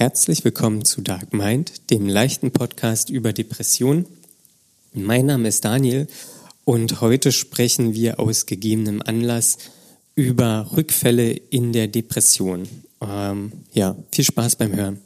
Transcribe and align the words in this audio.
Herzlich 0.00 0.46
willkommen 0.46 0.86
zu 0.86 1.02
Dark 1.02 1.34
Mind, 1.34 1.90
dem 1.90 2.08
leichten 2.08 2.52
Podcast 2.52 3.10
über 3.10 3.34
Depression. 3.34 4.06
Mein 4.94 5.26
Name 5.26 5.46
ist 5.46 5.66
Daniel 5.66 6.08
und 6.64 7.02
heute 7.02 7.32
sprechen 7.32 7.92
wir 7.92 8.18
aus 8.18 8.46
gegebenem 8.46 9.02
Anlass 9.04 9.58
über 10.14 10.70
Rückfälle 10.74 11.32
in 11.32 11.74
der 11.74 11.86
Depression. 11.86 12.66
Ähm, 13.02 13.52
ja, 13.74 13.94
viel 14.10 14.24
Spaß 14.24 14.56
beim 14.56 14.74
Hören. 14.74 15.00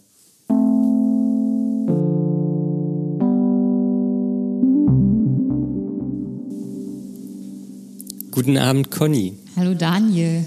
Guten 8.30 8.58
Abend, 8.58 8.92
Conny. 8.92 9.36
Hallo 9.56 9.74
Daniel. 9.74 10.44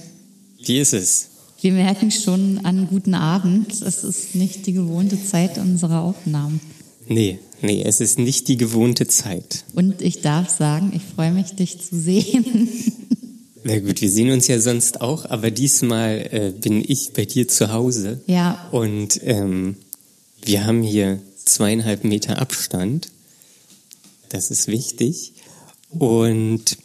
Wie 0.63 0.79
ist 0.79 0.93
es? 0.93 1.36
Wir 1.59 1.71
merken 1.71 2.11
schon 2.11 2.59
an 2.63 2.87
guten 2.87 3.15
Abend, 3.15 3.81
es 3.81 4.03
ist 4.03 4.35
nicht 4.35 4.67
die 4.67 4.73
gewohnte 4.73 5.17
Zeit 5.23 5.57
unserer 5.57 6.01
Aufnahmen. 6.01 6.59
Nee, 7.07 7.39
nee, 7.63 7.81
es 7.83 7.99
ist 7.99 8.19
nicht 8.19 8.47
die 8.47 8.57
gewohnte 8.57 9.07
Zeit. 9.07 9.63
Und 9.73 10.03
ich 10.03 10.21
darf 10.21 10.49
sagen, 10.49 10.91
ich 10.95 11.01
freue 11.01 11.31
mich, 11.31 11.55
dich 11.55 11.79
zu 11.81 11.99
sehen. 11.99 12.69
Na 13.63 13.79
gut, 13.79 14.01
wir 14.01 14.09
sehen 14.09 14.29
uns 14.29 14.47
ja 14.47 14.59
sonst 14.59 15.01
auch, 15.01 15.25
aber 15.25 15.49
diesmal 15.49 16.27
äh, 16.31 16.53
bin 16.55 16.83
ich 16.87 17.13
bei 17.13 17.25
dir 17.25 17.47
zu 17.47 17.71
Hause. 17.71 18.21
Ja. 18.27 18.69
Und 18.71 19.19
ähm, 19.23 19.77
wir 20.45 20.63
haben 20.65 20.83
hier 20.83 21.19
zweieinhalb 21.43 22.03
Meter 22.03 22.39
Abstand. 22.39 23.09
Das 24.29 24.51
ist 24.51 24.67
wichtig. 24.67 25.33
Und 25.89 26.77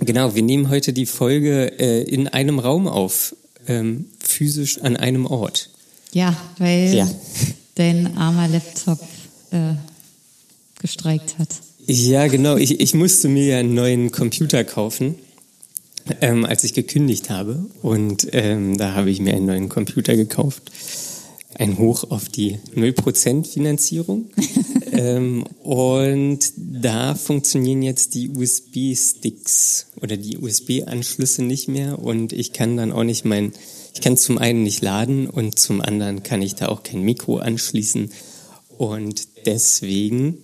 genau, 0.00 0.34
wir 0.34 0.42
nehmen 0.42 0.68
heute 0.68 0.92
die 0.92 1.06
Folge 1.06 1.78
äh, 1.78 2.02
in 2.02 2.26
einem 2.26 2.58
Raum 2.58 2.88
auf 2.88 3.36
ähm, 3.66 4.06
physisch 4.20 4.80
an 4.80 4.96
einem 4.96 5.26
Ort. 5.26 5.70
Ja, 6.12 6.36
weil 6.58 6.94
ja. 6.94 7.10
dein 7.74 8.16
armer 8.16 8.48
Laptop 8.48 9.00
äh, 9.50 9.74
gestreikt 10.80 11.38
hat. 11.38 11.48
Ja, 11.86 12.26
genau. 12.28 12.56
Ich, 12.56 12.80
ich 12.80 12.94
musste 12.94 13.28
mir 13.28 13.46
ja 13.46 13.58
einen 13.58 13.74
neuen 13.74 14.10
Computer 14.10 14.64
kaufen, 14.64 15.16
ähm, 16.20 16.44
als 16.44 16.64
ich 16.64 16.72
gekündigt 16.72 17.30
habe. 17.30 17.66
Und 17.82 18.28
ähm, 18.32 18.78
da 18.78 18.94
habe 18.94 19.10
ich 19.10 19.20
mir 19.20 19.34
einen 19.34 19.46
neuen 19.46 19.68
Computer 19.68 20.16
gekauft. 20.16 20.70
Ein 21.54 21.78
Hoch 21.78 22.10
auf 22.10 22.28
die 22.28 22.58
0% 22.74 23.46
Finanzierung. 23.46 24.26
ähm, 24.94 25.44
und 25.62 26.52
da 26.56 27.14
funktionieren 27.14 27.82
jetzt 27.82 28.14
die 28.14 28.30
USB-Sticks 28.30 29.86
oder 30.00 30.16
die 30.16 30.38
USB-Anschlüsse 30.38 31.42
nicht 31.42 31.68
mehr 31.68 31.98
und 31.98 32.32
ich 32.32 32.52
kann 32.52 32.76
dann 32.76 32.92
auch 32.92 33.04
nicht 33.04 33.24
mein, 33.24 33.52
ich 33.92 34.00
kann 34.00 34.16
zum 34.16 34.38
einen 34.38 34.62
nicht 34.62 34.82
laden 34.82 35.28
und 35.28 35.58
zum 35.58 35.80
anderen 35.80 36.22
kann 36.22 36.42
ich 36.42 36.54
da 36.54 36.68
auch 36.68 36.82
kein 36.82 37.02
Mikro 37.02 37.38
anschließen 37.38 38.10
und 38.78 39.28
deswegen 39.46 40.38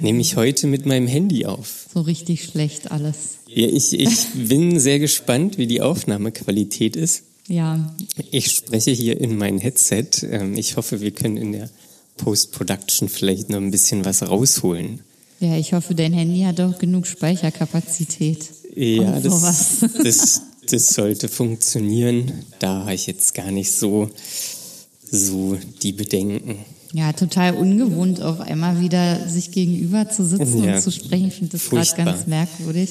nehme 0.00 0.20
ich 0.20 0.36
heute 0.36 0.66
mit 0.66 0.86
meinem 0.86 1.06
Handy 1.06 1.46
auf. 1.46 1.86
So 1.92 2.00
richtig 2.00 2.44
schlecht 2.44 2.90
alles. 2.90 3.38
Ja, 3.46 3.68
ich, 3.68 3.92
ich 3.92 4.26
bin 4.34 4.78
sehr 4.80 4.98
gespannt, 4.98 5.58
wie 5.58 5.66
die 5.66 5.80
Aufnahmequalität 5.80 6.96
ist. 6.96 7.24
Ja. 7.46 7.94
Ich 8.30 8.50
spreche 8.50 8.90
hier 8.90 9.20
in 9.20 9.36
mein 9.36 9.58
Headset. 9.58 10.08
Ähm, 10.22 10.54
ich 10.54 10.76
hoffe, 10.76 11.00
wir 11.00 11.10
können 11.10 11.36
in 11.36 11.52
der 11.52 11.70
Post-Production 12.16 13.08
vielleicht 13.08 13.50
noch 13.50 13.58
ein 13.58 13.70
bisschen 13.70 14.04
was 14.04 14.22
rausholen. 14.22 15.00
Ja, 15.40 15.56
ich 15.56 15.72
hoffe, 15.72 15.94
dein 15.94 16.12
Handy 16.12 16.42
hat 16.42 16.60
auch 16.60 16.78
genug 16.78 17.06
Speicherkapazität. 17.06 18.48
Ja, 18.74 19.20
das, 19.20 19.84
das, 20.02 20.42
das 20.70 20.94
sollte 20.94 21.28
funktionieren. 21.28 22.32
Da 22.58 22.80
habe 22.80 22.94
ich 22.94 23.06
jetzt 23.06 23.34
gar 23.34 23.50
nicht 23.50 23.72
so, 23.72 24.10
so 25.10 25.58
die 25.82 25.92
Bedenken. 25.92 26.58
Ja, 26.94 27.12
total 27.12 27.56
ungewohnt, 27.56 28.22
auf 28.22 28.40
einmal 28.40 28.80
wieder 28.80 29.28
sich 29.28 29.50
gegenüber 29.50 30.08
zu 30.08 30.24
sitzen 30.24 30.62
ja, 30.62 30.76
und 30.76 30.82
zu 30.82 30.92
sprechen. 30.92 31.26
Ich 31.26 31.34
finde 31.34 31.58
das 31.58 31.68
gerade 31.68 32.04
ganz 32.04 32.28
merkwürdig. 32.28 32.90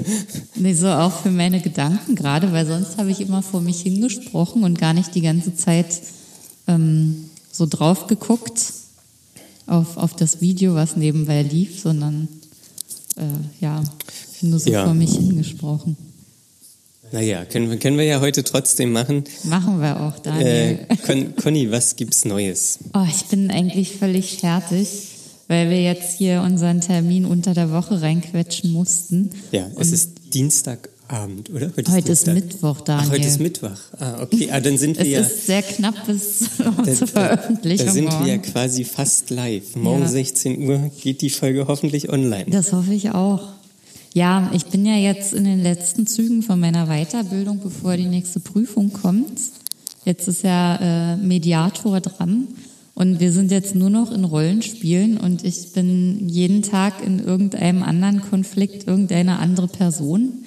nee, 0.54 0.72
so 0.72 0.88
auch 0.88 1.12
für 1.20 1.30
meine 1.30 1.60
Gedanken 1.60 2.14
gerade, 2.14 2.52
weil 2.52 2.66
sonst 2.66 2.96
habe 2.96 3.10
ich 3.10 3.20
immer 3.20 3.42
vor 3.42 3.60
mich 3.60 3.82
hingesprochen 3.82 4.64
und 4.64 4.78
gar 4.78 4.94
nicht 4.94 5.14
die 5.14 5.20
ganze 5.20 5.54
Zeit 5.54 6.00
ähm, 6.66 7.23
so 7.54 7.66
drauf 7.66 8.08
geguckt 8.08 8.72
auf, 9.66 9.96
auf 9.96 10.14
das 10.14 10.40
Video, 10.40 10.74
was 10.74 10.96
nebenbei 10.96 11.42
lief, 11.42 11.80
sondern 11.80 12.28
äh, 13.16 13.22
ja, 13.60 13.82
nur 14.40 14.58
so 14.58 14.70
ja. 14.70 14.84
vor 14.84 14.94
mich 14.94 15.12
hingesprochen. 15.12 15.96
Naja, 17.12 17.44
können 17.44 17.70
wir, 17.70 17.78
können 17.78 17.96
wir 17.96 18.04
ja 18.04 18.20
heute 18.20 18.42
trotzdem 18.42 18.90
machen. 18.90 19.22
Machen 19.44 19.80
wir 19.80 20.00
auch, 20.00 20.18
Daniel. 20.18 20.84
Äh, 20.88 20.96
Con 20.96 21.36
Conny, 21.36 21.70
was 21.70 21.94
gibt's 21.94 22.24
Neues? 22.24 22.80
Oh, 22.92 23.06
ich 23.08 23.26
bin 23.26 23.52
eigentlich 23.52 23.96
völlig 23.96 24.38
fertig, 24.38 24.88
weil 25.46 25.70
wir 25.70 25.80
jetzt 25.80 26.18
hier 26.18 26.42
unseren 26.42 26.80
Termin 26.80 27.24
unter 27.24 27.54
der 27.54 27.70
Woche 27.70 28.02
reinquetschen 28.02 28.72
mussten. 28.72 29.30
Ja, 29.52 29.68
es 29.78 29.88
Und 29.88 29.94
ist 29.94 30.34
Dienstag 30.34 30.88
Abend, 31.14 31.48
oder? 31.50 31.70
Heute, 31.76 31.92
heute 31.92 32.12
ist, 32.12 32.26
ist 32.26 32.34
Mittwoch, 32.34 32.80
Daniel. 32.80 33.06
Ach, 33.06 33.12
heute 33.12 33.26
ist 33.28 33.40
Mittwoch. 33.40 33.78
Ah, 33.98 34.22
okay. 34.22 34.48
Ah, 34.50 34.60
dann 34.60 34.76
sind 34.76 34.98
wir 34.98 35.04
es 35.04 35.12
ja. 35.12 35.20
Es 35.20 35.32
ist 35.32 35.46
sehr 35.46 35.62
knapp 35.62 36.06
bis 36.06 36.38
zur 36.98 37.06
Veröffentlichung. 37.06 37.86
Da 37.86 37.92
sind 37.92 38.04
morgen. 38.06 38.24
wir 38.24 38.32
ja 38.34 38.38
quasi 38.38 38.84
fast 38.84 39.30
live. 39.30 39.76
Morgen 39.76 40.02
ja. 40.02 40.08
16 40.08 40.68
Uhr 40.68 40.90
geht 41.00 41.22
die 41.22 41.30
Folge 41.30 41.68
hoffentlich 41.68 42.10
online. 42.10 42.46
Das 42.48 42.72
hoffe 42.72 42.92
ich 42.92 43.10
auch. 43.10 43.42
Ja, 44.12 44.50
ich 44.52 44.66
bin 44.66 44.84
ja 44.84 44.96
jetzt 44.96 45.32
in 45.32 45.44
den 45.44 45.62
letzten 45.62 46.06
Zügen 46.06 46.42
von 46.42 46.58
meiner 46.58 46.86
Weiterbildung, 46.86 47.60
bevor 47.60 47.96
die 47.96 48.06
nächste 48.06 48.40
Prüfung 48.40 48.92
kommt. 48.92 49.40
Jetzt 50.04 50.26
ist 50.26 50.42
ja 50.42 51.14
äh, 51.14 51.16
Mediator 51.16 52.00
dran. 52.00 52.48
Und 52.94 53.18
wir 53.18 53.32
sind 53.32 53.50
jetzt 53.50 53.74
nur 53.74 53.90
noch 53.90 54.12
in 54.12 54.24
Rollenspielen 54.24 55.18
und 55.18 55.44
ich 55.44 55.72
bin 55.72 56.28
jeden 56.28 56.62
Tag 56.62 57.04
in 57.04 57.18
irgendeinem 57.18 57.82
anderen 57.82 58.22
Konflikt, 58.22 58.86
irgendeine 58.86 59.40
andere 59.40 59.66
Person. 59.66 60.44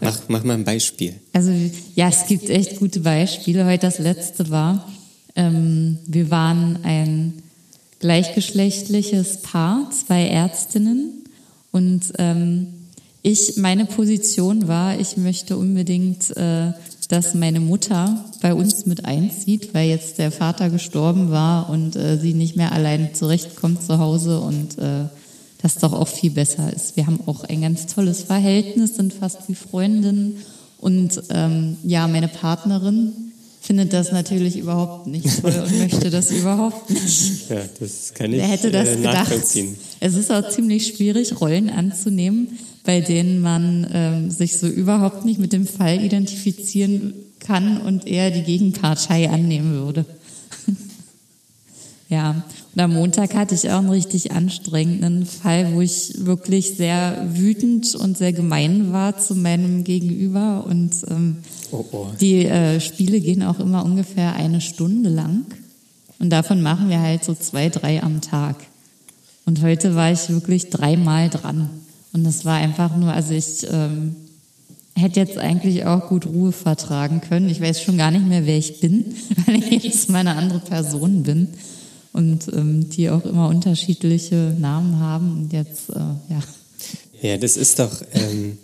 Mach, 0.00 0.20
mach 0.28 0.44
mal 0.44 0.54
ein 0.54 0.64
Beispiel. 0.64 1.14
Also 1.32 1.52
ja, 1.94 2.08
es 2.08 2.26
gibt 2.26 2.50
echt 2.50 2.78
gute 2.78 3.00
Beispiele. 3.00 3.64
Heute 3.64 3.86
das 3.86 3.98
letzte 3.98 4.50
war, 4.50 4.88
ähm, 5.36 5.98
wir 6.06 6.30
waren 6.30 6.80
ein 6.82 7.42
gleichgeschlechtliches 8.00 9.42
Paar, 9.42 9.90
zwei 9.90 10.26
Ärztinnen 10.26 11.24
und 11.70 12.12
ähm, 12.18 12.66
ich, 13.22 13.56
meine 13.56 13.86
Position 13.86 14.68
war, 14.68 15.00
ich 15.00 15.16
möchte 15.16 15.56
unbedingt, 15.56 16.36
äh, 16.36 16.72
dass 17.08 17.32
meine 17.32 17.60
Mutter 17.60 18.22
bei 18.42 18.52
uns 18.52 18.84
mit 18.84 19.06
einzieht, 19.06 19.72
weil 19.72 19.88
jetzt 19.88 20.18
der 20.18 20.30
Vater 20.30 20.68
gestorben 20.68 21.30
war 21.30 21.70
und 21.70 21.96
äh, 21.96 22.18
sie 22.18 22.34
nicht 22.34 22.56
mehr 22.56 22.72
allein 22.72 23.14
zurechtkommt 23.14 23.82
zu 23.82 23.98
Hause 23.98 24.40
und 24.40 24.76
äh, 24.78 25.06
das 25.64 25.76
doch 25.76 25.94
auch 25.94 26.08
viel 26.08 26.30
besser 26.30 26.70
ist. 26.70 26.94
Wir 26.94 27.06
haben 27.06 27.20
auch 27.24 27.44
ein 27.44 27.62
ganz 27.62 27.86
tolles 27.86 28.24
Verhältnis, 28.24 28.96
sind 28.96 29.14
fast 29.14 29.48
wie 29.48 29.54
Freundinnen. 29.54 30.36
Und 30.76 31.22
ähm, 31.30 31.78
ja, 31.82 32.06
meine 32.06 32.28
Partnerin 32.28 33.14
findet 33.62 33.94
das 33.94 34.12
natürlich 34.12 34.58
überhaupt 34.58 35.06
nicht 35.06 35.40
toll 35.40 35.54
und 35.66 35.78
möchte 35.78 36.10
das 36.10 36.30
überhaupt 36.30 36.90
nicht. 36.90 37.48
Ja, 37.48 37.62
das 37.80 38.12
kann 38.12 38.30
ich 38.34 38.40
Wer 38.40 38.48
hätte 38.48 38.70
das 38.70 38.88
äh, 38.88 38.96
nachvollziehen. 38.98 39.68
Gedacht? 39.68 39.96
Es 40.00 40.14
ist 40.16 40.30
auch 40.30 40.46
ziemlich 40.50 40.86
schwierig, 40.88 41.40
Rollen 41.40 41.70
anzunehmen, 41.70 42.58
bei 42.84 43.00
denen 43.00 43.40
man 43.40 43.86
ähm, 43.90 44.30
sich 44.30 44.58
so 44.58 44.66
überhaupt 44.66 45.24
nicht 45.24 45.40
mit 45.40 45.54
dem 45.54 45.66
Fall 45.66 46.04
identifizieren 46.04 47.14
kann 47.40 47.80
und 47.80 48.06
eher 48.06 48.30
die 48.30 48.42
Gegenpartei 48.42 49.30
annehmen 49.30 49.72
würde. 49.72 50.04
Ja, 52.08 52.42
und 52.74 52.80
am 52.80 52.92
Montag 52.92 53.34
hatte 53.34 53.54
ich 53.54 53.70
auch 53.70 53.78
einen 53.78 53.88
richtig 53.88 54.32
anstrengenden 54.32 55.24
Fall, 55.24 55.72
wo 55.72 55.80
ich 55.80 56.12
wirklich 56.18 56.76
sehr 56.76 57.26
wütend 57.32 57.94
und 57.94 58.18
sehr 58.18 58.32
gemein 58.32 58.92
war 58.92 59.18
zu 59.18 59.34
meinem 59.34 59.84
Gegenüber. 59.84 60.64
Und 60.68 60.92
ähm, 61.08 61.38
oh, 61.70 61.84
oh. 61.92 62.06
die 62.20 62.44
äh, 62.44 62.80
Spiele 62.80 63.20
gehen 63.20 63.42
auch 63.42 63.58
immer 63.58 63.84
ungefähr 63.84 64.34
eine 64.34 64.60
Stunde 64.60 65.08
lang. 65.08 65.46
Und 66.18 66.30
davon 66.30 66.60
machen 66.60 66.90
wir 66.90 67.00
halt 67.00 67.24
so 67.24 67.34
zwei, 67.34 67.70
drei 67.70 68.02
am 68.02 68.20
Tag. 68.20 68.56
Und 69.46 69.62
heute 69.62 69.94
war 69.94 70.12
ich 70.12 70.28
wirklich 70.28 70.68
dreimal 70.68 71.30
dran. 71.30 71.70
Und 72.12 72.24
das 72.24 72.44
war 72.44 72.56
einfach 72.56 72.96
nur, 72.96 73.12
also 73.12 73.32
ich 73.32 73.66
ähm, 73.70 74.14
hätte 74.94 75.20
jetzt 75.20 75.38
eigentlich 75.38 75.86
auch 75.86 76.08
gut 76.08 76.26
Ruhe 76.26 76.52
vertragen 76.52 77.22
können. 77.22 77.48
Ich 77.48 77.60
weiß 77.60 77.82
schon 77.82 77.98
gar 77.98 78.10
nicht 78.10 78.26
mehr, 78.26 78.46
wer 78.46 78.58
ich 78.58 78.80
bin, 78.80 79.14
weil 79.46 79.56
ich 79.56 79.84
jetzt 79.84 80.10
mal 80.10 80.18
eine 80.18 80.36
andere 80.36 80.60
Person 80.60 81.22
bin 81.22 81.48
und 82.14 82.48
ähm, 82.52 82.88
die 82.88 83.10
auch 83.10 83.24
immer 83.26 83.48
unterschiedliche 83.48 84.54
Namen 84.58 84.98
haben. 85.00 85.32
Und 85.32 85.52
jetzt, 85.52 85.90
äh, 85.90 85.98
ja. 85.98 86.40
Ja, 87.20 87.36
das 87.36 87.56
ist 87.56 87.80
doch 87.80 88.02
ähm, 88.12 88.56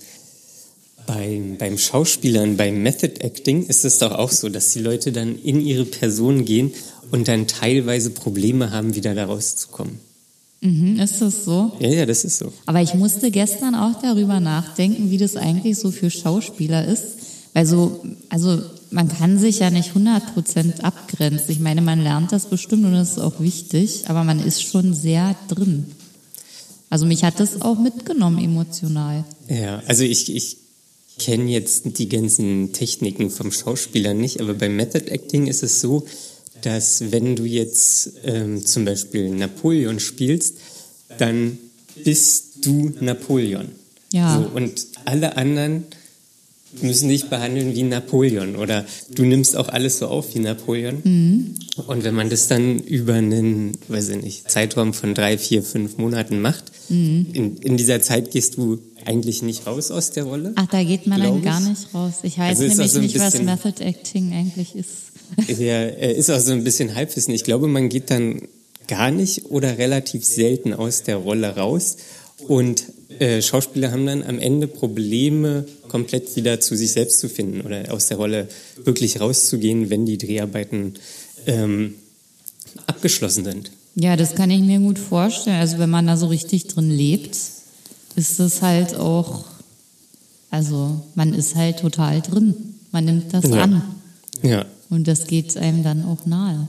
beim, 1.07 1.57
beim 1.59 1.77
Schauspielern, 1.77 2.57
beim 2.57 2.83
Method 2.83 3.21
Acting 3.21 3.67
ist 3.67 3.85
es 3.85 3.99
doch 3.99 4.13
auch 4.13 4.31
so, 4.31 4.49
dass 4.49 4.73
die 4.73 4.79
Leute 4.79 5.11
dann 5.11 5.37
in 5.37 5.61
ihre 5.61 5.85
Person 5.85 6.45
gehen 6.45 6.73
und 7.11 7.27
dann 7.27 7.49
teilweise 7.49 8.11
Probleme 8.11 8.71
haben, 8.71 8.95
wieder 8.95 9.15
da 9.15 9.25
rauszukommen. 9.25 9.99
Mhm, 10.61 11.01
ist 11.01 11.21
das 11.21 11.45
so? 11.45 11.73
Ja, 11.81 11.89
ja, 11.89 12.07
das 12.07 12.23
ist 12.23 12.39
so. 12.39 12.53
Aber 12.67 12.81
ich 12.83 12.95
musste 12.95 13.33
gestern 13.33 13.75
auch 13.75 14.01
darüber 14.01 14.39
nachdenken, 14.39 15.11
wie 15.11 15.19
das 15.19 15.37
eigentlich 15.37 15.77
so 15.77 15.91
für 15.91 16.11
Schauspieler 16.11 16.87
ist. 16.87 17.05
Weil 17.53 17.67
so, 17.67 18.05
also 18.29 18.63
man 18.91 19.09
kann 19.09 19.39
sich 19.39 19.61
ja 19.61 19.71
nicht 19.71 19.93
100% 19.95 20.81
abgrenzen. 20.81 21.51
Ich 21.51 21.61
meine, 21.61 21.81
man 21.81 22.03
lernt 22.03 22.33
das 22.33 22.47
bestimmt 22.47 22.85
und 22.85 22.93
das 22.93 23.13
ist 23.13 23.19
auch 23.19 23.41
wichtig, 23.41 24.05
aber 24.09 24.25
man 24.25 24.45
ist 24.45 24.63
schon 24.63 24.95
sehr 24.95 25.37
drin. 25.49 25.87
Also 26.89 27.07
mich 27.07 27.23
hat 27.23 27.39
das 27.39 27.63
auch 27.63 27.79
mitgenommen 27.79 28.43
emotional. 28.43 29.25
Ja, 29.49 29.81
also 29.87 30.03
ich, 30.03 30.35
ich 30.35 30.57
kenne 31.19 31.51
jetzt 31.51 31.99
die 31.99 32.09
ganzen 32.09 32.73
Techniken 32.73 33.31
vom 33.31 33.53
Schauspieler 33.53 34.13
nicht, 34.13 34.41
aber 34.41 34.55
beim 34.55 34.75
Method 34.75 35.09
Acting 35.11 35.47
ist 35.47 35.63
es 35.63 35.81
so, 35.81 36.05
dass 36.63 37.13
wenn 37.13 37.37
du 37.37 37.45
jetzt 37.45 38.13
ähm, 38.25 38.65
zum 38.65 38.85
Beispiel 38.85 39.31
Napoleon 39.31 40.01
spielst, 40.01 40.57
dann 41.19 41.59
bist 42.05 42.65
du 42.67 42.93
Napoleon. 43.01 43.69
Ja. 44.13 44.43
So, 44.43 44.57
und 44.57 44.87
alle 45.05 45.37
anderen 45.37 45.85
müssen 46.83 47.09
dich 47.09 47.29
behandeln 47.29 47.75
wie 47.75 47.83
Napoleon 47.83 48.57
oder 48.57 48.87
du 49.11 49.25
nimmst 49.25 49.57
auch 49.57 49.69
alles 49.69 49.99
so 49.99 50.07
auf 50.07 50.35
wie 50.35 50.39
Napoleon. 50.39 50.99
Mhm. 51.03 51.55
Und 51.87 52.05
wenn 52.05 52.15
man 52.15 52.31
das 52.31 52.47
dann 52.49 52.79
über 52.79 53.15
einen, 53.15 53.77
weiß 53.89 54.11
ich 54.11 54.23
nicht, 54.23 54.51
Zeitraum 54.51 54.95
von 54.95 55.15
drei, 55.15 55.37
vier, 55.39 55.63
fünf 55.63 55.99
Monaten 55.99 56.41
macht, 56.41 56.65
Mhm. 56.89 57.27
in, 57.33 57.57
in 57.59 57.77
dieser 57.77 58.01
Zeit 58.03 58.33
gehst 58.33 58.57
du 58.57 58.79
eigentlich 59.05 59.43
nicht 59.43 59.65
raus 59.67 59.93
aus 59.93 60.11
der 60.11 60.25
Rolle. 60.25 60.53
Ach, 60.57 60.67
da 60.67 60.83
geht 60.83 61.07
man 61.07 61.23
dann 61.23 61.41
gar 61.41 61.61
ich. 61.63 61.69
nicht 61.69 61.95
raus. 61.95 62.15
Ich 62.25 62.37
weiß 62.37 62.59
Also 62.59 62.65
nämlich 62.65 62.91
so 62.91 62.99
nicht, 63.01 63.19
was 63.19 63.41
Method 63.41 63.81
Acting 63.85 64.33
eigentlich 64.33 64.75
ist. 64.75 64.89
Äh, 65.49 66.13
ist 66.19 66.29
auch 66.31 66.41
so 66.41 66.51
ein 66.51 66.65
bisschen 66.65 66.97
Halbwissen. 66.97 67.33
Ich 67.33 67.45
glaube, 67.45 67.69
man 67.69 67.89
geht 67.89 68.11
dann 68.11 68.43
gar 68.89 69.13
nicht 69.13 69.47
oder 69.47 69.79
relativ 69.79 70.25
selten 70.25 70.73
aus 70.75 71.05
der 71.05 71.17
Rolle 71.17 71.55
raus. 71.57 71.99
Und 72.49 72.87
äh, 73.21 73.43
Schauspieler 73.43 73.93
haben 73.93 74.07
dann 74.07 74.23
am 74.23 74.39
Ende 74.39 74.67
Probleme, 74.67 75.67
komplett 75.89 76.35
wieder 76.37 76.59
zu 76.61 76.75
sich 76.77 76.93
selbst 76.93 77.21
zu 77.21 77.29
finden 77.29 77.61
oder 77.61 77.93
aus 77.93 78.07
der 78.09 78.17
Rolle 78.17 78.49
wirklich 78.85 79.21
rauszugehen, 79.21 79.91
wenn 79.91 80.07
die 80.07 80.19
Dreharbeiten 80.19 80.95
ähm, 81.47 81.95
abgeschlossen 82.87 83.45
sind. 83.45 83.71
Ja, 83.95 84.17
das 84.17 84.35
kann 84.35 84.51
ich 84.51 84.61
mir 84.61 84.79
gut 84.79 84.99
vorstellen. 84.99 85.61
Also 85.61 85.79
wenn 85.79 85.91
man 85.91 86.07
da 86.07 86.17
so 86.17 86.29
richtig 86.29 86.69
drin 86.69 86.91
lebt, 86.91 87.37
ist 88.17 88.41
das 88.41 88.63
halt 88.63 88.95
auch, 88.95 89.45
also 90.51 91.01
man 91.15 91.35
ist 91.35 91.55
halt 91.57 91.81
total 91.81 92.23
drin. 92.23 92.55
Man 92.93 93.05
nimmt 93.05 93.35
das 93.35 93.45
Ja. 93.49 93.63
an 93.65 93.83
Ja. 94.43 94.65
und 94.89 95.07
das 95.07 95.27
geht 95.27 95.57
einem 95.57 95.83
dann 95.83 96.05
auch 96.05 96.25
nahe. 96.27 96.69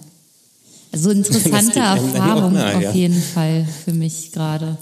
Also 0.92 1.10
interessante 1.12 1.80
Erfahrung 1.80 2.54
nahe, 2.54 2.76
auf 2.76 2.84
ja. 2.84 2.92
jeden 2.92 3.22
Fall 3.22 3.66
für 3.86 3.94
mich 3.94 4.32
gerade. 4.32 4.78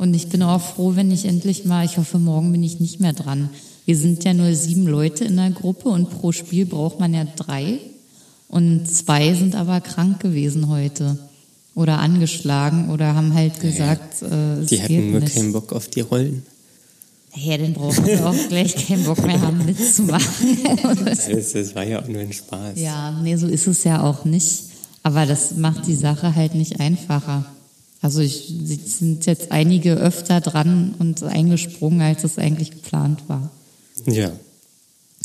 Und 0.00 0.14
ich 0.14 0.30
bin 0.30 0.42
auch 0.42 0.62
froh, 0.62 0.96
wenn 0.96 1.10
ich 1.10 1.26
endlich 1.26 1.66
mal, 1.66 1.84
ich 1.84 1.98
hoffe, 1.98 2.18
morgen 2.18 2.52
bin 2.52 2.62
ich 2.62 2.80
nicht 2.80 3.00
mehr 3.00 3.12
dran. 3.12 3.50
Wir 3.84 3.98
sind 3.98 4.24
ja 4.24 4.32
nur 4.32 4.54
sieben 4.54 4.86
Leute 4.86 5.26
in 5.26 5.36
der 5.36 5.50
Gruppe 5.50 5.90
und 5.90 6.08
pro 6.08 6.32
Spiel 6.32 6.64
braucht 6.64 6.98
man 6.98 7.12
ja 7.12 7.26
drei. 7.36 7.80
Und 8.48 8.86
zwei 8.90 9.34
sind 9.34 9.54
aber 9.54 9.82
krank 9.82 10.18
gewesen 10.20 10.68
heute. 10.70 11.18
Oder 11.74 11.98
angeschlagen 11.98 12.88
oder 12.88 13.14
haben 13.14 13.34
halt 13.34 13.60
gesagt, 13.60 14.22
äh, 14.22 14.60
es 14.60 14.68
Die 14.70 14.76
geht 14.76 14.84
hatten 14.84 15.10
nur 15.10 15.20
nicht. 15.20 15.34
keinen 15.34 15.52
Bock 15.52 15.70
auf 15.74 15.88
die 15.88 16.00
Rollen. 16.00 16.46
Ja, 17.34 17.58
dann 17.58 17.74
brauchen 17.74 18.02
sie 18.02 18.16
auch 18.24 18.48
gleich 18.48 18.74
keinen 18.88 19.04
Bock 19.04 19.22
mehr 19.26 19.38
haben, 19.42 19.66
mitzumachen. 19.66 20.56
Das, 21.04 21.52
das 21.52 21.74
war 21.74 21.84
ja 21.84 22.00
auch 22.02 22.08
nur 22.08 22.22
ein 22.22 22.32
Spaß. 22.32 22.80
Ja, 22.80 23.20
nee, 23.22 23.36
so 23.36 23.46
ist 23.46 23.66
es 23.66 23.84
ja 23.84 24.02
auch 24.02 24.24
nicht. 24.24 24.62
Aber 25.02 25.26
das 25.26 25.56
macht 25.56 25.86
die 25.86 25.94
Sache 25.94 26.34
halt 26.34 26.54
nicht 26.54 26.80
einfacher. 26.80 27.44
Also 28.02 28.20
ich, 28.20 28.54
sind 28.86 29.26
jetzt 29.26 29.52
einige 29.52 29.94
öfter 29.94 30.40
dran 30.40 30.94
und 30.98 31.22
eingesprungen, 31.22 32.00
als 32.00 32.24
es 32.24 32.38
eigentlich 32.38 32.70
geplant 32.70 33.22
war. 33.28 33.50
Ja. 34.06 34.32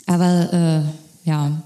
Aber 0.06 0.54
äh, 1.26 1.30
ja, 1.30 1.64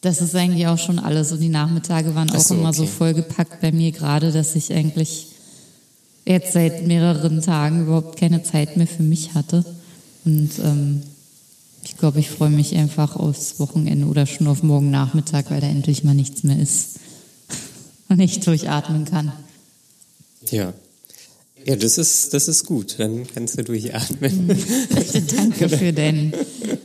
das 0.00 0.20
ist 0.20 0.34
eigentlich 0.34 0.66
auch 0.66 0.78
schon 0.78 0.98
alles. 0.98 1.30
Und 1.30 1.40
die 1.40 1.48
Nachmittage 1.48 2.14
waren 2.14 2.30
auch 2.30 2.40
so, 2.40 2.54
immer 2.54 2.72
so 2.72 2.82
okay. 2.82 2.92
vollgepackt 2.92 3.60
bei 3.60 3.70
mir 3.70 3.92
gerade, 3.92 4.32
dass 4.32 4.56
ich 4.56 4.72
eigentlich 4.72 5.28
jetzt 6.26 6.52
seit 6.52 6.86
mehreren 6.86 7.40
Tagen 7.40 7.82
überhaupt 7.82 8.18
keine 8.18 8.42
Zeit 8.42 8.76
mehr 8.76 8.86
für 8.86 9.02
mich 9.02 9.34
hatte. 9.34 9.64
Und 10.24 10.50
ähm, 10.62 11.02
ich 11.84 11.96
glaube, 11.96 12.20
ich 12.20 12.30
freue 12.30 12.50
mich 12.50 12.76
einfach 12.76 13.16
aufs 13.16 13.58
Wochenende 13.58 14.06
oder 14.06 14.26
schon 14.26 14.46
auf 14.46 14.62
morgen 14.62 14.90
Nachmittag, 14.90 15.50
weil 15.50 15.60
da 15.60 15.66
endlich 15.66 16.04
mal 16.04 16.14
nichts 16.14 16.42
mehr 16.42 16.58
ist 16.58 16.98
und 18.08 18.20
ich 18.20 18.40
durchatmen 18.40 19.04
kann. 19.04 19.32
Ja. 20.50 20.72
Ja, 21.66 21.76
das 21.76 21.98
ist, 21.98 22.32
das 22.32 22.48
ist 22.48 22.64
gut. 22.64 22.94
Dann 22.98 23.26
kannst 23.34 23.58
du 23.58 23.62
durchatmen. 23.62 24.48
Danke 25.36 25.68
für 25.78 25.92
dein, 25.92 26.32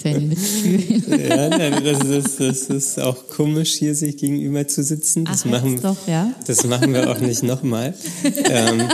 dein 0.04 0.28
Mitfühlen. 0.28 1.04
Ja, 1.30 1.48
nein, 1.50 1.82
das, 1.84 2.04
ist, 2.06 2.40
das 2.42 2.62
ist 2.64 3.00
auch 3.00 3.30
komisch, 3.30 3.74
hier 3.76 3.96
sich 3.96 4.18
gegenüber 4.18 4.68
zu 4.68 4.84
sitzen. 4.84 5.24
Das, 5.24 5.44
Ach, 5.46 5.52
machen, 5.52 5.82
doch, 5.82 6.08
ja? 6.08 6.34
das 6.46 6.66
machen 6.66 6.94
wir 6.94 7.10
auch 7.10 7.20
nicht 7.22 7.44
nochmal. 7.44 7.94
ähm, 8.24 8.90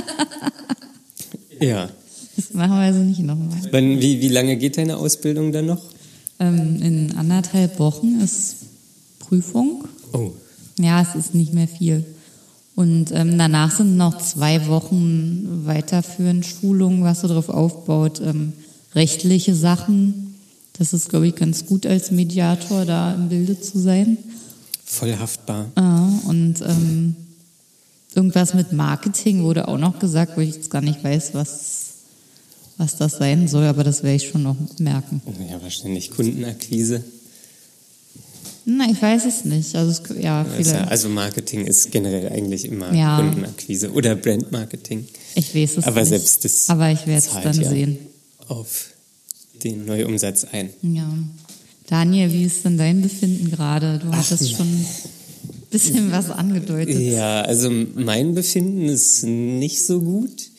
ja. 1.59 1.89
Das 2.35 2.53
machen 2.53 2.71
wir 2.73 2.77
also 2.81 3.00
nicht 3.00 3.19
nochmal. 3.21 3.57
Wie, 3.71 4.21
wie 4.21 4.29
lange 4.29 4.57
geht 4.57 4.77
deine 4.77 4.97
Ausbildung 4.97 5.51
dann 5.51 5.65
noch? 5.65 5.81
Ähm, 6.39 6.79
in 6.81 7.15
anderthalb 7.15 7.79
Wochen 7.79 8.21
ist 8.23 8.57
Prüfung. 9.19 9.85
Oh, 10.13 10.31
Ja, 10.79 11.01
es 11.01 11.15
ist 11.15 11.33
nicht 11.33 11.53
mehr 11.53 11.68
viel. 11.68 12.06
Und 12.75 13.12
ähm, 13.12 13.38
danach 13.38 13.75
sind 13.75 13.97
noch 13.97 14.18
zwei 14.19 14.68
Wochen 14.68 15.65
weiterführend 15.65 16.45
Schulung, 16.45 17.03
was 17.03 17.21
so 17.21 17.27
darauf 17.27 17.50
aufbaut. 17.50 18.21
Ähm, 18.21 18.53
rechtliche 18.95 19.53
Sachen. 19.56 20.35
Das 20.73 20.94
ist, 20.94 21.09
glaube 21.09 21.27
ich, 21.27 21.35
ganz 21.35 21.65
gut 21.65 21.85
als 21.85 22.12
Mediator 22.12 22.85
da 22.85 23.13
im 23.13 23.29
Bilde 23.29 23.59
zu 23.59 23.77
sein. 23.77 24.18
voll 24.85 25.15
haftbar. 25.15 25.68
Ja, 25.77 26.09
und 26.27 26.62
ähm, 26.62 27.15
irgendwas 28.15 28.53
mit 28.53 28.71
Marketing 28.71 29.44
wurde 29.44 29.68
auch 29.68 29.77
noch 29.77 30.00
gesagt, 30.00 30.38
wo 30.38 30.41
ich 30.41 30.56
jetzt 30.56 30.69
gar 30.69 30.81
nicht 30.81 31.03
weiß, 31.03 31.33
was, 31.33 31.85
was 32.77 32.95
das 32.97 33.18
sein 33.18 33.47
soll, 33.47 33.65
aber 33.65 33.83
das 33.83 34.01
werde 34.03 34.15
ich 34.15 34.27
schon 34.29 34.44
noch 34.44 34.56
merken. 34.79 35.21
Ja, 35.50 35.62
wahrscheinlich 35.62 36.12
Kundenakquise. 36.12 37.03
Na, 38.66 38.88
ich 38.92 39.02
weiß 39.02 39.25
es 39.25 39.46
nicht. 39.46 39.75
Also, 39.75 39.92
es, 40.13 40.22
ja, 40.22 40.44
Also, 40.44 40.56
viele, 40.72 40.88
also 40.88 41.10
Marketing 41.10 41.66
ist 41.66 41.92
generell 41.92 42.30
eigentlich 42.31 42.66
immer 42.66 42.94
Ja. 42.94 43.18
Kundenakquise 43.18 43.92
oder 43.92 44.16
Brandmarketing. 44.16 45.08
ich 45.36 45.56
weiß 45.56 45.78
es 45.78 45.84
Aber 45.86 46.02
nicht. 46.02 46.10
selbst 46.10 46.46
das 46.46 46.69
Aber 46.69 46.92
ich 46.92 47.06
werde 47.08 47.25
es 47.28 47.30
dann 47.44 47.60
ja 47.62 47.69
sehen. 47.69 47.98
auf 48.48 48.88
den 49.63 49.86
Neuumsatz 49.86 50.46
ein. 50.52 50.69
Ja. 50.81 51.12
Daniel, 51.88 52.31
wie 52.31 52.44
ist 52.46 52.63
denn 52.63 52.78
dein 52.78 53.02
Befinden 53.02 53.52
gerade? 53.52 54.00
Du 54.00 54.12
hattest 54.12 54.52
schon 54.52 54.68
ein 54.68 54.86
bisschen 55.69 56.12
was 56.12 56.30
angedeutet. 56.30 57.00
Ja, 57.00 57.42
also 57.42 57.69
mein 57.95 58.33
Befinden 58.35 58.88
ist 58.90 59.24
nicht 59.24 59.81
so 59.83 60.00
gut. 60.02 60.50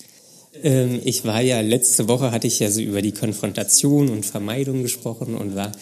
Ähm, 0.63 1.01
ich 1.05 1.25
war 1.25 1.41
ja 1.41 1.61
letzte 1.61 2.09
Woche 2.09 2.31
hatte 2.33 2.47
ich 2.47 2.59
ja 2.59 2.71
so 2.71 2.81
über 2.81 3.01
die 3.01 3.13
Konfrontation 3.13 4.09
und 4.11 4.27
Vermeidung 4.27 4.83
gesprochen 4.83 5.35
und 5.35 5.55
war 5.57 5.73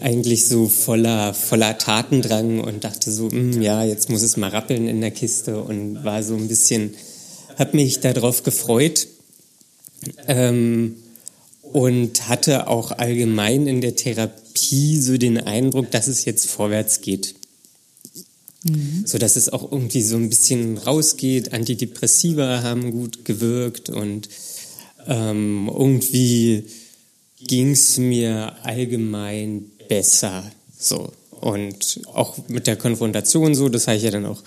eigentlich 0.00 0.46
so 0.46 0.68
voller 0.68 1.34
voller 1.34 1.78
Tatendrang 1.78 2.60
und 2.60 2.84
dachte 2.84 3.10
so, 3.10 3.30
"Hm, 3.30 3.60
ja, 3.62 3.84
jetzt 3.84 4.10
muss 4.10 4.22
es 4.22 4.36
mal 4.36 4.50
rappeln 4.50 4.88
in 4.88 5.00
der 5.00 5.10
Kiste 5.10 5.62
und 5.62 6.04
war 6.04 6.22
so 6.22 6.34
ein 6.34 6.48
bisschen, 6.48 6.94
hab 7.58 7.74
mich 7.74 8.00
darauf 8.00 8.42
gefreut 8.42 9.06
ähm, 10.26 10.96
und 11.62 12.28
hatte 12.28 12.68
auch 12.68 12.92
allgemein 12.92 13.66
in 13.66 13.80
der 13.80 13.96
Therapie 13.96 14.98
so 14.98 15.18
den 15.18 15.38
Eindruck, 15.38 15.90
dass 15.90 16.08
es 16.08 16.24
jetzt 16.24 16.46
vorwärts 16.46 17.00
geht 17.00 17.34
so 19.04 19.18
dass 19.18 19.36
es 19.36 19.48
auch 19.48 19.72
irgendwie 19.72 20.02
so 20.02 20.16
ein 20.16 20.28
bisschen 20.28 20.78
rausgeht. 20.78 21.52
Antidepressiva 21.52 22.62
haben 22.62 22.92
gut 22.92 23.24
gewirkt 23.24 23.90
und 23.90 24.28
ähm, 25.06 25.70
irgendwie 25.72 26.64
ging 27.44 27.72
es 27.72 27.98
mir 27.98 28.54
allgemein 28.62 29.71
besser. 29.88 30.44
So 30.78 31.12
und 31.42 32.00
auch 32.14 32.36
mit 32.46 32.68
der 32.68 32.76
Konfrontation 32.76 33.54
so, 33.56 33.68
das 33.68 33.88
habe 33.88 33.96
ich 33.96 34.04
ja 34.04 34.12
dann 34.12 34.26
auch 34.26 34.40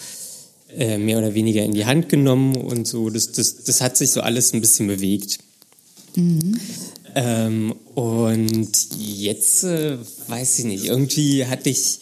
äh, 0.74 0.98
mehr 0.98 1.18
oder 1.18 1.34
weniger 1.34 1.62
in 1.62 1.74
die 1.74 1.86
Hand 1.86 2.08
genommen 2.08 2.56
und 2.56 2.88
so. 2.88 3.10
Das, 3.10 3.34
das, 3.34 3.66
das 3.66 3.82
hat 3.82 3.98
sich 3.98 4.12
so 4.12 4.22
alles 4.22 4.54
ein 4.54 4.62
bisschen 4.62 4.88
bewegt. 4.88 5.40
Ähm, 7.16 7.76
und 7.96 8.72
jetzt 8.98 9.66
äh, 9.66 9.98
weiß 10.28 10.60
ich 10.60 10.66
nicht, 10.66 10.86
irgendwie 10.86 11.46
hatte 11.46 11.70
ich 11.70 12.00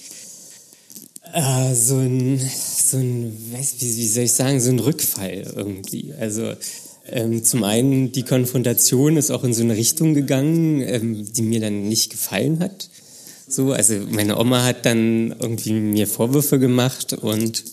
äh, 1.33 1.73
so 1.73 1.97
ein, 1.97 2.39
so 2.39 2.97
ein, 2.97 3.35
weiß, 3.51 3.75
wie, 3.79 3.97
wie 3.97 4.07
soll 4.07 4.23
ich 4.25 4.33
sagen, 4.33 4.61
so 4.61 4.69
ein 4.69 4.79
Rückfall 4.79 5.51
irgendwie. 5.55 6.13
Also 6.19 6.53
ähm, 7.07 7.43
zum 7.43 7.63
einen 7.63 8.11
die 8.11 8.23
Konfrontation 8.23 9.17
ist 9.17 9.31
auch 9.31 9.43
in 9.43 9.55
so 9.55 9.63
eine 9.63 9.75
Richtung 9.75 10.13
gegangen, 10.13 10.81
ähm, 10.81 11.33
die 11.33 11.41
mir 11.41 11.61
dann 11.61 11.87
nicht 11.89 12.11
gefallen 12.11 12.59
hat. 12.59 12.89
So, 13.53 13.71
also 13.71 13.93
meine 14.09 14.39
Oma 14.39 14.63
hat 14.63 14.85
dann 14.85 15.35
irgendwie 15.39 15.73
mir 15.73 16.07
Vorwürfe 16.07 16.57
gemacht 16.59 17.13
und 17.13 17.63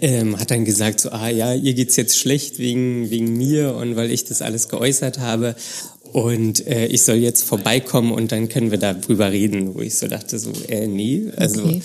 ähm, 0.00 0.38
hat 0.38 0.50
dann 0.50 0.64
gesagt, 0.64 1.00
so, 1.00 1.10
ah 1.10 1.28
ja, 1.28 1.54
ihr 1.54 1.74
geht's 1.74 1.96
jetzt 1.96 2.18
schlecht 2.18 2.58
wegen, 2.58 3.08
wegen 3.10 3.36
mir 3.36 3.74
und 3.76 3.96
weil 3.96 4.10
ich 4.10 4.24
das 4.24 4.42
alles 4.42 4.68
geäußert 4.68 5.18
habe. 5.20 5.54
und 6.12 6.66
äh, 6.66 6.86
ich 6.86 7.02
soll 7.02 7.16
jetzt 7.16 7.42
vorbeikommen 7.44 8.12
und 8.12 8.32
dann 8.32 8.48
können 8.48 8.70
wir 8.70 8.78
darüber 8.78 9.30
reden, 9.32 9.74
wo 9.74 9.80
ich 9.80 9.94
so 9.96 10.08
dachte, 10.08 10.38
so, 10.38 10.52
äh, 10.68 10.86
nee, 10.86 11.30
also 11.36 11.62
Okay. 11.64 11.82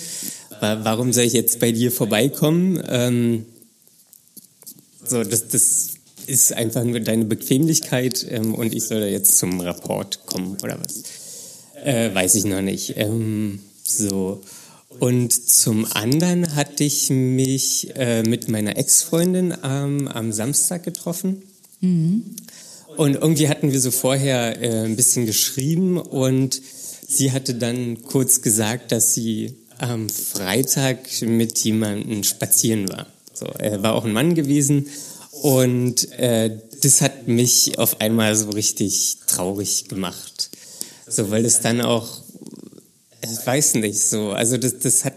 wa 0.60 0.80
warum 0.84 1.12
soll 1.12 1.24
ich 1.24 1.32
jetzt 1.34 1.60
bei 1.60 1.70
dir 1.72 1.90
vorbeikommen? 1.92 2.82
Ähm, 2.88 3.46
so, 5.04 5.22
das, 5.22 5.48
das 5.48 5.88
ist 6.26 6.52
einfach 6.52 6.84
nur 6.84 7.00
deine 7.00 7.24
Bequemlichkeit 7.24 8.26
ähm, 8.30 8.54
und 8.54 8.74
ich 8.74 8.84
soll 8.84 9.00
da 9.00 9.06
jetzt 9.06 9.38
zum 9.38 9.60
Rapport 9.60 10.24
kommen 10.26 10.56
oder 10.62 10.78
was? 10.80 11.02
Äh, 11.84 12.14
weiß 12.14 12.34
ich 12.36 12.44
noch 12.44 12.62
nicht. 12.62 12.94
Ähm, 12.96 13.60
so. 13.84 14.42
Und 14.98 15.32
zum 15.32 15.86
anderen 15.92 16.54
hatte 16.54 16.84
ich 16.84 17.10
mich 17.10 17.94
äh, 17.96 18.22
mit 18.22 18.48
meiner 18.48 18.76
Ex-Freundin 18.76 19.54
ähm, 19.64 20.08
am 20.08 20.32
Samstag 20.32 20.84
getroffen. 20.84 21.42
Und 22.96 23.14
irgendwie 23.14 23.48
hatten 23.48 23.72
wir 23.72 23.80
so 23.80 23.90
vorher 23.90 24.60
äh, 24.60 24.84
ein 24.84 24.96
bisschen 24.96 25.26
geschrieben 25.26 25.98
und 25.98 26.60
sie 27.08 27.32
hatte 27.32 27.54
dann 27.54 28.02
kurz 28.02 28.42
gesagt, 28.42 28.92
dass 28.92 29.14
sie 29.14 29.54
am 29.78 30.08
Freitag 30.08 30.98
mit 31.22 31.58
jemandem 31.60 32.22
spazieren 32.22 32.88
war. 32.88 33.06
So, 33.32 33.46
er 33.46 33.82
war 33.82 33.94
auch 33.94 34.04
ein 34.04 34.12
Mann 34.12 34.34
gewesen 34.34 34.88
und 35.30 36.12
äh, 36.18 36.56
das 36.82 37.00
hat 37.00 37.26
mich 37.26 37.78
auf 37.78 38.00
einmal 38.00 38.36
so 38.36 38.50
richtig 38.50 39.16
traurig 39.26 39.88
gemacht. 39.88 40.50
So, 41.12 41.30
weil 41.30 41.44
es 41.44 41.60
dann 41.60 41.82
auch, 41.82 42.08
ich 43.22 43.46
weiß 43.46 43.74
nicht 43.74 44.00
so, 44.00 44.30
also 44.30 44.56
das, 44.56 44.78
das 44.78 45.04
hat, 45.04 45.14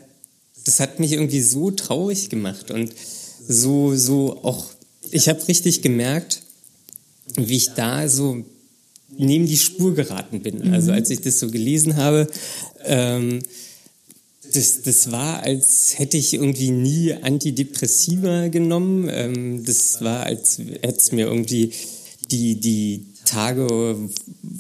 das 0.66 0.82
hat 0.82 1.00
mich 1.00 1.14
irgendwie 1.14 1.42
so 1.42 1.72
traurig 1.72 2.30
gemacht 2.30 2.70
und 2.70 2.92
so, 3.48 3.96
so 3.96 4.44
auch, 4.44 4.66
ich 5.12 5.30
habe 5.30 5.48
richtig 5.48 5.82
gemerkt, 5.82 6.42
wie 7.38 7.56
ich 7.56 7.70
da 7.76 8.10
so 8.10 8.44
neben 9.18 9.48
die 9.48 9.58
Spur 9.58 9.96
geraten 9.96 10.42
bin. 10.42 10.74
Also 10.74 10.92
als 10.92 11.10
ich 11.10 11.22
das 11.22 11.40
so 11.40 11.50
gelesen 11.50 11.96
habe, 11.96 12.28
ähm, 12.84 13.40
das, 14.54 14.82
das 14.82 15.12
war, 15.12 15.44
als 15.44 15.98
hätte 15.98 16.18
ich 16.18 16.34
irgendwie 16.34 16.72
nie 16.72 17.14
Antidepressiva 17.14 18.50
genommen. 18.50 19.08
Ähm, 19.10 19.64
das 19.64 20.02
war, 20.02 20.24
als 20.24 20.58
hätte 20.58 20.98
es 21.00 21.12
mir 21.14 21.28
irgendwie 21.28 21.72
die, 22.32 22.60
die 22.60 23.06
Tage 23.26 23.98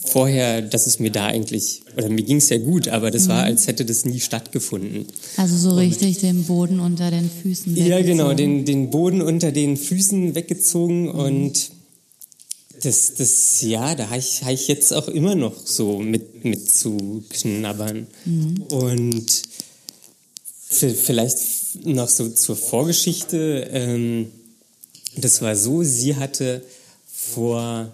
vorher, 0.05 0.61
dass 0.61 0.87
es 0.87 0.99
mir 0.99 1.11
da 1.11 1.27
eigentlich, 1.27 1.83
oder 1.95 2.09
mir 2.09 2.23
ging 2.23 2.37
es 2.37 2.49
ja 2.49 2.57
gut, 2.57 2.87
aber 2.89 3.11
das 3.11 3.27
war, 3.29 3.43
als 3.43 3.67
hätte 3.67 3.85
das 3.85 4.03
nie 4.05 4.19
stattgefunden. 4.19 5.05
Also 5.37 5.55
so 5.57 5.75
richtig 5.75 6.17
den 6.19 6.43
Boden 6.43 6.79
unter 6.79 7.09
den 7.11 7.29
Füßen 7.29 7.75
Ja, 7.77 8.01
genau, 8.01 8.29
weggezogen. 8.29 8.37
den, 8.37 8.65
den 8.65 8.89
Boden 8.89 9.21
unter 9.21 9.51
den 9.51 9.77
Füßen 9.77 10.35
weggezogen 10.35 11.09
und 11.09 11.71
das, 12.83 13.13
das, 13.15 13.61
ja, 13.61 13.95
da 13.95 14.09
habe 14.09 14.19
ich, 14.19 14.43
hab 14.43 14.51
ich 14.51 14.67
jetzt 14.67 14.93
auch 14.93 15.07
immer 15.07 15.33
noch 15.35 15.55
so 15.65 15.99
mit, 15.99 16.43
mit 16.43 16.69
zu 16.69 17.23
knabbern. 17.29 18.05
Und 18.69 19.41
v- 20.67 20.93
vielleicht 20.93 21.37
noch 21.85 22.09
so 22.09 22.27
zur 22.29 22.55
Vorgeschichte. 22.57 23.69
Ähm, 23.71 24.27
das 25.15 25.41
war 25.41 25.55
so, 25.55 25.83
sie 25.83 26.15
hatte 26.17 26.63
vor, 27.11 27.91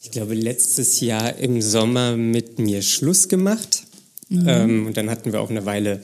ich 0.00 0.10
glaube, 0.10 0.34
letztes 0.34 1.00
Jahr 1.00 1.36
im 1.36 1.60
Sommer 1.60 2.16
mit 2.16 2.58
mir 2.58 2.82
Schluss 2.82 3.28
gemacht. 3.28 3.84
Ähm, 4.30 4.86
und 4.86 4.96
dann 4.96 5.10
hatten 5.10 5.32
wir 5.32 5.40
auch 5.40 5.50
eine 5.50 5.64
Weile 5.64 6.00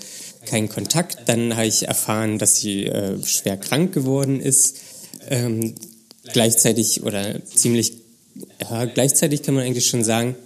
keinen 0.46 0.68
Kontakt. 0.68 1.28
Dann 1.28 1.56
habe 1.56 1.66
ich 1.66 1.86
erfahren, 1.88 2.38
dass 2.38 2.56
sie 2.56 2.86
äh, 2.86 3.22
schwer 3.24 3.56
krank 3.56 3.92
geworden 3.92 4.40
ist. 4.40 4.78
Ähm, 5.28 5.74
gleichzeitig 6.32 7.02
oder 7.02 7.44
ziemlich, 7.44 7.92
ja, 8.60 8.84
gleichzeitig 8.86 9.42
kann 9.42 9.54
man 9.54 9.64
eigentlich 9.64 9.86
schon 9.86 10.04
sagen, 10.04 10.36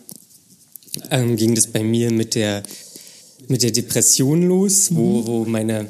ähm, 1.10 1.36
ging 1.36 1.54
das 1.54 1.68
bei 1.68 1.82
mir 1.82 2.10
mit 2.10 2.34
der, 2.34 2.62
mit 3.46 3.62
der 3.62 3.70
Depression 3.70 4.42
los, 4.42 4.94
wo, 4.94 5.26
wo 5.26 5.44
meine 5.44 5.86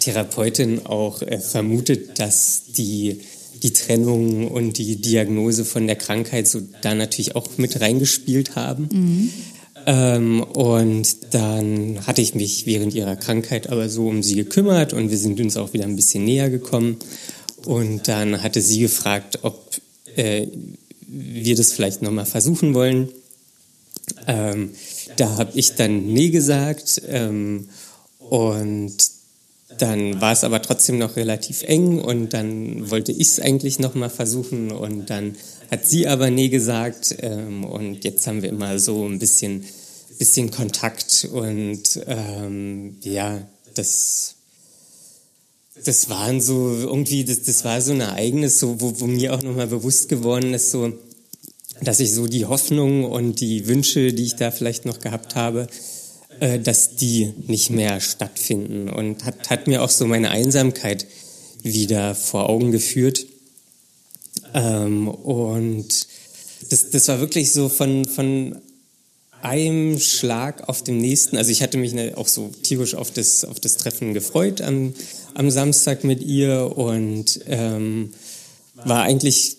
Therapeutin 0.00 0.86
auch 0.86 1.22
äh, 1.22 1.40
vermutet, 1.40 2.18
dass 2.18 2.64
die, 2.76 3.20
die 3.64 3.72
Trennung 3.72 4.46
und 4.48 4.76
die 4.76 4.96
Diagnose 4.96 5.64
von 5.64 5.86
der 5.86 5.96
Krankheit 5.96 6.46
so 6.46 6.60
da 6.82 6.94
natürlich 6.94 7.34
auch 7.34 7.48
mit 7.56 7.80
reingespielt 7.80 8.56
haben. 8.56 8.88
Ähm, 9.86 10.42
und 10.42 11.16
dann 11.30 12.06
hatte 12.06 12.20
ich 12.20 12.34
mich 12.34 12.66
während 12.66 12.94
ihrer 12.94 13.16
Krankheit 13.16 13.70
aber 13.70 13.88
so 13.88 14.06
um 14.06 14.22
sie 14.22 14.34
gekümmert 14.34 14.92
und 14.92 15.10
wir 15.10 15.18
sind 15.18 15.40
uns 15.40 15.56
auch 15.56 15.72
wieder 15.72 15.84
ein 15.84 15.96
bisschen 15.96 16.24
näher 16.24 16.50
gekommen. 16.50 16.98
Und 17.64 18.06
dann 18.06 18.42
hatte 18.42 18.60
sie 18.60 18.80
gefragt, 18.80 19.38
ob 19.42 19.58
äh, 20.16 20.46
wir 21.06 21.56
das 21.56 21.72
vielleicht 21.72 22.02
nochmal 22.02 22.26
versuchen 22.26 22.74
wollen. 22.74 23.08
Ähm, 24.26 24.72
da 25.16 25.38
habe 25.38 25.52
ich 25.54 25.74
dann 25.74 26.06
nee 26.06 26.28
gesagt 26.28 27.00
ähm, 27.08 27.68
und 28.18 29.13
dann 29.78 30.20
war 30.20 30.32
es 30.32 30.44
aber 30.44 30.62
trotzdem 30.62 30.98
noch 30.98 31.16
relativ 31.16 31.62
eng 31.62 32.00
und 32.00 32.32
dann 32.32 32.90
wollte 32.90 33.12
ich 33.12 33.28
es 33.28 33.40
eigentlich 33.40 33.78
nochmal 33.78 34.10
versuchen 34.10 34.70
und 34.72 35.10
dann 35.10 35.36
hat 35.70 35.86
sie 35.86 36.06
aber 36.06 36.30
nee 36.30 36.48
gesagt 36.48 37.16
ähm, 37.20 37.64
und 37.64 38.04
jetzt 38.04 38.26
haben 38.26 38.42
wir 38.42 38.48
immer 38.48 38.78
so 38.78 39.06
ein 39.06 39.18
bisschen, 39.18 39.64
bisschen 40.18 40.50
Kontakt 40.50 41.28
und 41.32 41.82
ähm, 42.06 42.96
ja, 43.02 43.46
das, 43.74 44.36
das 45.84 46.08
waren 46.08 46.40
so 46.40 46.70
irgendwie, 46.70 47.24
das, 47.24 47.42
das 47.42 47.64
war 47.64 47.80
so 47.80 47.92
ein 47.92 48.00
Ereignis, 48.00 48.58
so, 48.58 48.80
wo, 48.80 49.00
wo 49.00 49.06
mir 49.06 49.34
auch 49.34 49.42
nochmal 49.42 49.66
bewusst 49.66 50.08
geworden 50.08 50.54
ist, 50.54 50.70
so, 50.70 50.92
dass 51.82 52.00
ich 52.00 52.12
so 52.12 52.26
die 52.26 52.46
Hoffnung 52.46 53.04
und 53.04 53.40
die 53.40 53.66
Wünsche, 53.66 54.12
die 54.12 54.24
ich 54.24 54.36
da 54.36 54.50
vielleicht 54.50 54.84
noch 54.86 55.00
gehabt 55.00 55.34
habe, 55.34 55.66
äh, 56.40 56.58
dass 56.58 56.96
die 56.96 57.32
nicht 57.46 57.70
mehr 57.70 58.00
stattfinden. 58.00 58.88
Und 58.88 59.24
hat, 59.24 59.50
hat 59.50 59.66
mir 59.66 59.82
auch 59.82 59.90
so 59.90 60.06
meine 60.06 60.30
Einsamkeit 60.30 61.06
wieder 61.62 62.14
vor 62.14 62.48
Augen 62.48 62.70
geführt. 62.72 63.26
Ähm, 64.52 65.08
und 65.08 66.06
das, 66.70 66.90
das 66.90 67.08
war 67.08 67.20
wirklich 67.20 67.52
so 67.52 67.68
von, 67.68 68.04
von 68.04 68.56
einem 69.42 69.98
Schlag 69.98 70.68
auf 70.68 70.82
dem 70.82 70.98
nächsten. 70.98 71.36
Also 71.36 71.50
ich 71.50 71.62
hatte 71.62 71.76
mich 71.76 71.92
ne- 71.92 72.14
auch 72.16 72.28
so 72.28 72.50
tierisch 72.62 72.94
auf 72.94 73.10
das, 73.10 73.44
auf 73.44 73.60
das 73.60 73.76
Treffen 73.76 74.14
gefreut 74.14 74.62
am, 74.62 74.94
am 75.34 75.50
Samstag 75.50 76.02
mit 76.04 76.22
ihr 76.22 76.76
und 76.76 77.40
ähm, 77.46 78.14
war 78.74 79.02
eigentlich 79.02 79.56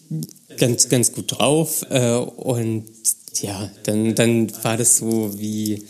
ganz, 0.57 0.89
ganz 0.89 1.11
gut 1.11 1.37
drauf. 1.37 1.85
Äh, 1.89 2.15
und 2.15 2.85
ja, 3.41 3.69
dann, 3.83 4.15
dann 4.15 4.51
war 4.63 4.77
das 4.77 4.97
so 4.97 5.37
wie, 5.37 5.83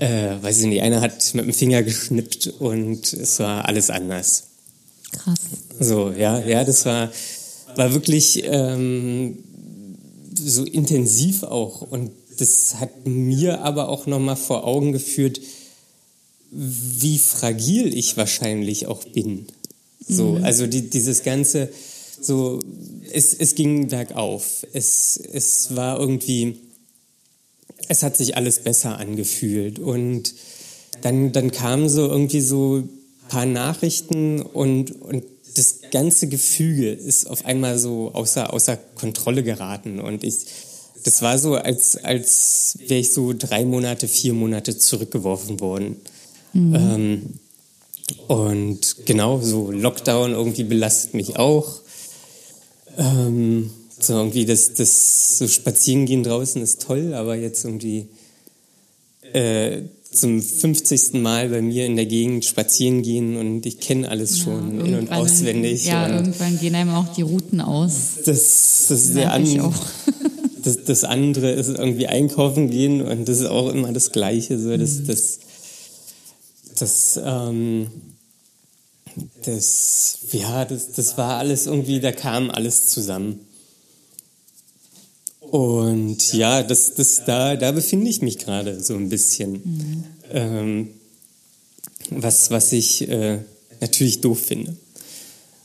äh, 0.00 0.42
weiß 0.42 0.60
ich 0.60 0.66
nicht, 0.66 0.82
einer 0.82 1.00
hat 1.00 1.34
mit 1.34 1.44
dem 1.44 1.52
Finger 1.52 1.82
geschnippt 1.82 2.48
und 2.58 3.12
es 3.12 3.38
war 3.38 3.66
alles 3.66 3.90
anders. 3.90 4.44
Krass. 5.12 5.38
So, 5.78 6.10
ja, 6.10 6.40
ja, 6.40 6.64
das 6.64 6.84
war, 6.86 7.10
war 7.76 7.92
wirklich 7.92 8.42
ähm, 8.44 9.38
so 10.34 10.64
intensiv 10.64 11.42
auch. 11.42 11.82
Und 11.82 12.10
das 12.38 12.76
hat 12.76 13.06
mir 13.06 13.62
aber 13.62 13.88
auch 13.88 14.06
nochmal 14.06 14.36
vor 14.36 14.64
Augen 14.64 14.92
geführt, 14.92 15.40
wie 16.50 17.18
fragil 17.18 17.96
ich 17.96 18.16
wahrscheinlich 18.16 18.86
auch 18.86 19.04
bin. 19.04 19.46
So, 20.08 20.38
also 20.42 20.66
die, 20.66 20.88
dieses 20.88 21.24
ganze, 21.24 21.68
so, 22.20 22.60
es, 23.12 23.34
es 23.34 23.54
ging 23.54 23.88
bergauf. 23.88 24.66
Es, 24.72 25.16
es 25.16 25.74
war 25.74 25.98
irgendwie, 25.98 26.58
es 27.88 28.02
hat 28.02 28.16
sich 28.16 28.36
alles 28.36 28.60
besser 28.60 28.98
angefühlt. 28.98 29.78
Und 29.78 30.34
dann, 31.02 31.32
dann 31.32 31.50
kamen 31.50 31.88
so 31.88 32.08
irgendwie 32.08 32.40
so 32.40 32.78
ein 32.78 32.88
paar 33.28 33.46
Nachrichten 33.46 34.42
und, 34.42 35.00
und 35.02 35.24
das 35.54 35.80
ganze 35.90 36.28
Gefüge 36.28 36.92
ist 36.92 37.26
auf 37.26 37.44
einmal 37.44 37.78
so 37.78 38.12
außer, 38.12 38.52
außer 38.52 38.76
Kontrolle 38.76 39.42
geraten. 39.42 40.00
Und 40.00 40.22
ich, 40.24 40.46
das 41.04 41.22
war 41.22 41.38
so, 41.38 41.54
als, 41.54 41.96
als 41.96 42.78
wäre 42.86 43.00
ich 43.00 43.12
so 43.12 43.32
drei 43.32 43.64
Monate, 43.64 44.08
vier 44.08 44.32
Monate 44.32 44.76
zurückgeworfen 44.76 45.60
worden. 45.60 45.96
Ähm, 46.54 47.22
und 48.28 48.96
genau, 49.04 49.40
so 49.40 49.70
Lockdown 49.70 50.32
irgendwie 50.32 50.64
belastet 50.64 51.14
mich 51.14 51.36
auch. 51.36 51.80
Ähm, 52.96 53.70
so 53.98 54.14
irgendwie 54.14 54.44
das, 54.44 54.74
das 54.74 55.38
so 55.38 55.48
Spazierengehen 55.48 56.22
draußen 56.22 56.60
ist 56.62 56.82
toll, 56.82 57.14
aber 57.14 57.34
jetzt 57.36 57.64
irgendwie 57.64 58.08
äh, 59.32 59.82
zum 60.10 60.42
50. 60.42 61.14
Mal 61.14 61.48
bei 61.48 61.60
mir 61.62 61.86
in 61.86 61.96
der 61.96 62.06
Gegend 62.06 62.44
spazieren 62.44 63.02
gehen 63.02 63.36
und 63.36 63.66
ich 63.66 63.80
kenne 63.80 64.08
alles 64.08 64.38
schon 64.38 64.80
in- 64.84 64.94
und 64.94 65.12
auswendig. 65.12 65.86
Ja, 65.86 66.06
und 66.06 66.12
irgendwann 66.12 66.58
gehen 66.58 66.74
einem 66.74 66.90
auch 66.90 67.12
die 67.14 67.22
Routen 67.22 67.60
aus. 67.60 67.92
das, 68.24 68.86
das, 68.88 68.90
ist 68.90 69.16
der 69.16 69.26
Merke 69.26 69.42
ich 69.44 69.60
an, 69.60 69.74
das, 70.62 70.84
das 70.84 71.04
andere 71.04 71.50
ist 71.52 71.68
irgendwie 71.68 72.06
einkaufen 72.06 72.70
gehen 72.70 73.02
und 73.02 73.28
das 73.28 73.40
ist 73.40 73.46
auch 73.46 73.68
immer 73.70 73.92
das 73.92 74.12
Gleiche. 74.12 74.58
So, 74.58 74.76
das, 74.76 74.98
Mhm. 75.00 75.06
das, 75.06 75.38
das, 76.78 77.20
ähm, 77.24 77.86
das, 79.44 80.18
ja, 80.32 80.64
das, 80.64 80.92
das 80.92 81.16
war 81.18 81.38
alles 81.38 81.66
irgendwie, 81.66 82.00
da 82.00 82.12
kam 82.12 82.50
alles 82.50 82.88
zusammen. 82.88 83.40
Und 85.50 86.32
ja, 86.32 86.62
das, 86.62 86.94
das, 86.94 87.24
da, 87.24 87.56
da 87.56 87.72
befinde 87.72 88.10
ich 88.10 88.22
mich 88.22 88.38
gerade 88.38 88.82
so 88.82 88.94
ein 88.94 89.08
bisschen. 89.08 89.52
Mhm. 89.52 90.04
Ähm, 90.32 90.88
was, 92.10 92.50
was 92.50 92.72
ich 92.72 93.08
äh, 93.08 93.38
natürlich 93.80 94.20
doof 94.20 94.40
finde. 94.40 94.76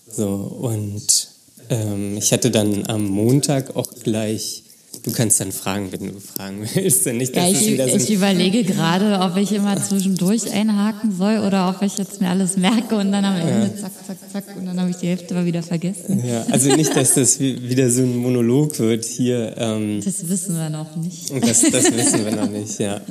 So, 0.09 0.27
und 0.27 1.29
ähm, 1.69 2.17
ich 2.17 2.33
hatte 2.33 2.51
dann 2.51 2.85
am 2.88 3.05
Montag 3.05 3.75
auch 3.75 3.93
gleich 4.03 4.63
Du 5.03 5.12
kannst 5.12 5.39
dann 5.39 5.51
fragen, 5.51 5.91
wenn 5.91 6.13
du 6.13 6.20
fragen 6.20 6.67
willst. 6.75 7.08
Nicht, 7.08 7.36
ja, 7.36 7.48
ich, 7.48 7.67
ich 7.67 8.13
überlege 8.13 8.63
gerade, 8.63 9.20
ob 9.20 9.36
ich 9.38 9.51
immer 9.51 9.81
zwischendurch 9.81 10.51
einhaken 10.51 11.15
soll 11.15 11.39
oder 11.39 11.70
ob 11.70 11.81
ich 11.81 11.98
jetzt 11.98 12.22
mir 12.22 12.29
alles 12.29 12.55
merke 12.55 12.96
und 12.96 13.12
dann 13.12 13.25
am 13.25 13.36
Ende 13.36 13.72
ja. 13.75 13.81
zack, 13.81 13.91
zack, 14.05 14.17
zack 14.31 14.58
und 14.58 14.65
dann 14.67 14.79
habe 14.79 14.91
ich 14.91 14.98
die 14.98 15.08
Hälfte 15.08 15.34
mal 15.34 15.46
wieder 15.46 15.63
vergessen. 15.63 16.24
Ja, 16.25 16.46
also 16.51 16.75
nicht, 16.75 16.96
dass 16.96 17.15
das 17.15 17.39
wieder 17.39 17.89
so 17.89 18.03
ein 18.03 18.17
Monolog 18.17 18.77
wird 18.77 19.05
hier. 19.05 19.55
Ähm, 19.58 20.01
das 20.03 20.29
wissen 20.29 20.55
wir 20.55 20.70
noch 20.70 20.96
nicht. 20.96 21.31
Das, 21.31 21.62
das 21.62 21.91
wissen 21.96 22.24
wir 22.25 22.36
noch 22.36 22.50
nicht, 22.50 22.79
ja. 22.79 23.01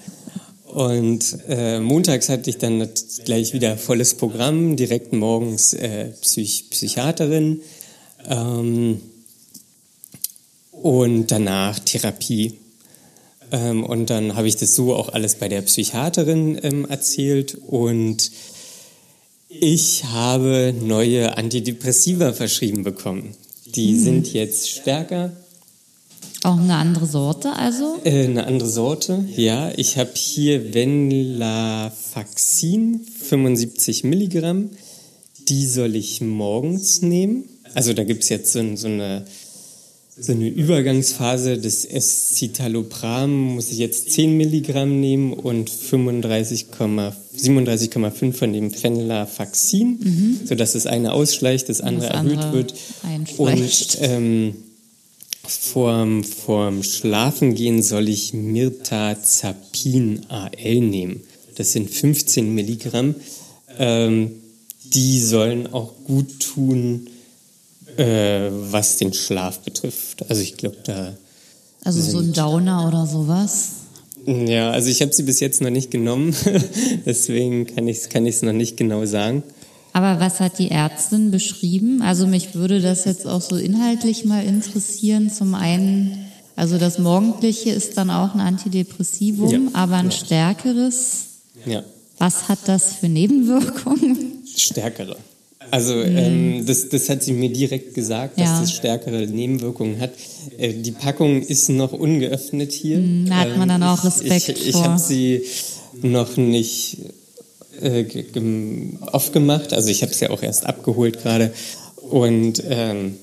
Und 0.67 1.39
äh, 1.49 1.81
montags 1.81 2.29
hatte 2.29 2.49
ich 2.49 2.59
dann 2.59 2.89
gleich 3.25 3.53
wieder 3.53 3.77
volles 3.77 4.15
Programm, 4.15 4.77
direkt 4.77 5.13
morgens 5.13 5.75
äh, 5.75 6.13
Psych 6.21 6.71
Psychiaterin. 6.71 7.63
Ähm, 8.29 9.01
und 10.83 11.31
danach 11.31 11.79
Therapie. 11.79 12.59
Ähm, 13.53 13.85
und 13.85 14.11
dann 14.11 14.35
habe 14.37 14.49
ich 14.49 14.57
das 14.57 14.75
so 14.75 14.95
auch 14.95 15.09
alles 15.11 15.37
bei 15.37 15.49
der 15.49 15.63
Psychiaterin 15.63 16.59
ähm, 16.63 16.87
erzählt 16.89 17.57
und 17.67 18.31
ich 19.49 20.05
habe 20.05 20.73
neue 20.81 21.37
Antidepressiva 21.37 22.33
verschrieben 22.33 22.85
bekommen. 22.85 23.35
Die 23.67 23.95
hm. 23.95 24.05
sind 24.05 24.33
jetzt 24.33 24.71
stärker. 24.71 25.33
Auch 26.43 26.59
eine 26.59 26.77
andere 26.77 27.05
Sorte 27.07 27.53
also? 27.53 27.99
Äh, 28.05 28.27
eine 28.27 28.47
andere 28.47 28.69
Sorte, 28.69 29.25
ja. 29.37 29.73
Ich 29.77 29.99
habe 29.99 30.13
hier 30.15 30.73
Venlafaxin, 30.73 33.01
75 33.23 34.05
Milligramm. 34.05 34.71
Die 35.49 35.67
soll 35.67 35.97
ich 35.97 36.21
morgens 36.21 37.03
nehmen. 37.03 37.49
Also 37.75 37.93
da 37.93 38.05
gibt 38.05 38.23
es 38.23 38.29
jetzt 38.29 38.53
so, 38.53 38.77
so 38.77 38.87
eine 38.87 39.25
so 40.21 40.33
eine 40.33 40.49
Übergangsphase 40.49 41.59
des 41.59 41.87
Escitalopram 41.87 43.55
muss 43.55 43.71
ich 43.71 43.79
jetzt 43.79 44.11
10 44.13 44.37
Milligramm 44.37 45.01
nehmen 45.01 45.33
und 45.33 45.71
37,5 45.71 48.33
von 48.33 48.53
dem 48.53 48.71
Fenlafaxin, 48.71 49.99
mhm. 49.99 50.41
sodass 50.45 50.75
das 50.75 50.85
eine 50.87 51.13
ausschleicht, 51.13 51.71
das 51.71 51.81
andere, 51.81 52.09
das 52.09 52.17
andere 52.17 52.43
erhöht 52.43 52.53
wird. 52.53 52.75
Und 53.39 53.99
ähm, 54.01 54.55
vorm, 55.43 56.23
vorm 56.23 56.83
Schlafengehen 56.83 57.83
soll 57.83 58.09
ich 58.09 58.35
Mirtazapin 58.35 60.27
AL 60.29 60.81
nehmen. 60.81 61.23
Das 61.55 61.73
sind 61.73 61.89
15 61.91 62.55
Milligramm. 62.55 63.15
Ähm, 63.79 64.33
die 64.85 65.19
sollen 65.21 65.73
auch 65.73 65.95
gut 66.05 66.41
tun, 66.41 67.09
äh, 68.01 68.51
was 68.51 68.97
den 68.97 69.13
Schlaf 69.13 69.61
betrifft. 69.61 70.25
Also 70.29 70.43
ich 70.43 70.57
glaube, 70.57 70.79
da. 70.85 71.13
Also 71.85 72.01
so 72.01 72.19
ein 72.19 72.33
Downer 72.33 72.89
oder 72.89 73.07
sowas? 73.07 73.69
Ja, 74.27 74.71
also 74.71 74.91
ich 74.91 75.01
habe 75.03 75.13
sie 75.13 75.23
bis 75.23 75.41
jetzt 75.41 75.61
noch 75.61 75.71
nicht 75.71 75.91
genommen, 75.91 76.35
deswegen 77.07 77.67
kann 77.67 77.89
ich 77.89 77.99
es 77.99 78.09
kann 78.11 78.25
noch 78.25 78.53
nicht 78.53 78.77
genau 78.77 79.05
sagen. 79.07 79.43
Aber 79.93 80.21
was 80.21 80.41
hat 80.41 80.59
die 80.59 80.71
Ärztin 80.71 81.31
beschrieben? 81.31 82.03
Also 82.03 82.27
mich 82.27 82.55
würde 82.55 82.81
das 82.81 83.07
jetzt 83.07 83.27
auch 83.27 83.41
so 83.41 83.57
inhaltlich 83.57 84.25
mal 84.25 84.45
interessieren. 84.45 85.31
Zum 85.31 85.55
einen, 85.55 86.27
also 86.55 86.79
das 86.79 86.99
Morgendliche 86.99 87.71
ist 87.71 87.97
dann 87.97 88.11
auch 88.11 88.35
ein 88.35 88.41
Antidepressivum, 88.41 89.51
ja, 89.51 89.61
aber 89.73 89.97
ein 89.97 90.11
ja. 90.11 90.13
stärkeres. 90.13 91.25
Ja. 91.65 91.83
Was 92.19 92.49
hat 92.49 92.61
das 92.67 92.93
für 92.93 93.09
Nebenwirkungen? 93.09 94.45
Stärkere. 94.55 95.17
Also 95.71 95.95
mhm. 95.95 96.17
ähm, 96.17 96.67
das, 96.67 96.89
das 96.89 97.09
hat 97.09 97.23
sie 97.23 97.33
mir 97.33 97.51
direkt 97.51 97.95
gesagt, 97.95 98.39
dass 98.39 98.47
ja. 98.47 98.61
das 98.61 98.73
stärkere 98.73 99.27
Nebenwirkungen 99.27 100.01
hat. 100.01 100.13
Äh, 100.59 100.75
die 100.75 100.93
Packung 100.93 101.43
ist 101.43 101.69
noch 101.69 101.93
ungeöffnet 101.93 102.73
hier. 102.73 102.99
Mhm, 102.99 103.27
da 103.29 103.37
hat 103.37 103.57
man 103.57 103.69
dann 103.69 103.83
auch 103.83 104.03
ähm, 104.05 104.11
Respekt 104.11 104.49
ich, 104.49 104.69
ich, 104.69 104.69
ich 104.69 104.75
habe 104.77 104.99
sie 104.99 105.43
noch 106.03 106.37
nicht 106.37 106.99
äh, 107.81 108.05
aufgemacht. 109.01 109.73
Also 109.73 109.89
ich 109.89 110.03
habe 110.03 110.13
es 110.13 110.21
ja 110.21 110.31
auch 110.31 110.43
erst 110.43 110.67
abgeholt 110.67 111.23
gerade. 111.23 111.53
Und 111.97 112.63
ähm, 112.69 113.17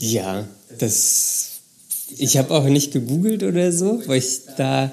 ja, 0.00 0.46
das. 0.78 1.50
Ich 2.16 2.36
habe 2.36 2.54
auch 2.54 2.64
nicht 2.64 2.92
gegoogelt 2.92 3.42
oder 3.42 3.72
so, 3.72 4.00
weil 4.06 4.18
ich 4.18 4.40
da 4.56 4.92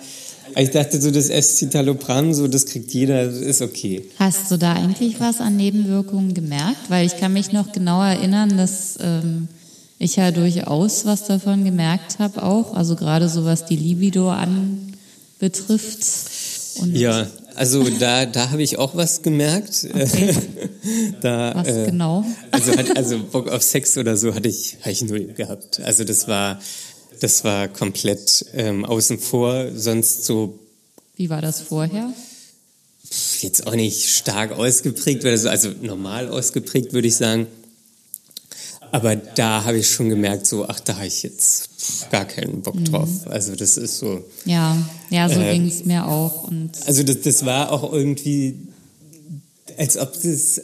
ich 0.55 0.71
dachte 0.71 1.01
so, 1.01 1.11
das 1.11 1.29
Escitalopram, 1.29 2.33
so, 2.33 2.47
das 2.47 2.65
kriegt 2.65 2.93
jeder, 2.93 3.25
das 3.25 3.37
ist 3.37 3.61
okay. 3.61 4.03
Hast 4.19 4.51
du 4.51 4.57
da 4.57 4.73
eigentlich 4.73 5.19
was 5.19 5.39
an 5.39 5.55
Nebenwirkungen 5.55 6.33
gemerkt? 6.33 6.89
Weil 6.89 7.05
ich 7.05 7.17
kann 7.17 7.33
mich 7.33 7.51
noch 7.51 7.71
genau 7.71 8.01
erinnern, 8.03 8.57
dass 8.57 8.97
ähm, 9.01 9.47
ich 9.99 10.15
ja 10.15 10.31
durchaus 10.31 11.05
was 11.05 11.25
davon 11.25 11.63
gemerkt 11.63 12.19
habe 12.19 12.43
auch. 12.43 12.73
Also 12.73 12.95
gerade 12.95 13.29
so 13.29 13.45
was 13.45 13.65
die 13.65 13.75
Libido 13.75 14.29
anbetrifft. 14.31 15.99
Und 16.79 16.95
ja, 16.95 17.27
also 17.55 17.83
da, 17.99 18.25
da 18.25 18.49
habe 18.51 18.63
ich 18.63 18.77
auch 18.77 18.95
was 18.95 19.21
gemerkt. 19.21 19.87
Okay. 20.01 20.35
da, 21.21 21.53
was 21.55 21.67
äh, 21.67 21.85
genau? 21.85 22.25
Also, 22.49 22.71
also 22.95 23.19
Bock 23.31 23.49
auf 23.49 23.61
Sex 23.61 23.97
oder 23.97 24.17
so 24.17 24.33
hatte 24.33 24.47
ich, 24.49 24.77
hatte 24.79 24.91
ich 24.91 25.03
null 25.03 25.27
gehabt. 25.27 25.79
Also 25.81 26.03
das 26.03 26.27
war 26.27 26.59
das 27.21 27.43
war 27.43 27.67
komplett 27.67 28.45
ähm, 28.53 28.83
außen 28.83 29.19
vor, 29.19 29.67
sonst 29.75 30.25
so. 30.25 30.59
Wie 31.15 31.29
war 31.29 31.39
das 31.39 31.61
vorher? 31.61 32.11
Jetzt 33.39 33.67
auch 33.67 33.75
nicht 33.75 34.09
stark 34.09 34.51
ausgeprägt, 34.51 35.23
also, 35.25 35.49
also 35.49 35.69
normal 35.81 36.29
ausgeprägt, 36.29 36.93
würde 36.93 37.07
ich 37.07 37.15
sagen. 37.15 37.45
Aber 38.91 39.15
da 39.15 39.63
habe 39.63 39.77
ich 39.77 39.89
schon 39.89 40.09
gemerkt, 40.09 40.47
so, 40.47 40.67
ach, 40.67 40.79
da 40.79 40.95
habe 40.95 41.07
ich 41.07 41.21
jetzt 41.21 41.69
gar 42.09 42.25
keinen 42.25 42.63
Bock 42.63 42.75
mhm. 42.75 42.85
drauf. 42.85 43.09
Also 43.25 43.55
das 43.55 43.77
ist 43.77 43.99
so. 43.99 44.25
Ja, 44.45 44.77
ja, 45.11 45.29
so 45.29 45.39
äh, 45.39 45.53
ging 45.53 45.67
es 45.67 45.85
mir 45.85 46.07
auch. 46.07 46.47
Und 46.47 46.71
also 46.87 47.03
das, 47.03 47.21
das 47.21 47.45
war 47.45 47.71
auch 47.71 47.93
irgendwie, 47.93 48.57
als 49.77 49.97
ob 49.97 50.13
das 50.13 50.61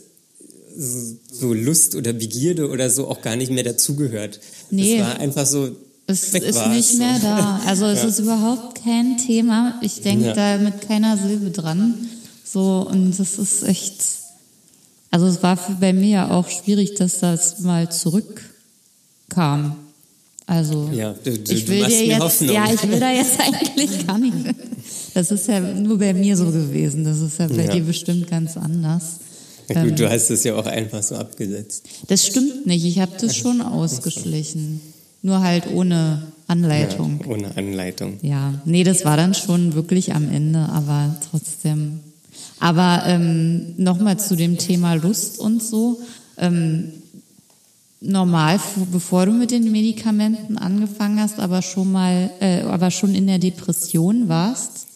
so 0.75 1.53
Lust 1.53 1.93
oder 1.93 2.13
Begierde 2.13 2.69
oder 2.69 2.89
so 2.89 3.07
auch 3.07 3.21
gar 3.21 3.35
nicht 3.35 3.51
mehr 3.51 3.63
dazugehört. 3.63 4.39
Nee. 4.71 4.97
Das 4.97 5.07
war 5.07 5.19
einfach 5.19 5.45
so, 5.45 5.75
es 6.07 6.33
Weg 6.33 6.43
ist 6.43 6.67
nicht 6.67 6.97
mehr 6.97 7.19
da. 7.19 7.61
Also 7.65 7.85
es 7.85 8.01
ja. 8.01 8.07
ist 8.07 8.19
überhaupt 8.19 8.81
kein 8.83 9.17
Thema. 9.17 9.77
Ich 9.81 10.01
denke 10.01 10.27
ja. 10.27 10.33
da 10.33 10.57
mit 10.57 10.81
keiner 10.81 11.17
Silbe 11.17 11.51
dran. 11.51 11.95
So, 12.45 12.87
und 12.89 13.17
das 13.17 13.37
ist 13.37 13.63
echt. 13.63 13.93
Also 15.11 15.27
es 15.27 15.43
war 15.43 15.57
für, 15.57 15.73
bei 15.73 15.91
mir 15.91 16.09
ja 16.09 16.31
auch 16.31 16.49
schwierig, 16.49 16.95
dass 16.95 17.19
das 17.19 17.59
mal 17.59 17.91
zurückkam. 17.91 19.75
Also 20.45 20.89
ja, 20.93 21.13
du, 21.13 21.37
du, 21.37 21.51
ich 21.51 21.67
will 21.67 21.85
dir 21.85 22.05
jetzt, 22.05 22.21
Hoffnung. 22.21 22.55
ja, 22.55 22.73
ich 22.73 22.87
will 22.87 22.99
da 22.99 23.11
jetzt 23.11 23.37
eigentlich 23.39 24.07
gar 24.07 24.17
nicht. 24.17 24.33
Das 25.13 25.29
ist 25.29 25.47
ja 25.47 25.59
nur 25.59 25.97
bei 25.97 26.13
mir 26.13 26.37
so 26.37 26.45
gewesen. 26.45 27.03
Das 27.03 27.19
ist 27.19 27.37
ja 27.37 27.47
bei 27.47 27.65
ja. 27.65 27.71
dir 27.73 27.81
bestimmt 27.81 28.29
ganz 28.29 28.55
anders. 28.55 29.17
Ja, 29.67 29.81
gut, 29.81 29.91
ähm, 29.91 29.95
du 29.97 30.09
hast 30.09 30.29
es 30.29 30.45
ja 30.45 30.55
auch 30.55 30.65
einfach 30.65 31.03
so 31.03 31.15
abgesetzt. 31.15 31.83
Das 32.07 32.25
stimmt 32.25 32.65
nicht. 32.65 32.85
Ich 32.85 32.99
habe 32.99 33.11
das 33.19 33.35
schon 33.35 33.61
ausgeschlichen. 33.61 34.79
Nur 35.27 35.41
halt 35.41 35.67
ohne 35.73 36.23
Anleitung. 36.47 37.19
Ja, 37.19 37.27
ohne 37.29 37.57
Anleitung. 37.57 38.17
Ja, 38.21 38.53
nee, 38.63 38.85
das 38.85 39.03
war 39.03 39.17
dann 39.17 39.33
schon 39.33 39.73
wirklich 39.73 40.15
am 40.15 40.31
Ende, 40.31 40.59
aber 40.69 41.17
trotzdem. 41.29 41.99
Aber 42.61 43.03
ähm, 43.05 43.73
nochmal 43.75 44.17
zu 44.17 44.37
dem 44.37 44.57
Thema 44.57 44.93
Lust 44.93 45.37
und 45.37 45.61
so. 45.61 45.99
Ähm, 46.37 46.93
normal, 47.99 48.57
bevor 48.93 49.25
du 49.25 49.33
mit 49.33 49.51
den 49.51 49.69
Medikamenten 49.69 50.57
angefangen 50.57 51.19
hast, 51.19 51.41
aber 51.41 51.61
schon 51.61 51.91
mal, 51.91 52.29
äh, 52.39 52.61
aber 52.61 52.89
schon 52.89 53.13
in 53.13 53.27
der 53.27 53.39
Depression 53.39 54.29
warst, 54.29 54.86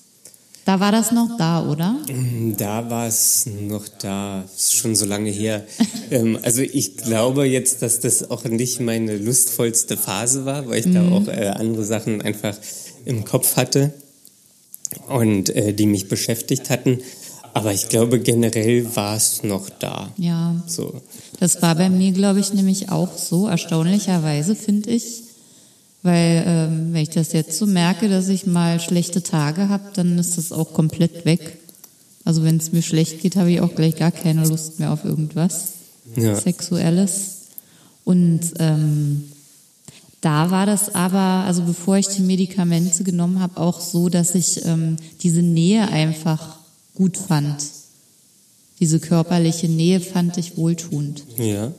da 0.65 0.79
war 0.79 0.91
das 0.91 1.11
noch 1.11 1.37
da, 1.37 1.67
oder? 1.67 1.97
Mm, 2.07 2.55
da 2.55 2.89
war 2.89 3.07
es 3.07 3.45
noch 3.47 3.87
da, 3.87 4.43
ist 4.43 4.75
schon 4.75 4.95
so 4.95 5.05
lange 5.05 5.31
her. 5.31 5.65
ähm, 6.11 6.37
also 6.43 6.61
ich 6.61 6.97
glaube 6.97 7.45
jetzt, 7.45 7.81
dass 7.81 7.99
das 7.99 8.29
auch 8.29 8.45
nicht 8.45 8.79
meine 8.79 9.17
lustvollste 9.17 9.97
Phase 9.97 10.45
war, 10.45 10.67
weil 10.67 10.79
ich 10.79 10.85
mhm. 10.85 10.93
da 10.93 11.11
auch 11.11 11.27
äh, 11.27 11.47
andere 11.47 11.83
Sachen 11.83 12.21
einfach 12.21 12.55
im 13.05 13.25
Kopf 13.25 13.55
hatte 13.55 13.93
und 15.07 15.49
äh, 15.49 15.73
die 15.73 15.87
mich 15.87 16.07
beschäftigt 16.07 16.69
hatten. 16.69 16.99
Aber 17.53 17.73
ich 17.73 17.89
glaube, 17.89 18.19
generell 18.19 18.95
war 18.95 19.17
es 19.17 19.43
noch 19.43 19.69
da. 19.69 20.09
Ja. 20.17 20.55
So. 20.67 21.01
Das 21.39 21.61
war 21.61 21.75
bei 21.75 21.89
mir, 21.89 22.11
glaube 22.11 22.39
ich, 22.39 22.53
nämlich 22.53 22.89
auch 22.89 23.17
so, 23.17 23.47
erstaunlicherweise, 23.47 24.55
finde 24.55 24.91
ich. 24.91 25.23
Weil 26.03 26.43
ähm, 26.47 26.93
wenn 26.93 27.03
ich 27.03 27.09
das 27.09 27.31
jetzt 27.31 27.57
so 27.57 27.65
merke, 27.65 28.09
dass 28.09 28.27
ich 28.27 28.47
mal 28.47 28.79
schlechte 28.79 29.21
Tage 29.21 29.69
habe, 29.69 29.91
dann 29.93 30.17
ist 30.17 30.37
das 30.37 30.51
auch 30.51 30.73
komplett 30.73 31.25
weg. 31.25 31.57
Also 32.25 32.43
wenn 32.43 32.57
es 32.57 32.71
mir 32.71 32.81
schlecht 32.81 33.21
geht, 33.21 33.35
habe 33.35 33.51
ich 33.51 33.61
auch 33.61 33.75
gleich 33.75 33.95
gar 33.95 34.11
keine 34.11 34.47
Lust 34.47 34.79
mehr 34.79 34.91
auf 34.91 35.05
irgendwas 35.05 35.73
ja. 36.15 36.35
Sexuelles. 36.35 37.37
Und 38.03 38.41
ähm, 38.59 39.25
Da 40.21 40.51
war 40.51 40.67
das 40.67 40.93
aber, 40.93 41.45
also 41.45 41.63
bevor 41.63 41.97
ich 41.97 42.07
die 42.07 42.21
Medikamente 42.21 43.03
genommen 43.03 43.39
habe, 43.39 43.59
auch 43.59 43.81
so, 43.81 44.07
dass 44.07 44.35
ich 44.35 44.63
ähm, 44.65 44.97
diese 45.23 45.41
Nähe 45.41 45.87
einfach 45.89 46.57
gut 46.93 47.17
fand. 47.17 47.63
Diese 48.79 48.99
körperliche 48.99 49.67
Nähe 49.67 49.99
fand 49.99 50.37
ich 50.37 50.57
wohltuend. 50.57 51.23
Ja. 51.37 51.71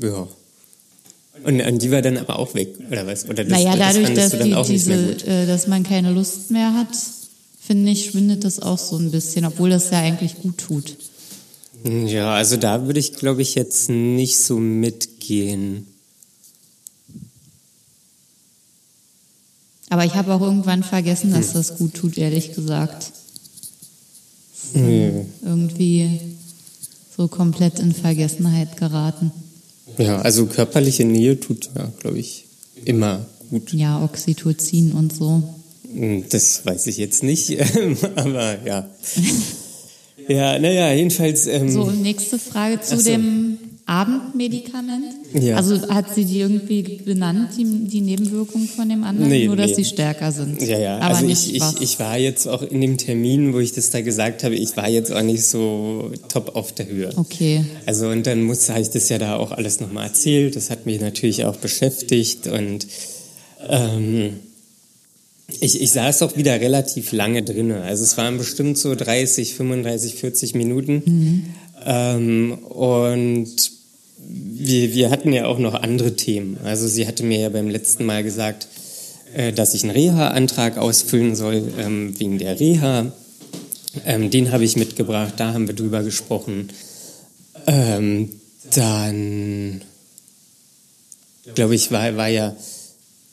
Ja. 0.00 0.28
Und, 1.44 1.60
und 1.60 1.82
die 1.82 1.90
war 1.90 2.02
dann 2.02 2.16
aber 2.18 2.38
auch 2.38 2.54
weg, 2.54 2.74
oder 2.90 3.06
was? 3.06 3.24
Oder 3.24 3.44
das, 3.44 3.48
naja, 3.48 3.76
dadurch, 3.76 4.14
das 4.14 4.30
dass, 4.30 4.40
die, 4.42 4.72
diese, 4.72 4.92
äh, 5.26 5.46
dass 5.46 5.66
man 5.66 5.82
keine 5.82 6.12
Lust 6.12 6.50
mehr 6.50 6.74
hat, 6.74 6.88
finde 7.60 7.90
ich, 7.92 8.06
schwindet 8.06 8.44
das 8.44 8.60
auch 8.60 8.78
so 8.78 8.96
ein 8.96 9.10
bisschen, 9.10 9.44
obwohl 9.44 9.70
das 9.70 9.90
ja 9.90 9.98
eigentlich 9.98 10.36
gut 10.40 10.58
tut. 10.58 10.96
Ja, 11.84 12.34
also 12.34 12.56
da 12.56 12.86
würde 12.86 13.00
ich, 13.00 13.14
glaube 13.14 13.42
ich, 13.42 13.54
jetzt 13.54 13.88
nicht 13.88 14.38
so 14.38 14.58
mitgehen. 14.58 15.86
Aber 19.88 20.04
ich 20.04 20.14
habe 20.14 20.32
auch 20.32 20.40
irgendwann 20.40 20.82
vergessen, 20.82 21.32
dass 21.32 21.48
hm. 21.48 21.54
das 21.54 21.76
gut 21.76 21.94
tut, 21.94 22.18
ehrlich 22.18 22.54
gesagt. 22.54 23.12
Irgendwie 24.74 26.20
so 27.14 27.28
komplett 27.28 27.78
in 27.78 27.92
Vergessenheit 27.92 28.76
geraten. 28.76 29.30
Ja, 30.02 30.20
also 30.20 30.46
körperliche 30.46 31.04
Nähe 31.04 31.38
tut 31.38 31.70
ja, 31.76 31.92
glaube 32.00 32.18
ich, 32.18 32.44
immer 32.84 33.26
gut. 33.50 33.72
Ja, 33.72 34.02
Oxytocin 34.02 34.92
und 34.92 35.14
so. 35.14 35.42
Hm, 35.94 36.24
das 36.28 36.64
weiß 36.66 36.86
ich 36.88 36.96
jetzt 36.96 37.22
nicht, 37.22 37.56
aber 38.16 38.58
ja. 38.64 38.88
Ja, 40.28 40.56
naja, 40.56 40.92
jedenfalls. 40.92 41.46
Ähm, 41.46 41.68
so, 41.68 41.90
nächste 41.90 42.38
Frage 42.38 42.80
zu 42.80 42.96
so. 42.96 43.10
dem 43.10 43.51
Abendmedikament. 43.86 45.04
Ja. 45.34 45.56
Also 45.56 45.88
hat 45.88 46.14
sie 46.14 46.24
die 46.24 46.40
irgendwie 46.40 46.82
benannt, 47.04 47.50
die, 47.58 47.64
die 47.64 48.00
Nebenwirkungen 48.00 48.68
von 48.68 48.88
dem 48.88 49.02
anderen, 49.02 49.28
nee, 49.28 49.46
nur 49.46 49.56
dass 49.56 49.70
nee. 49.70 49.76
sie 49.76 49.84
stärker 49.84 50.30
sind? 50.30 50.62
Ja, 50.62 50.78
ja. 50.78 50.98
Aber 50.98 51.16
also 51.16 51.26
ich, 51.26 51.54
ich, 51.54 51.80
ich 51.80 51.98
war 51.98 52.16
jetzt 52.16 52.46
auch 52.46 52.62
in 52.62 52.80
dem 52.80 52.96
Termin, 52.96 53.52
wo 53.52 53.58
ich 53.58 53.72
das 53.72 53.90
da 53.90 54.00
gesagt 54.00 54.44
habe, 54.44 54.54
ich 54.54 54.76
war 54.76 54.88
jetzt 54.88 55.12
auch 55.12 55.22
nicht 55.22 55.44
so 55.44 56.12
top 56.28 56.54
auf 56.54 56.72
der 56.72 56.86
Höhe. 56.86 57.10
Okay. 57.16 57.64
Also 57.84 58.08
und 58.08 58.26
dann 58.26 58.42
muss, 58.44 58.68
habe 58.68 58.80
ich 58.80 58.90
das 58.90 59.08
ja 59.08 59.18
da 59.18 59.36
auch 59.36 59.50
alles 59.50 59.80
nochmal 59.80 60.06
erzählt. 60.06 60.54
Das 60.54 60.70
hat 60.70 60.86
mich 60.86 61.00
natürlich 61.00 61.44
auch 61.44 61.56
beschäftigt 61.56 62.46
und 62.46 62.86
ähm, 63.68 64.34
ich, 65.60 65.80
ich 65.80 65.90
saß 65.90 66.22
auch 66.22 66.36
wieder 66.36 66.60
relativ 66.60 67.12
lange 67.12 67.42
drin. 67.42 67.72
Also 67.72 68.04
es 68.04 68.16
waren 68.16 68.38
bestimmt 68.38 68.78
so 68.78 68.94
30, 68.94 69.54
35, 69.54 70.14
40 70.14 70.54
Minuten. 70.54 71.02
Mhm. 71.04 71.44
Ähm, 71.84 72.58
und 72.68 73.70
wir, 74.18 74.94
wir 74.94 75.10
hatten 75.10 75.32
ja 75.32 75.46
auch 75.46 75.58
noch 75.58 75.74
andere 75.74 76.16
Themen. 76.16 76.58
Also 76.64 76.86
sie 76.86 77.06
hatte 77.06 77.24
mir 77.24 77.40
ja 77.40 77.48
beim 77.48 77.68
letzten 77.68 78.04
Mal 78.04 78.22
gesagt, 78.22 78.68
äh, 79.34 79.52
dass 79.52 79.74
ich 79.74 79.82
einen 79.82 79.92
Reha-Antrag 79.92 80.78
ausfüllen 80.78 81.34
soll 81.34 81.62
ähm, 81.78 82.18
wegen 82.18 82.38
der 82.38 82.58
Reha. 82.58 83.12
Ähm, 84.06 84.30
den 84.30 84.52
habe 84.52 84.64
ich 84.64 84.76
mitgebracht, 84.76 85.34
da 85.36 85.52
haben 85.52 85.66
wir 85.66 85.74
drüber 85.74 86.02
gesprochen. 86.02 86.70
Ähm, 87.66 88.30
dann, 88.74 89.82
glaube 91.54 91.74
ich, 91.74 91.90
war, 91.90 92.16
war 92.16 92.28
ja 92.28 92.56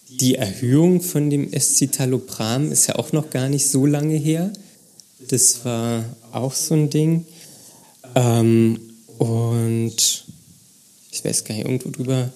die 0.10 0.36
Erhöhung 0.36 1.02
von 1.02 1.30
dem 1.30 1.52
Escitalopram 1.54 2.72
ist 2.72 2.88
ja 2.88 2.96
auch 2.96 3.12
noch 3.14 3.30
gar 3.30 3.48
nicht 3.48 3.70
so 3.70 3.86
lange 3.86 4.16
her. 4.16 4.52
Das 5.28 5.64
war 5.66 6.04
auch 6.32 6.54
so 6.54 6.74
ein 6.74 6.90
Ding. 6.90 7.26
Ähm, 8.16 8.80
und 9.18 10.26
ich 11.12 11.26
weiß 11.26 11.44
gar 11.44 11.56
nicht, 11.56 11.66
irgendwo 11.66 11.90
drüber 11.90 12.32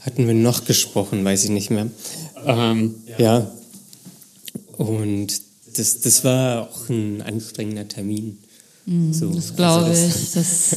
hatten 0.00 0.26
wir 0.26 0.34
noch 0.34 0.64
gesprochen, 0.64 1.24
weiß 1.24 1.44
ich 1.44 1.50
nicht 1.50 1.70
mehr. 1.70 1.88
Ähm, 2.44 2.94
ja. 3.18 3.50
Und 4.76 5.28
das, 5.74 6.00
das 6.00 6.24
war 6.24 6.62
auch 6.62 6.88
ein 6.88 7.22
anstrengender 7.22 7.88
Termin. 7.88 8.38
Mm, 8.86 9.12
so, 9.12 9.30
das 9.30 9.54
glaube 9.56 9.86
also 9.86 10.06
ich. 10.06 10.32
Das, 10.32 10.76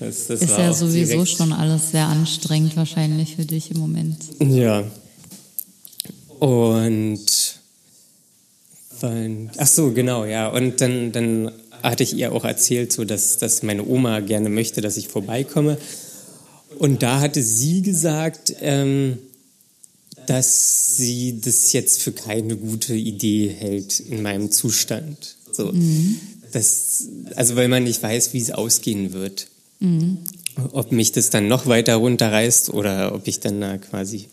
das, 0.00 0.26
das 0.28 0.42
ist 0.42 0.50
ja 0.50 0.72
sowieso 0.72 1.12
direkt. 1.12 1.28
schon 1.30 1.52
alles 1.52 1.92
sehr 1.92 2.06
anstrengend 2.06 2.76
wahrscheinlich 2.76 3.36
für 3.36 3.44
dich 3.44 3.70
im 3.70 3.78
Moment. 3.78 4.18
Ja, 4.40 4.84
und 6.44 7.24
ach 9.56 9.66
so, 9.66 9.92
genau, 9.92 10.24
ja. 10.24 10.48
Und 10.48 10.80
dann, 10.80 11.12
dann 11.12 11.50
hatte 11.84 12.02
ich 12.02 12.16
ihr 12.16 12.32
auch 12.32 12.44
erzählt, 12.44 12.92
so 12.92 13.04
dass, 13.04 13.38
dass 13.38 13.62
meine 13.62 13.86
Oma 13.86 14.20
gerne 14.20 14.48
möchte, 14.48 14.80
dass 14.80 14.96
ich 14.96 15.08
vorbeikomme. 15.08 15.78
Und 16.78 17.02
da 17.02 17.20
hatte 17.20 17.42
sie 17.42 17.82
gesagt, 17.82 18.54
ähm, 18.60 19.18
dass 20.26 20.96
sie 20.96 21.40
das 21.40 21.72
jetzt 21.72 22.02
für 22.02 22.12
keine 22.12 22.56
gute 22.56 22.94
Idee 22.94 23.48
hält 23.48 24.00
in 24.00 24.22
meinem 24.22 24.50
Zustand. 24.50 25.36
So, 25.52 25.72
mhm. 25.72 26.18
das, 26.52 27.08
also 27.36 27.56
weil 27.56 27.68
man 27.68 27.84
nicht 27.84 28.02
weiß, 28.02 28.32
wie 28.32 28.40
es 28.40 28.50
ausgehen 28.50 29.12
wird. 29.12 29.48
Mhm. 29.80 30.18
Ob 30.72 30.92
mich 30.92 31.12
das 31.12 31.30
dann 31.30 31.48
noch 31.48 31.66
weiter 31.66 31.96
runterreißt 31.96 32.70
oder 32.70 33.14
ob 33.14 33.26
ich 33.28 33.40
dann 33.40 33.60
da 33.60 33.76
quasi 33.76 34.28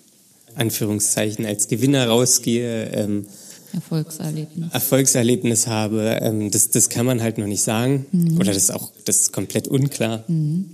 Anführungszeichen 0.55 1.45
als 1.45 1.67
Gewinner 1.67 2.07
rausgehe. 2.07 2.91
Ähm, 2.93 3.25
Erfolgserlebnis. 3.73 4.71
Erfolgserlebnis 4.71 5.67
habe, 5.67 6.19
ähm, 6.21 6.51
das, 6.51 6.69
das 6.69 6.89
kann 6.89 7.05
man 7.05 7.21
halt 7.21 7.37
noch 7.37 7.47
nicht 7.47 7.61
sagen. 7.61 8.05
Mhm. 8.11 8.37
Oder 8.37 8.53
das 8.53 8.63
ist 8.63 8.71
auch 8.71 8.91
das 9.05 9.17
ist 9.17 9.33
komplett 9.33 9.67
unklar. 9.67 10.23
Mhm. 10.27 10.65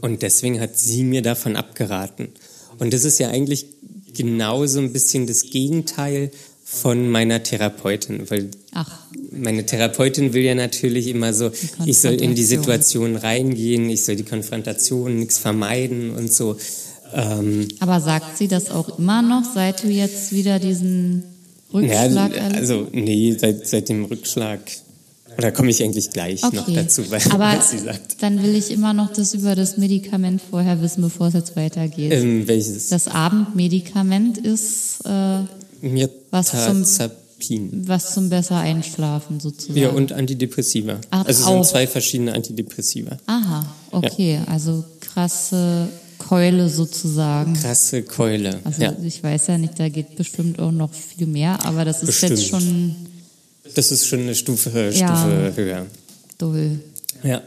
Und 0.00 0.22
deswegen 0.22 0.60
hat 0.60 0.76
sie 0.76 1.04
mir 1.04 1.22
davon 1.22 1.56
abgeraten. 1.56 2.28
Und 2.78 2.92
das 2.92 3.04
ist 3.04 3.18
ja 3.18 3.28
eigentlich 3.28 3.66
genauso 4.14 4.78
ein 4.80 4.92
bisschen 4.92 5.26
das 5.26 5.50
Gegenteil 5.50 6.30
von 6.64 7.08
meiner 7.08 7.42
Therapeutin, 7.42 8.30
weil 8.30 8.50
Ach. 8.72 8.90
meine 9.30 9.66
Therapeutin 9.66 10.32
will 10.32 10.42
ja 10.42 10.54
natürlich 10.54 11.08
immer 11.08 11.34
so, 11.34 11.50
ich 11.84 11.98
soll 11.98 12.14
in 12.14 12.34
die 12.34 12.44
Situation 12.44 13.16
reingehen, 13.16 13.90
ich 13.90 14.04
soll 14.04 14.16
die 14.16 14.24
Konfrontation, 14.24 15.18
nichts 15.18 15.38
vermeiden 15.38 16.12
und 16.16 16.32
so. 16.32 16.56
Ähm, 17.12 17.68
Aber 17.80 18.00
sagt 18.00 18.38
sie 18.38 18.48
das 18.48 18.70
auch 18.70 18.98
immer 18.98 19.20
noch, 19.20 19.42
seit 19.52 19.84
du 19.84 19.88
jetzt 19.88 20.32
wieder 20.32 20.58
diesen 20.58 21.24
Rückschlag 21.72 22.36
ja, 22.36 22.48
Also 22.54 22.88
nee, 22.92 23.36
seit, 23.38 23.66
seit 23.66 23.88
dem 23.88 24.04
Rückschlag. 24.04 24.60
Oder 25.38 25.50
komme 25.50 25.70
ich 25.70 25.82
eigentlich 25.82 26.10
gleich 26.10 26.44
okay. 26.44 26.56
noch 26.56 26.70
dazu, 26.70 27.10
weil, 27.10 27.22
Aber 27.30 27.56
was 27.56 27.70
sie 27.70 27.78
sagt. 27.78 28.22
Dann 28.22 28.42
will 28.42 28.54
ich 28.54 28.70
immer 28.70 28.92
noch 28.92 29.12
das 29.12 29.32
über 29.32 29.54
das 29.54 29.78
Medikament 29.78 30.42
vorher 30.42 30.82
wissen, 30.82 31.02
bevor 31.02 31.28
es 31.28 31.34
jetzt 31.34 31.56
weitergeht. 31.56 32.12
Ähm, 32.12 32.46
welches? 32.46 32.88
Das 32.88 33.08
Abendmedikament 33.08 34.36
ist 34.38 35.00
äh, 35.06 35.38
was 36.30 36.50
zum 36.50 36.84
was 37.88 38.14
zum 38.14 38.28
besser 38.28 38.58
einschlafen 38.58 39.40
sozusagen. 39.40 39.80
Ja, 39.80 39.88
und 39.88 40.12
Antidepressiva. 40.12 41.00
Ach, 41.10 41.24
also 41.26 41.40
es 41.40 41.46
sind 41.48 41.66
zwei 41.66 41.86
verschiedene 41.86 42.34
Antidepressiva. 42.34 43.16
Aha, 43.26 43.66
okay. 43.90 44.34
Ja. 44.34 44.44
Also 44.52 44.84
krasse 45.00 45.88
Keule 46.32 46.70
sozusagen. 46.70 47.52
Krasse 47.52 48.04
Keule. 48.04 48.58
Also 48.64 48.80
ja. 48.80 48.96
ich 49.04 49.22
weiß 49.22 49.48
ja 49.48 49.58
nicht, 49.58 49.78
da 49.78 49.90
geht 49.90 50.16
bestimmt 50.16 50.58
auch 50.60 50.72
noch 50.72 50.90
viel 50.90 51.26
mehr, 51.26 51.62
aber 51.66 51.84
das 51.84 52.02
ist 52.02 52.06
bestimmt. 52.06 52.38
jetzt 52.38 52.48
schon. 52.48 52.96
Das 53.74 53.92
ist 53.92 54.06
schon 54.06 54.20
eine 54.20 54.34
Stufe, 54.34 54.70
Stufe 54.70 54.94
ja, 54.98 55.52
höher. 55.54 55.86
Doll. 56.38 56.80
Ja. 57.22 57.42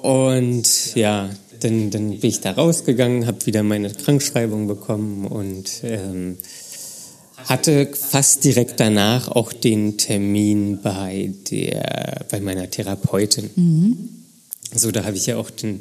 Und 0.00 0.94
ja, 0.94 1.28
dann, 1.60 1.90
dann 1.90 2.18
bin 2.18 2.30
ich 2.30 2.40
da 2.40 2.52
rausgegangen, 2.52 3.26
habe 3.26 3.44
wieder 3.44 3.62
meine 3.62 3.90
Krankschreibung 3.90 4.66
bekommen 4.66 5.26
und 5.26 5.68
ähm, 5.82 6.38
hatte 7.44 7.90
fast 7.92 8.42
direkt 8.42 8.80
danach 8.80 9.28
auch 9.28 9.52
den 9.52 9.98
Termin 9.98 10.80
bei 10.80 11.34
der 11.50 12.24
bei 12.30 12.40
meiner 12.40 12.70
Therapeutin. 12.70 13.50
Mhm. 13.54 14.08
So, 14.74 14.90
da 14.90 15.04
habe 15.04 15.18
ich 15.18 15.26
ja 15.26 15.36
auch 15.36 15.50
den 15.50 15.80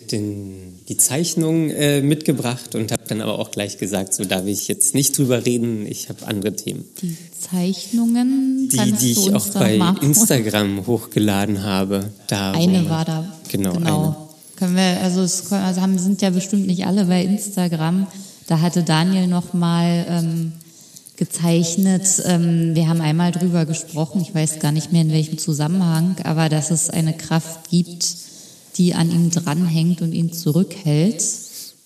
den, 0.00 0.78
die 0.88 0.96
Zeichnung 0.96 1.70
äh, 1.70 2.00
mitgebracht 2.00 2.74
und 2.74 2.92
habe 2.92 3.02
dann 3.08 3.20
aber 3.20 3.38
auch 3.38 3.50
gleich 3.50 3.78
gesagt, 3.78 4.14
so 4.14 4.24
darf 4.24 4.46
ich 4.46 4.68
jetzt 4.68 4.94
nicht 4.94 5.16
drüber 5.16 5.44
reden, 5.44 5.86
ich 5.86 6.08
habe 6.08 6.26
andere 6.26 6.54
Themen. 6.54 6.84
Die 7.02 7.16
Zeichnungen, 7.38 8.68
die, 8.68 8.92
die 8.92 9.12
ich 9.12 9.34
auch 9.34 9.46
bei 9.48 9.78
Instagram 10.00 10.86
hochgeladen 10.86 11.62
habe. 11.62 12.10
Da, 12.28 12.52
eine 12.52 12.88
war 12.88 13.04
da. 13.04 13.32
Genau. 13.50 13.72
genau. 13.72 14.04
Eine. 14.04 14.16
Können 14.56 14.76
wir, 14.76 15.00
also, 15.02 15.22
es 15.22 15.52
also 15.52 15.80
haben, 15.80 15.98
sind 15.98 16.20
ja 16.20 16.30
bestimmt 16.30 16.66
nicht 16.66 16.86
alle 16.86 17.04
bei 17.04 17.22
Instagram. 17.22 18.06
Da 18.46 18.60
hatte 18.60 18.82
Daniel 18.82 19.26
noch 19.26 19.52
mal 19.52 20.06
ähm, 20.08 20.52
gezeichnet. 21.16 22.22
Ähm, 22.24 22.74
wir 22.74 22.88
haben 22.88 23.00
einmal 23.00 23.30
drüber 23.30 23.66
gesprochen. 23.66 24.20
Ich 24.20 24.34
weiß 24.34 24.58
gar 24.58 24.72
nicht 24.72 24.92
mehr 24.92 25.02
in 25.02 25.12
welchem 25.12 25.38
Zusammenhang, 25.38 26.16
aber 26.24 26.48
dass 26.48 26.70
es 26.70 26.90
eine 26.90 27.12
Kraft 27.12 27.70
gibt 27.70 28.16
die 28.78 28.94
an 28.94 29.10
ihm 29.10 29.30
dranhängt 29.30 30.00
und 30.00 30.12
ihn 30.12 30.32
zurückhält 30.32 31.22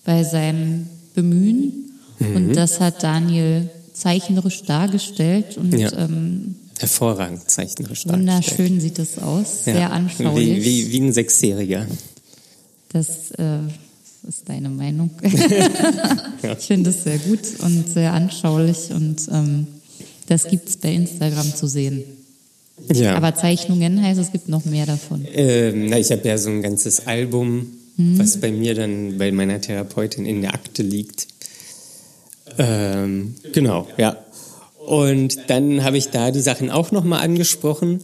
bei 0.05 0.23
seinem 0.23 0.87
Bemühen. 1.15 1.99
Mhm. 2.19 2.35
Und 2.35 2.53
das 2.53 2.79
hat 2.79 3.03
Daniel 3.03 3.69
zeichnerisch 3.93 4.63
dargestellt 4.63 5.57
und 5.57 5.77
ja. 5.77 5.91
ähm, 5.97 6.55
hervorragend 6.79 7.49
zeichnerisch 7.49 8.03
dargestellt. 8.03 8.19
Wunderschön 8.19 8.79
sieht 8.79 8.99
das 8.99 9.17
aus, 9.17 9.65
ja. 9.65 9.73
sehr 9.73 9.91
anschaulich. 9.91 10.63
Wie, 10.63 10.63
wie, 10.63 10.91
wie 10.91 11.01
ein 11.01 11.13
Sechsjähriger. 11.13 11.87
Das 12.89 13.31
äh, 13.31 13.59
ist 14.27 14.47
deine 14.47 14.69
Meinung. 14.69 15.09
Ich 16.59 16.67
finde 16.67 16.89
es 16.89 17.03
sehr 17.03 17.17
gut 17.19 17.39
und 17.59 17.89
sehr 17.89 18.13
anschaulich 18.13 18.91
und 18.91 19.27
ähm, 19.31 19.65
das 20.27 20.47
gibt 20.47 20.67
es 20.69 20.77
bei 20.77 20.93
Instagram 20.93 21.55
zu 21.55 21.67
sehen. 21.67 22.03
Ja. 22.91 23.15
Aber 23.15 23.35
Zeichnungen 23.35 24.01
heißt, 24.01 24.19
es 24.19 24.31
gibt 24.31 24.49
noch 24.49 24.65
mehr 24.65 24.85
davon. 24.85 25.25
Ähm, 25.33 25.87
na, 25.87 25.99
ich 25.99 26.11
habe 26.11 26.27
ja 26.27 26.37
so 26.37 26.49
ein 26.49 26.61
ganzes 26.61 27.07
Album, 27.07 27.67
was 27.95 28.37
bei 28.37 28.51
mir 28.51 28.73
dann 28.73 29.17
bei 29.17 29.31
meiner 29.31 29.61
Therapeutin 29.61 30.25
in 30.25 30.41
der 30.41 30.53
Akte 30.53 30.81
liegt. 30.81 31.27
Ähm, 32.57 33.35
genau, 33.51 33.87
ja. 33.97 34.17
Und 34.79 35.49
dann 35.49 35.83
habe 35.83 35.97
ich 35.97 36.09
da 36.09 36.31
die 36.31 36.41
Sachen 36.41 36.69
auch 36.69 36.91
nochmal 36.91 37.21
angesprochen. 37.21 38.01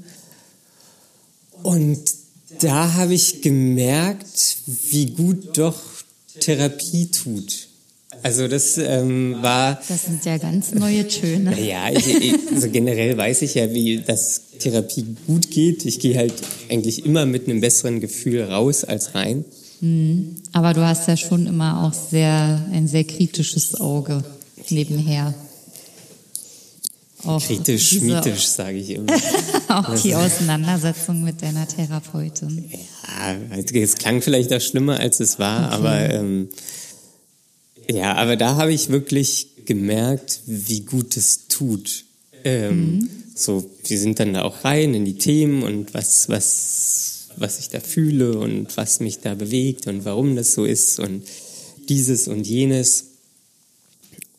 Und 1.64 2.00
da 2.62 2.94
habe 2.94 3.14
ich 3.14 3.42
gemerkt, 3.42 4.58
wie 4.90 5.08
gut 5.08 5.58
doch 5.58 5.80
Therapie 6.40 7.08
tut. 7.08 7.69
Also 8.24 8.48
das 8.48 8.78
ähm, 8.78 9.38
war 9.42 9.80
Das 9.88 10.06
sind 10.06 10.26
ja 10.26 10.38
ganz 10.38 10.74
neue 10.74 11.08
Töne. 11.08 11.60
ja, 11.62 11.90
ich, 11.92 12.08
ich, 12.08 12.34
also 12.54 12.70
generell 12.70 13.18
weiß 13.18 13.42
ich 13.44 13.56
ja, 13.56 13.72
wie 13.74 14.02
das 14.06 14.42
Therapie 14.60 15.06
gut 15.28 15.50
geht. 15.52 15.86
Ich 15.86 16.00
gehe 16.00 16.18
halt 16.18 16.34
eigentlich 16.70 17.06
immer 17.06 17.26
mit 17.26 17.48
einem 17.48 17.62
besseren 17.62 18.00
Gefühl 18.00 18.44
raus 18.44 18.84
als 18.84 19.16
rein. 19.16 19.46
Aber 20.52 20.74
du 20.74 20.86
hast 20.86 21.08
ja 21.08 21.16
schon 21.16 21.48
immer 21.48 21.84
auch 21.86 21.94
sehr 21.94 22.66
ein 22.74 22.88
sehr 22.90 23.06
kritisches 23.06 23.80
Auge 23.80 24.24
nebenher. 24.70 25.34
Auch 27.26 27.42
Kritisch, 27.42 27.90
diese- 27.92 28.06
mythisch, 28.06 28.48
sage 28.48 28.78
ich 28.78 28.92
immer. 28.92 29.14
Auch 29.68 29.94
die 30.02 30.16
Auseinandersetzung 30.16 31.22
mit 31.24 31.42
deiner 31.42 31.68
Therapeutin. 31.68 32.72
Ja, 32.72 33.36
es 33.82 33.96
klang 33.96 34.22
vielleicht 34.22 34.54
auch 34.54 34.62
schlimmer, 34.62 35.00
als 35.00 35.20
es 35.20 35.38
war, 35.38 35.70
aber 35.72 36.10
ähm, 36.10 36.48
ja, 37.90 38.16
aber 38.16 38.36
da 38.36 38.56
habe 38.56 38.74
ich 38.74 38.90
wirklich 38.90 39.48
gemerkt, 39.66 40.42
wie 40.46 40.82
gut 40.82 41.18
es 41.18 41.48
tut. 41.48 42.06
Ähm, 42.44 43.10
So, 43.40 43.70
wir 43.86 43.98
sind 43.98 44.20
dann 44.20 44.34
da 44.34 44.42
auch 44.42 44.66
rein 44.66 44.94
in 44.94 45.06
die 45.06 45.18
Themen 45.18 45.64
und 45.64 45.94
was, 45.94 46.28
was, 46.28 47.30
was 47.38 47.60
ich 47.60 47.70
da 47.70 47.80
fühle 47.80 48.38
und 48.38 48.76
was 48.76 49.00
mich 49.00 49.20
da 49.22 49.34
bewegt 49.34 49.88
und 49.88 50.04
warum 50.04 50.36
das 50.36 50.54
so 50.54 50.66
ist 50.66 51.00
und 51.00 51.24
dieses 51.88 52.28
und 52.28 52.46
jenes. 52.46 53.06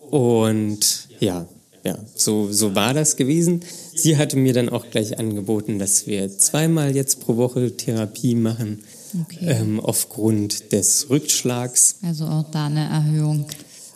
Und 0.00 1.08
ja, 1.18 1.48
ja, 1.82 1.98
so, 2.14 2.52
so 2.52 2.74
war 2.74 2.92
das 2.92 3.16
gewesen. 3.16 3.62
Sie 3.94 4.18
hatte 4.18 4.36
mir 4.36 4.52
dann 4.52 4.68
auch 4.68 4.90
gleich 4.90 5.18
angeboten, 5.18 5.78
dass 5.78 6.06
wir 6.06 6.36
zweimal 6.36 6.94
jetzt 6.94 7.20
pro 7.20 7.38
Woche 7.38 7.74
Therapie 7.74 8.34
machen, 8.34 8.84
Okay. 9.22 9.38
ähm, 9.46 9.80
aufgrund 9.80 10.72
des 10.72 11.08
Rückschlags. 11.10 11.96
Also 12.02 12.26
auch 12.26 12.44
da 12.50 12.66
eine 12.66 12.88
Erhöhung. 12.88 13.46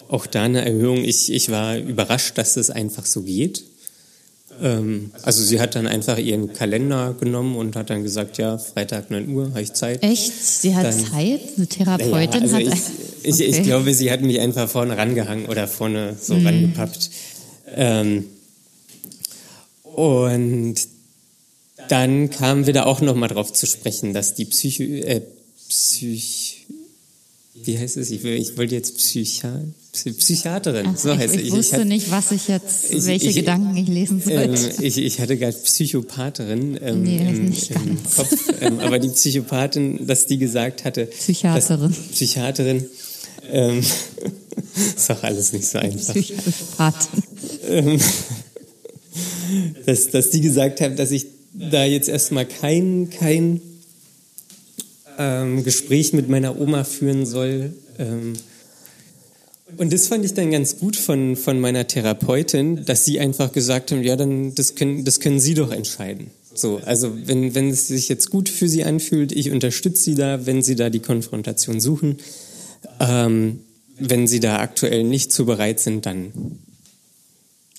Auch 0.09 0.27
da 0.27 0.43
eine 0.43 0.65
Erhöhung. 0.65 0.99
Ich, 1.05 1.33
ich 1.33 1.51
war 1.51 1.77
überrascht, 1.79 2.37
dass 2.39 2.57
es 2.57 2.71
einfach 2.71 3.07
so 3.07 3.23
geht. 3.23 3.65
Ähm, 4.63 5.11
also 5.23 5.43
sie 5.43 5.61
hat 5.61 5.75
dann 5.75 5.87
einfach 5.87 6.19
ihren 6.19 6.53
Kalender 6.53 7.15
genommen 7.19 7.57
und 7.57 7.75
hat 7.75 7.91
dann 7.91 8.03
gesagt, 8.03 8.39
ja, 8.39 8.57
Freitag 8.59 9.11
9 9.11 9.29
Uhr, 9.29 9.49
habe 9.51 9.63
ich 9.63 9.73
Zeit. 9.73 10.03
Echt? 10.03 10.33
Sie 10.33 10.75
hat 10.77 10.85
Dann- 10.85 10.99
Zeit? 11.11 11.41
Eine 11.57 11.67
Therapeutin 11.67 12.47
Ja, 12.47 12.55
also 12.55 12.55
hat 12.57 12.63
ich, 12.63 12.71
ich, 13.25 13.41
ich 13.41 13.55
Okay. 13.55 13.63
glaube, 13.63 13.95
sie 13.95 14.11
hat 14.13 14.21
mich 14.23 14.39
einfach 14.41 14.69
vorne 14.69 14.97
rangehangen 14.97 15.47
oder 15.47 15.67
vorne 15.67 16.17
so 16.21 16.35
Mhm. 16.35 16.47
rangepappt. 16.47 17.11
Ähm, 17.75 18.27
und 19.83 20.75
dann 21.89 22.31
kamen 22.31 22.67
wir 22.67 22.73
da 22.73 22.85
auch 22.85 23.01
noch 23.01 23.15
mal 23.15 23.29
drauf 23.29 23.53
zu 23.53 23.67
sprechen, 23.67 24.13
dass 24.15 24.35
die 24.35 24.45
Psycho, 24.45 24.83
äh, 24.83 25.23
Psych, 25.69 26.67
wie 27.65 27.79
heißt 27.79 27.97
es? 27.97 28.11
Ich, 28.11 28.25
ich 28.25 28.57
wollte 28.59 28.75
jetzt 28.75 28.97
Psycha, 28.99 29.61
Psy, 29.93 30.13
Psychiaterin, 30.13 30.87
Ach, 30.93 30.97
so 30.99 31.13
ich, 31.13 31.19
heißt 31.19 31.35
ich, 31.35 31.41
es. 31.41 31.47
Ich, 31.47 31.53
wusste 31.53 31.77
hatte- 31.77 31.85
nicht, 31.87 32.11
was 32.11 32.33
ich 32.33 32.49
jetzt, 32.49 32.93
Ich- 32.93 33.07
welche 33.07 33.29
ich- 33.29 33.37
Gedanken 33.37 33.77
ich 33.77 33.89
lesen 33.89 34.23
ähm, 34.29 34.57
sollte. 34.57 34.85
ich, 34.85 34.99
ich 34.99 35.21
hatte 35.21 35.37
gerade 35.39 35.57
Psychopathin 35.57 36.79
ähm, 36.83 37.03
Nee, 37.03 37.19
im, 37.29 37.45
nicht 37.51 37.71
im 37.71 37.97
ganz. 38.03 38.17
Kopf, 38.17 38.37
ähm, 38.61 38.81
aber 38.81 38.99
die 38.99 39.09
Psychopathin, 39.09 40.07
dass 40.07 40.27
die 40.27 40.39
gesagt 40.39 40.85
hatte, 40.85 41.07
Psychiaterin. 41.07 41.95
Psychiaterin, 42.13 42.85
ähm, 43.51 43.79
ist 44.97 45.09
doch 45.11 45.23
alles 45.23 45.53
nicht 45.53 45.67
so 45.67 45.79
einfach. 45.79 46.13
Psychopathin. 46.15 47.23
Ähm, 47.69 48.01
dass, 49.87 50.11
dass 50.11 50.31
die 50.31 50.41
gesagt 50.41 50.81
haben, 50.81 50.97
dass 50.97 51.11
ich 51.13 51.27
da 51.55 51.85
jetzt 51.85 52.09
erstmal 52.09 52.47
kein, 52.47 53.11
kein 53.11 53.61
ähm, 55.19 55.65
Gespräch 55.65 56.13
mit 56.13 56.29
meiner 56.29 56.61
Oma 56.61 56.85
führen 56.85 57.25
soll. 57.27 57.73
Ähm, 57.99 58.35
und 59.77 59.93
das 59.93 60.09
fand 60.09 60.25
ich 60.25 60.35
dann 60.35 60.51
ganz 60.51 60.79
gut 60.79 60.97
von, 60.97 61.37
von 61.37 61.59
meiner 61.61 61.87
Therapeutin, 61.87 62.85
dass 62.85 63.05
sie 63.05 63.19
einfach 63.19 63.53
gesagt 63.53 63.93
haben, 63.93 64.03
ja, 64.03 64.17
dann 64.17 64.55
das 64.55 64.75
können, 64.75 65.05
das 65.05 65.21
können 65.21 65.41
Sie 65.41 65.55
doch 65.55 65.73
entscheiden. 65.73 66.31
So, 66.55 66.81
also 66.85 67.13
wenn, 67.27 67.55
wenn 67.55 67.71
es 67.71 67.89
sich 67.89 68.09
jetzt 68.09 68.31
gut 68.31 68.49
für 68.49 68.69
Sie 68.69 68.85
anfühlt, 68.85 69.33
ich 69.33 69.51
unterstütze 69.51 70.03
Sie 70.03 70.15
da, 70.15 70.47
wenn 70.47 70.63
Sie 70.63 70.77
da 70.77 70.91
die 70.91 71.01
Konfrontation 71.01 71.81
suchen. 71.81 72.19
Ähm, 73.01 73.61
wenn 73.99 74.27
Sie 74.27 74.41
da 74.41 74.59
aktuell 74.59 75.03
nicht 75.05 75.33
zu 75.33 75.47
bereit 75.47 75.81
sind, 75.81 76.07
dann 76.07 76.33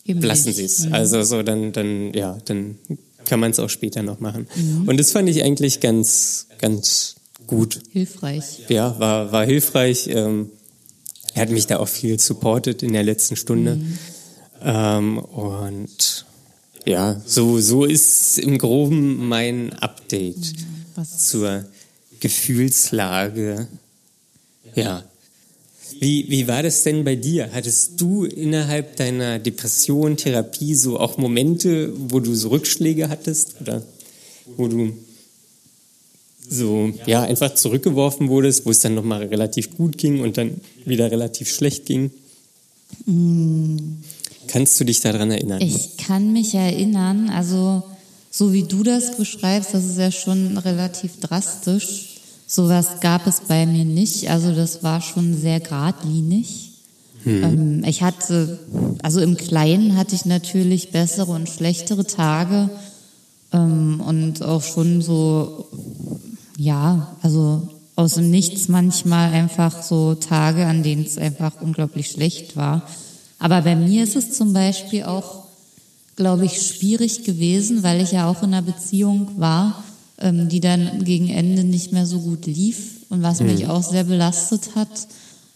Eben 0.06 0.22
lassen. 0.22 0.54
Sie 0.54 0.66
es. 0.66 0.92
Also 0.92 1.24
so, 1.24 1.42
dann, 1.42 1.72
dann, 1.72 2.14
ja, 2.14 2.38
dann 2.46 2.78
kann 3.26 3.40
man 3.40 3.52
es 3.52 3.60
auch 3.60 3.70
später 3.70 4.04
noch 4.04 4.20
machen. 4.20 4.48
Und 4.86 5.00
das 5.00 5.12
fand 5.12 5.30
ich 5.30 5.44
eigentlich 5.44 5.80
ganz, 5.80 6.48
ganz 6.60 7.16
gut. 7.48 7.82
Hilfreich. 7.92 8.64
Ja, 8.70 9.00
war, 9.00 9.32
war 9.32 9.46
hilfreich. 9.46 10.08
Ähm, 10.08 10.52
er 11.34 11.44
hat 11.44 11.50
mich 11.50 11.68
da 11.68 11.78
auch 11.78 11.88
viel 11.88 12.20
supportet 12.20 12.82
in 12.84 12.94
der 12.94 13.04
letzten 13.04 13.36
Stunde. 13.36 13.80
Ähm, 14.62 15.18
und 15.18 16.26
ja, 16.86 17.22
so, 17.26 17.60
so 17.60 17.86
ist 17.86 18.40
im 18.40 18.58
Groben 18.58 19.28
mein 19.28 19.74
Update 19.74 20.54
Was, 20.96 21.28
zur 21.28 21.66
Gefühlslage. 22.20 23.68
Ja. 24.76 25.04
Wie, 26.00 26.30
wie 26.30 26.48
war 26.48 26.64
das 26.64 26.84
denn 26.84 27.04
bei 27.04 27.16
dir? 27.16 27.50
Hattest 27.54 28.02
du 28.02 28.26
innerhalb 28.26 28.96
deiner 28.98 29.40
Depression, 29.40 30.18
Therapie 30.18 30.76
so 30.76 31.00
auch 31.00 31.18
Momente, 31.18 31.94
wo 31.96 32.20
du 32.20 32.34
so 32.36 32.50
Rückschläge 32.50 33.10
hattest 33.10 33.56
oder 33.62 33.84
wo 34.58 34.68
du 34.68 34.94
so 36.48 36.92
ja 37.06 37.24
einfach 37.24 37.56
zurückgeworfen 37.56 38.30
wurdest, 38.30 38.66
wo 38.66 38.72
es 38.72 38.80
dann 38.80 38.96
nochmal 38.96 39.26
relativ 39.26 39.76
gut 39.78 39.98
ging 39.98 40.22
und 40.22 40.38
dann 40.38 40.62
wieder 40.86 41.10
relativ 41.10 41.50
schlecht 41.50 41.86
ging? 41.86 42.12
Kannst 44.48 44.80
du 44.80 44.84
dich 44.84 45.02
daran 45.02 45.32
erinnern? 45.32 45.62
ich 45.62 45.98
kann 45.98 46.34
mich 46.34 46.54
erinnern, 46.54 47.30
also 47.30 47.84
so 48.32 48.54
wie 48.54 48.64
du 48.64 48.84
das 48.84 49.18
beschreibst, 49.18 49.74
das 49.74 49.86
ist 49.86 49.98
ja 49.98 50.12
schon 50.12 50.58
relativ 50.58 51.20
drastisch. 51.20 52.15
Sowas 52.48 53.00
gab 53.02 53.28
es 53.28 53.42
bei 53.42 53.66
mir 53.66 53.86
nicht. 53.86 54.30
Also 54.30 54.54
das 54.54 54.84
war 54.84 55.02
schon 55.02 55.36
sehr 55.36 55.60
geradlinig. 55.60 56.72
Ähm, 57.26 57.84
ich 57.86 58.04
hatte, 58.04 58.60
also 59.02 59.20
im 59.20 59.36
Kleinen 59.36 59.96
hatte 59.96 60.16
ich 60.16 60.26
natürlich 60.26 60.92
bessere 60.92 61.32
und 61.32 61.50
schlechtere 61.50 62.06
Tage 62.06 62.70
ähm, 63.52 64.00
und 64.06 64.44
auch 64.44 64.62
schon 64.62 65.02
so, 65.02 65.68
ja, 66.58 67.16
also 67.22 67.68
aus 67.96 68.16
dem 68.16 68.30
Nichts 68.30 68.68
manchmal 68.68 69.32
einfach 69.32 69.82
so 69.82 70.16
Tage, 70.16 70.66
an 70.66 70.84
denen 70.84 71.06
es 71.06 71.18
einfach 71.18 71.54
unglaublich 71.62 72.12
schlecht 72.12 72.56
war. 72.56 72.84
Aber 73.40 73.62
bei 73.62 73.76
mir 73.76 74.04
ist 74.04 74.16
es 74.16 74.34
zum 74.34 74.54
Beispiel 74.54 75.04
auch, 75.04 75.46
glaube 76.16 76.46
ich, 76.46 76.62
schwierig 76.62 77.24
gewesen, 77.24 77.84
weil 77.84 78.02
ich 78.02 78.12
ja 78.12 78.30
auch 78.30 78.44
in 78.44 78.54
einer 78.54 78.62
Beziehung 78.62 79.32
war, 79.38 79.84
ähm, 80.20 80.50
die 80.50 80.60
dann 80.60 81.04
gegen 81.04 81.30
Ende 81.30 81.64
nicht 81.64 81.92
mehr 81.92 82.06
so 82.06 82.20
gut 82.22 82.46
lief 82.46 83.04
und 83.10 83.22
was 83.22 83.42
mich 83.42 83.68
auch 83.68 83.84
sehr 83.84 84.06
belastet 84.06 84.76
hat, 84.76 85.08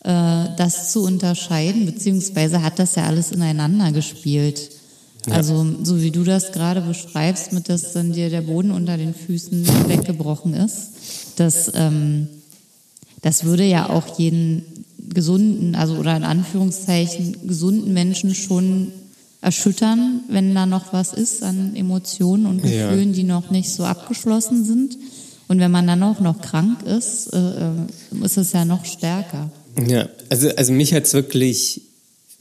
äh, 0.04 0.56
das 0.58 0.92
zu 0.92 1.04
unterscheiden, 1.04 1.86
beziehungsweise 1.86 2.62
hat 2.62 2.80
das 2.80 2.96
ja 2.96 3.06
alles 3.06 3.32
ineinander 3.32 3.92
gespielt. 3.92 4.72
Also 5.30 5.66
so 5.84 6.02
wie 6.02 6.12
du 6.12 6.24
das 6.24 6.52
gerade 6.52 6.82
beschreibst, 6.82 7.52
mit 7.52 7.70
dass 7.70 7.94
dann 7.94 8.14
dir 8.14 8.30
der 8.30 8.42
Boden 8.42 8.72
unter 8.72 8.98
den 8.98 9.14
Füßen 9.14 9.90
weggebrochen 9.90 10.54
ist, 10.54 10.92
das, 11.36 11.72
ähm, 11.76 12.28
das 13.22 13.44
würde 13.44 13.64
ja 13.64 13.90
auch 13.90 14.18
jeden 14.18 14.64
gesunden, 14.98 15.76
also 15.76 15.96
oder 15.96 16.16
in 16.16 16.24
Anführungszeichen 16.24 17.48
gesunden 17.48 17.94
Menschen 17.94 18.36
schon 18.36 18.92
erschüttern, 19.42 20.22
wenn 20.30 20.54
da 20.54 20.66
noch 20.66 20.92
was 20.92 21.14
ist 21.14 21.44
an 21.44 21.76
Emotionen 21.76 22.46
und 22.46 22.66
Ja. 22.66 22.90
Gefühlen, 22.90 23.14
die 23.14 23.24
noch 23.24 23.52
nicht 23.52 23.70
so 23.70 23.84
abgeschlossen 23.84 24.66
sind. 24.66 24.98
Und 25.48 25.60
wenn 25.60 25.72
man 25.72 25.88
dann 25.88 26.04
auch 26.04 26.20
noch 26.20 26.42
krank 26.42 26.84
ist, 26.84 27.34
äh, 27.34 27.38
äh, 27.38 28.24
ist 28.26 28.38
es 28.38 28.52
ja 28.52 28.66
noch 28.66 28.86
stärker. 28.86 29.50
Ja, 29.88 30.10
also, 30.30 30.50
also 30.50 30.74
mich 30.74 30.94
hat's 30.94 31.14
wirklich 31.14 31.82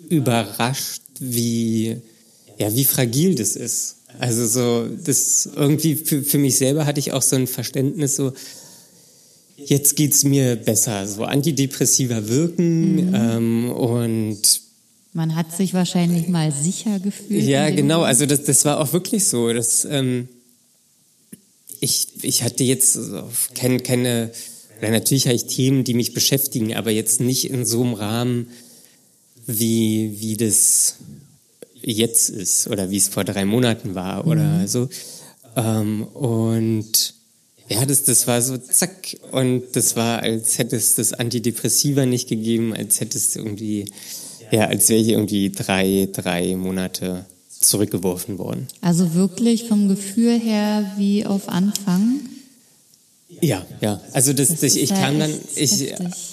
überrascht, 0.09 1.03
wie, 1.21 1.97
ja, 2.59 2.75
wie 2.75 2.85
fragil 2.85 3.35
das 3.35 3.57
ist. 3.57 3.97
Also 4.19 4.47
so, 4.47 4.89
das 5.05 5.49
irgendwie 5.55 5.95
für, 5.95 6.23
für 6.23 6.39
mich 6.39 6.57
selber 6.57 6.85
hatte 6.85 6.99
ich 6.99 7.13
auch 7.13 7.23
so 7.23 7.37
ein 7.37 7.47
Verständnis 7.47 8.17
so, 8.17 8.33
jetzt 9.57 9.97
geht's 9.97 10.25
mir 10.25 10.57
besser. 10.57 11.07
So 11.07 11.25
Antidepressiva 11.25 12.27
wirken 12.27 13.15
ähm, 13.15 13.71
und 13.71 14.61
Man 15.13 15.35
hat 15.35 15.57
sich 15.57 15.75
wahrscheinlich 15.75 16.29
mal 16.29 16.53
sicher 16.53 16.99
gefühlt. 17.01 17.45
ja, 17.45 17.71
genau. 17.71 18.03
Also 18.03 18.27
das, 18.27 18.45
das 18.45 18.65
war 18.65 18.79
auch 18.79 18.93
wirklich 18.93 19.25
so. 19.25 19.53
Das, 19.53 19.85
ähm, 19.85 20.29
ich, 21.81 22.09
ich 22.23 22.43
hatte 22.43 22.65
jetzt 22.65 22.99
keine, 23.55 23.81
keine, 23.81 24.31
oder 24.79 24.91
natürlich 24.91 25.27
habe 25.27 25.37
ich 25.37 25.47
Themen, 25.47 25.85
die 25.85 25.95
mich 25.95 26.15
beschäftigen, 26.15 26.75
aber 26.75 26.91
jetzt 26.91 27.21
nicht 27.21 27.51
in 27.51 27.65
so 27.65 27.83
einem 27.83 27.95
Rahmen, 27.95 28.51
wie, 29.47 30.21
wie 30.21 30.37
das 30.37 30.97
jetzt 31.81 32.29
ist 32.29 32.69
oder 32.69 32.91
wie 32.91 32.99
es 32.99 33.09
vor 33.09 33.25
drei 33.25 33.45
Monaten 33.45 33.95
war 33.95 34.27
oder 34.27 34.69
so. 34.69 34.89
Ähm, 35.57 36.03
und 36.05 37.15
ja, 37.69 37.85
das, 37.85 38.05
das 38.05 38.27
war 38.27 38.41
so 38.43 38.57
zack. 38.57 39.17
Und 39.33 39.65
das 39.73 39.97
war, 39.97 40.23
als 40.23 40.59
hätte 40.59 40.77
es 40.77 40.95
das 40.95 41.13
Antidepressiva 41.13 42.07
nicht 42.07 42.29
gegeben, 42.29 42.75
als 42.75 43.01
hätte 43.01 43.19
es 43.19 43.37
irgendwie, 43.37 43.91
ja, 44.51 44.67
als 44.67 44.89
wäre 44.89 45.01
ich 45.01 45.09
irgendwie 45.09 45.51
drei, 45.51 46.09
drei 46.13 46.57
Monate 46.57 47.25
zurückgeworfen 47.61 48.39
worden. 48.39 48.69
Also 48.81 49.15
wirklich 49.15 49.65
vom 49.65 49.89
Gefühl 49.89 50.39
her 50.39 50.93
wie 50.97 51.27
auf 51.27 51.49
Anfang. 51.49 52.21
Ja, 53.41 53.67
ja. 53.81 54.01
Also 54.13 54.33
das, 54.33 54.49
Das 54.49 54.61
das, 54.61 54.77
ich 54.77 54.91
kam 54.91 55.19
dann, 55.19 55.33
ich, 55.55 55.93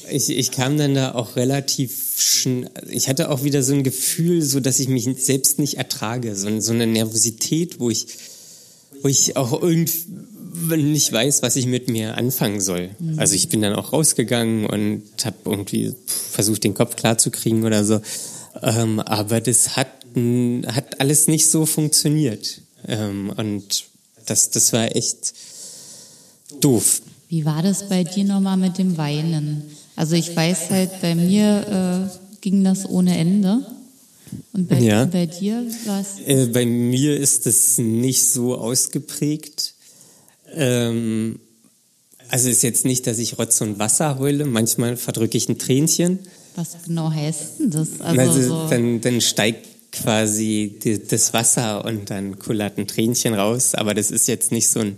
ich, 0.10 0.30
ich 0.30 0.52
kam 0.52 0.78
dann 0.78 0.96
da 0.96 1.14
auch 1.14 1.36
relativ 1.36 2.16
schn 2.18 2.70
Ich 2.90 3.10
hatte 3.10 3.30
auch 3.30 3.44
wieder 3.44 3.64
so 3.64 3.74
ein 3.74 3.84
Gefühl, 3.84 4.42
so 4.42 4.60
dass 4.60 4.80
ich 4.80 4.88
mich 4.88 5.08
selbst 5.18 5.60
nicht 5.60 5.76
ertrage, 5.78 6.36
so, 6.36 6.60
so 6.60 6.74
eine 6.74 6.88
Nervosität, 6.88 7.80
wo 7.80 7.90
ich, 7.90 8.08
wo 9.02 9.08
ich 9.08 9.36
auch 9.36 9.62
irgendwie 9.62 10.06
nicht 10.78 11.12
weiß, 11.12 11.42
was 11.42 11.56
ich 11.56 11.66
mit 11.66 11.90
mir 11.90 12.18
anfangen 12.18 12.62
soll. 12.62 12.90
Mhm. 13.00 13.20
Also 13.20 13.36
ich 13.36 13.50
bin 13.50 13.62
dann 13.62 13.74
auch 13.74 13.94
rausgegangen 13.94 14.66
und 14.66 15.04
habe 15.24 15.36
irgendwie 15.46 15.94
versucht, 16.06 16.64
den 16.64 16.74
Kopf 16.74 16.96
klar 16.96 17.18
zu 17.18 17.32
kriegen 17.32 17.64
oder 17.66 17.84
so. 17.84 18.02
Ähm, 18.62 19.00
aber 19.00 19.42
das 19.42 19.76
hat, 19.76 19.88
hat 20.68 21.00
alles 21.00 21.28
nicht 21.28 21.50
so 21.50 21.66
funktioniert. 21.66 22.62
Ähm, 22.88 23.32
und 23.36 23.86
das, 24.26 24.50
das 24.52 24.74
war 24.74 24.96
echt 24.96 25.34
doof. 26.62 27.02
Wie 27.30 27.46
war 27.46 27.62
das 27.64 27.90
bei 27.90 28.04
dir 28.04 28.24
nochmal 28.24 28.58
mit 28.58 28.78
dem 28.78 28.98
Weinen? 28.98 29.64
Also 29.96 30.16
ich 30.16 30.36
weiß 30.36 30.70
halt, 30.70 31.02
bei 31.02 31.16
mir 31.16 32.10
äh, 32.12 32.40
ging 32.42 32.64
das 32.64 32.88
ohne 32.88 33.18
Ende. 33.18 33.66
Und 34.54 34.68
bei, 34.68 34.80
Ja. 34.80 35.06
bei 35.06 35.26
dir 35.26 35.66
war 35.86 36.02
es. 36.02 36.20
Äh, 36.26 36.48
bei 36.48 36.66
mir 36.66 37.18
ist 37.18 37.48
es 37.48 37.78
nicht 37.78 38.26
so 38.26 38.56
ausgeprägt. 38.56 39.75
Ähm, 40.56 41.40
also 42.30 42.50
ist 42.50 42.64
jetzt 42.64 42.86
nicht, 42.86 43.08
dass 43.08 43.20
ich 43.20 43.38
Rotz 43.38 43.62
und 43.62 43.80
Wasser 43.80 44.18
heule. 44.20 44.46
Manchmal 44.46 44.98
verdrücke 44.98 45.38
ich 45.38 45.48
ein 45.50 45.60
Tränchen. 45.60 46.20
Was 46.56 46.76
genau 46.86 47.12
heißt 47.12 47.60
denn 47.60 47.72
das? 47.72 48.00
Also, 48.00 48.22
Also, 48.22 48.42
so, 48.42 48.70
dann, 48.70 49.02
dann 49.02 49.22
steigt 49.22 49.68
quasi 49.92 50.78
die, 50.84 51.06
das 51.06 51.34
Wasser 51.34 51.86
und 51.86 52.10
dann 52.10 52.40
kullert 52.40 52.78
ein 52.78 52.88
Tränchen 52.88 53.34
raus. 53.34 53.76
Aber 53.76 53.94
das 53.94 54.12
ist 54.12 54.28
jetzt 54.28 54.52
nicht 54.52 54.70
so 54.70 54.80
ein 54.80 54.96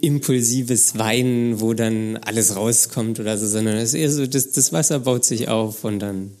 impulsives 0.00 0.98
Weinen, 0.98 1.60
wo 1.60 1.74
dann 1.74 2.16
alles 2.18 2.56
rauskommt 2.56 3.20
oder 3.20 3.38
so, 3.38 3.46
sondern 3.46 3.76
es 3.76 3.90
ist 3.90 3.94
eher 3.94 4.10
so, 4.10 4.26
das, 4.26 4.50
das 4.50 4.72
Wasser 4.72 5.00
baut 5.00 5.24
sich 5.24 5.48
auf 5.48 5.84
und 5.84 6.00
dann 6.00 6.32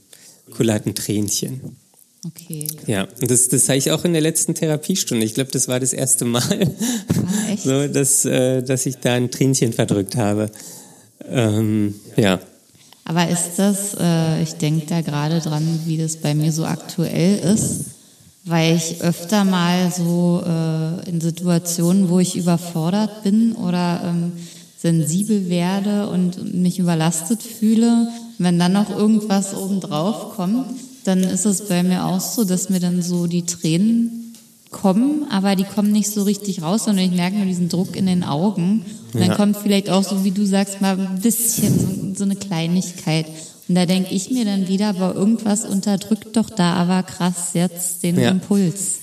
kullert 0.50 0.86
ein 0.86 0.94
Tränchen. 0.94 1.76
Okay. 2.26 2.66
Ja, 2.86 3.08
das, 3.20 3.48
das 3.48 3.68
habe 3.68 3.78
ich 3.78 3.90
auch 3.90 4.04
in 4.04 4.12
der 4.12 4.22
letzten 4.22 4.54
Therapiestunde. 4.54 5.24
Ich 5.24 5.34
glaube, 5.34 5.50
das 5.50 5.68
war 5.68 5.80
das 5.80 5.92
erste 5.92 6.24
Mal, 6.24 6.72
Ah, 7.52 7.56
so, 7.62 7.88
dass, 7.88 8.24
äh, 8.24 8.62
dass 8.62 8.86
ich 8.86 8.96
da 8.98 9.14
ein 9.14 9.30
Tränchen 9.30 9.72
verdrückt 9.72 10.16
habe. 10.16 10.50
Ähm, 11.28 11.94
ja. 12.16 12.40
Aber 13.04 13.28
ist 13.28 13.56
das, 13.56 13.96
äh, 13.98 14.42
ich 14.42 14.54
denke 14.54 14.86
da 14.86 15.00
gerade 15.00 15.40
dran, 15.40 15.80
wie 15.86 15.98
das 15.98 16.16
bei 16.16 16.34
mir 16.34 16.52
so 16.52 16.64
aktuell 16.64 17.38
ist, 17.38 17.86
weil 18.44 18.76
ich 18.76 19.02
öfter 19.02 19.44
mal 19.44 19.92
so 19.92 20.42
äh, 20.44 21.08
in 21.08 21.20
Situationen, 21.20 22.08
wo 22.08 22.20
ich 22.20 22.36
überfordert 22.36 23.22
bin 23.22 23.52
oder 23.52 24.02
ähm, 24.04 24.32
sensibel 24.78 25.48
werde 25.48 26.08
und 26.08 26.54
mich 26.54 26.78
überlastet 26.78 27.42
fühle, 27.42 28.08
wenn 28.38 28.58
dann 28.58 28.72
noch 28.72 28.90
irgendwas 28.90 29.54
obendrauf 29.54 30.34
kommt, 30.34 30.66
dann 31.04 31.22
ist 31.22 31.44
es 31.44 31.68
bei 31.68 31.82
mir 31.82 32.04
auch 32.04 32.20
so, 32.20 32.44
dass 32.44 32.68
mir 32.70 32.80
dann 32.80 33.02
so 33.02 33.26
die 33.26 33.44
Tränen 33.44 34.34
kommen, 34.70 35.26
aber 35.30 35.54
die 35.56 35.64
kommen 35.64 35.92
nicht 35.92 36.10
so 36.10 36.22
richtig 36.22 36.62
raus, 36.62 36.84
sondern 36.84 37.04
ich 37.04 37.12
merke 37.12 37.36
nur 37.36 37.46
diesen 37.46 37.68
Druck 37.68 37.94
in 37.94 38.06
den 38.06 38.24
Augen. 38.24 38.84
Und 39.12 39.20
dann 39.20 39.30
Ja. 39.30 39.34
kommt 39.36 39.56
vielleicht 39.58 39.90
auch 39.90 40.02
so, 40.02 40.24
wie 40.24 40.30
du 40.30 40.46
sagst, 40.46 40.80
mal 40.80 40.98
ein 40.98 41.20
bisschen 41.20 41.78
so, 41.78 42.18
so 42.18 42.24
eine 42.24 42.36
Kleinigkeit. 42.36 43.26
Und 43.68 43.74
da 43.74 43.84
denke 43.86 44.14
ich 44.14 44.30
mir 44.30 44.44
dann 44.44 44.68
wieder, 44.68 44.88
aber 44.88 45.14
irgendwas 45.14 45.64
unterdrückt 45.66 46.36
doch 46.36 46.48
da 46.50 46.72
aber 46.74 47.02
krass 47.02 47.50
jetzt 47.54 48.02
den 48.02 48.18
Ja. 48.18 48.30
Impuls. 48.30 48.98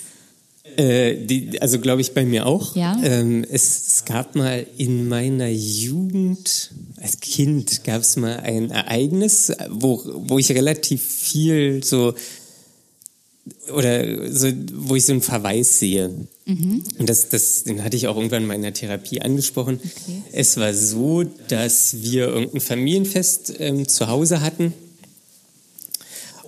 Äh, 0.80 1.26
die, 1.26 1.62
also 1.62 1.78
glaube 1.80 2.00
ich 2.00 2.14
bei 2.14 2.24
mir 2.24 2.46
auch. 2.46 2.74
Ja? 2.74 2.98
Ähm, 3.04 3.44
es, 3.44 3.88
es 3.88 4.06
gab 4.06 4.36
mal 4.36 4.66
in 4.78 5.10
meiner 5.10 5.50
Jugend, 5.50 6.72
als 7.02 7.20
Kind, 7.20 7.84
gab 7.84 8.02
es 8.02 8.16
mal 8.16 8.38
ein 8.38 8.72
Ereignis, 8.72 9.52
wo, 9.70 10.02
wo 10.06 10.40
ich 10.40 10.50
relativ 10.52 11.04
viel 11.04 11.84
so 11.84 12.14
oder 13.74 14.32
so, 14.32 14.48
wo 14.74 14.96
ich 14.96 15.06
so 15.06 15.12
einen 15.12 15.22
Verweis 15.22 15.80
sehe. 15.80 16.12
Und 16.98 17.10
das, 17.10 17.28
das, 17.28 17.66
den 17.66 17.84
hatte 17.84 17.98
ich 17.98 18.08
auch 18.08 18.16
irgendwann 18.16 18.46
mal 18.46 18.54
in 18.54 18.62
der 18.62 18.74
Therapie 18.74 19.22
angesprochen. 19.22 19.82
Okay. 19.84 20.24
Es 20.32 20.56
war 20.56 20.74
so, 20.74 21.24
dass 21.50 22.04
wir 22.04 22.30
irgendein 22.30 22.62
Familienfest 22.62 23.56
ähm, 23.60 23.86
zu 23.86 24.08
Hause 24.08 24.40
hatten 24.40 24.74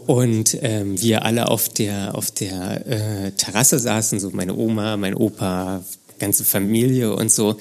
und 0.08 0.58
ähm, 0.62 1.02
wir 1.02 1.26
alle 1.26 1.48
auf 1.50 1.70
der 1.70 2.16
auf 2.16 2.32
der 2.32 2.86
äh, 2.88 3.32
Terrasse 3.32 3.80
saßen, 3.80 4.20
so 4.20 4.32
meine 4.32 4.56
Oma, 4.56 4.98
mein 4.98 5.16
Opa, 5.16 5.84
ganze 6.20 6.44
Familie 6.44 7.14
und 7.16 7.32
so. 7.32 7.58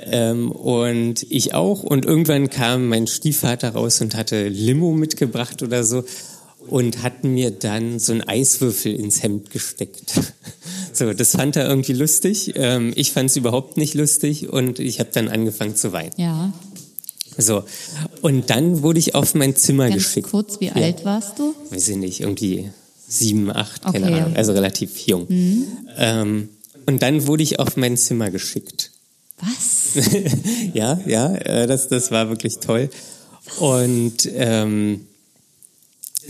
Ähm, 0.00 0.50
und 0.50 1.26
ich 1.30 1.54
auch. 1.54 1.82
Und 1.82 2.04
irgendwann 2.04 2.48
kam 2.50 2.88
mein 2.88 3.06
Stiefvater 3.06 3.70
raus 3.70 4.00
und 4.00 4.14
hatte 4.14 4.48
Limo 4.48 4.92
mitgebracht 4.92 5.62
oder 5.62 5.84
so 5.84 6.04
und 6.68 7.02
hat 7.02 7.24
mir 7.24 7.50
dann 7.50 7.98
so 7.98 8.12
einen 8.12 8.22
Eiswürfel 8.22 8.94
ins 8.94 9.22
Hemd 9.22 9.50
gesteckt. 9.50 10.20
So, 10.96 11.12
das 11.12 11.32
fand 11.32 11.56
er 11.56 11.68
irgendwie 11.68 11.92
lustig. 11.92 12.52
Ähm, 12.54 12.92
ich 12.94 13.10
fand 13.10 13.28
es 13.28 13.34
überhaupt 13.34 13.76
nicht 13.76 13.94
lustig 13.94 14.50
und 14.50 14.78
ich 14.78 15.00
habe 15.00 15.10
dann 15.12 15.26
angefangen 15.26 15.74
zu 15.74 15.92
weinen. 15.92 16.12
Ja, 16.18 16.52
So, 17.36 17.64
und 18.24 18.48
dann 18.48 18.80
wurde 18.80 18.98
ich 18.98 19.14
auf 19.14 19.34
mein 19.34 19.54
Zimmer 19.54 19.90
ganz 19.90 20.02
geschickt. 20.02 20.30
kurz, 20.30 20.58
wie 20.58 20.70
alt 20.70 21.04
warst 21.04 21.38
du? 21.38 21.54
Weiß 21.68 21.90
ich 21.90 21.96
nicht, 21.96 22.20
irgendwie 22.20 22.70
sieben, 23.06 23.54
acht, 23.54 23.82
keine 23.82 24.06
Okay. 24.06 24.14
Ahnung, 24.14 24.34
also 24.34 24.52
relativ 24.52 24.96
jung. 25.06 25.26
Ähm, 25.98 26.48
und 26.86 27.02
dann 27.02 27.26
wurde 27.26 27.42
ich 27.42 27.58
auf 27.58 27.76
mein 27.76 27.98
Zimmer 27.98 28.30
geschickt. 28.30 28.92
Was? 29.40 30.02
ja, 30.72 30.98
ja, 31.04 31.34
äh, 31.34 31.66
das, 31.66 31.88
das 31.88 32.10
war 32.12 32.30
wirklich 32.30 32.60
toll. 32.60 32.88
Und 33.58 34.26
ähm, 34.34 35.02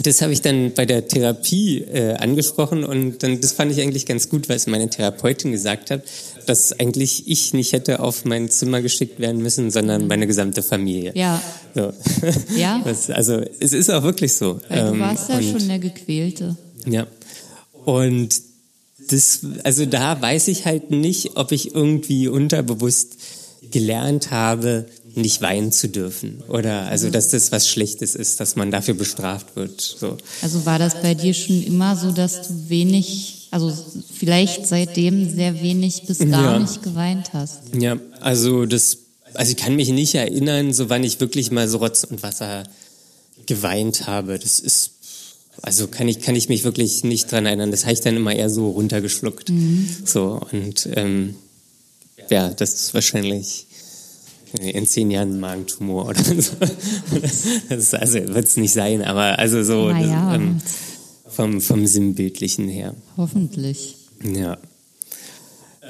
das 0.02 0.20
habe 0.20 0.32
ich 0.32 0.42
dann 0.42 0.72
bei 0.74 0.86
der 0.86 1.06
Therapie 1.06 1.78
äh, 1.78 2.14
angesprochen 2.14 2.82
und 2.82 3.22
dann 3.22 3.40
das 3.40 3.52
fand 3.52 3.70
ich 3.70 3.80
eigentlich 3.80 4.06
ganz 4.06 4.28
gut, 4.28 4.50
es 4.50 4.66
meine 4.66 4.90
Therapeutin 4.90 5.52
gesagt 5.52 5.92
hat, 5.92 6.02
dass 6.46 6.72
eigentlich 6.78 7.28
ich 7.28 7.52
nicht 7.54 7.72
hätte 7.72 8.00
auf 8.00 8.24
mein 8.24 8.50
Zimmer 8.50 8.82
geschickt 8.82 9.18
werden 9.20 9.42
müssen, 9.42 9.70
sondern 9.70 10.06
meine 10.06 10.26
gesamte 10.26 10.62
Familie. 10.62 11.12
Ja. 11.14 11.42
So. 11.74 11.92
Ja. 12.56 12.80
Das, 12.84 13.10
also 13.10 13.40
es 13.60 13.72
ist 13.72 13.90
auch 13.90 14.02
wirklich 14.02 14.32
so. 14.34 14.60
Weil 14.68 14.82
du 14.88 14.92
Ähm, 14.94 15.00
warst 15.00 15.28
ja 15.28 15.36
und- 15.38 15.44
schon 15.44 15.68
der 15.68 15.78
Gequälte. 15.78 16.56
ja. 16.86 17.06
Und 17.84 18.40
das, 19.10 19.40
also 19.64 19.84
da 19.84 20.20
weiß 20.22 20.48
ich 20.48 20.64
halt 20.64 20.90
nicht, 20.90 21.36
ob 21.36 21.52
ich 21.52 21.74
irgendwie 21.74 22.28
unterbewusst 22.28 23.16
gelernt 23.70 24.30
habe, 24.30 24.86
nicht 25.14 25.42
weinen 25.42 25.70
zu 25.72 25.88
dürfen. 25.88 26.42
Oder 26.48 26.86
also, 26.86 27.10
dass 27.10 27.28
das 27.28 27.52
was 27.52 27.68
Schlechtes 27.68 28.14
ist, 28.14 28.40
dass 28.40 28.56
man 28.56 28.70
dafür 28.70 28.94
bestraft 28.94 29.54
wird. 29.56 29.80
So. 29.80 30.16
Also 30.42 30.64
war 30.64 30.78
das 30.78 31.00
bei 31.02 31.14
dir 31.14 31.34
schon 31.34 31.62
immer 31.62 31.94
so, 31.96 32.10
dass 32.12 32.48
du 32.48 32.68
wenig, 32.68 33.43
also 33.54 33.72
vielleicht 34.12 34.66
seitdem 34.66 35.30
sehr 35.32 35.62
wenig 35.62 36.02
bis 36.06 36.18
gar 36.18 36.54
Ja. 36.54 36.58
nicht 36.58 36.82
geweint 36.82 37.32
hast? 37.32 37.60
Ja, 37.78 37.96
also 38.20 38.66
das, 38.66 38.98
also 39.34 39.52
ich 39.52 39.56
kann 39.56 39.76
mich 39.76 39.90
nicht 39.90 40.14
erinnern, 40.16 40.72
so 40.72 40.90
wann 40.90 41.04
ich 41.04 41.20
wirklich 41.20 41.50
mal 41.52 41.68
so 41.68 41.78
Rotz 41.78 42.02
und 42.04 42.22
Wasser 42.24 42.64
geweint 43.46 44.06
habe. 44.08 44.38
Das 44.40 44.58
ist, 44.58 44.90
also 45.62 45.86
kann 45.86 46.08
ich, 46.08 46.20
kann 46.20 46.34
ich 46.34 46.48
mich 46.48 46.64
wirklich 46.64 47.04
nicht 47.04 47.30
dran 47.30 47.46
erinnern. 47.46 47.70
Das 47.70 47.84
habe 47.84 47.92
ich 47.92 48.00
dann 48.00 48.16
immer 48.16 48.34
eher 48.34 48.50
so 48.50 48.70
runtergeschluckt. 48.70 49.52
So, 50.04 50.40
und 50.50 50.88
ähm, 50.96 51.36
ja, 52.30 52.48
das 52.50 52.74
ist 52.74 52.94
wahrscheinlich 52.94 53.66
in 54.60 54.86
zehn 54.86 55.10
Jahren 55.12 55.38
Magentumor 55.40 56.06
oder 56.08 56.24
so. 56.40 56.52
Das 57.68 57.78
ist, 57.78 57.94
also 57.94 58.14
wird 58.34 58.46
es 58.48 58.56
nicht 58.56 58.72
sein, 58.72 59.02
aber 59.02 59.38
also 59.38 59.62
so 59.62 59.90
Naja. 59.90 60.26
das, 60.32 60.36
ähm, 60.40 60.60
vom, 61.34 61.60
vom 61.60 61.86
Sinnbildlichen 61.86 62.68
her. 62.68 62.94
Hoffentlich. 63.16 63.96
Ja. 64.22 64.58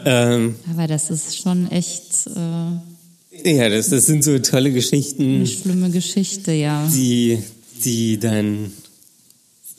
Ähm, 0.05 0.57
Aber 0.73 0.87
das 0.87 1.11
ist 1.11 1.39
schon 1.39 1.71
echt, 1.71 2.27
äh, 2.27 3.57
Ja, 3.57 3.69
das, 3.69 3.91
das 3.91 4.07
sind 4.07 4.25
so 4.25 4.39
tolle 4.39 4.73
Geschichten. 4.73 5.37
Eine 5.37 5.47
schlimme 5.47 5.91
Geschichte, 5.91 6.53
ja. 6.53 6.89
Die, 6.93 7.39
die 7.85 8.19
dann, 8.19 8.73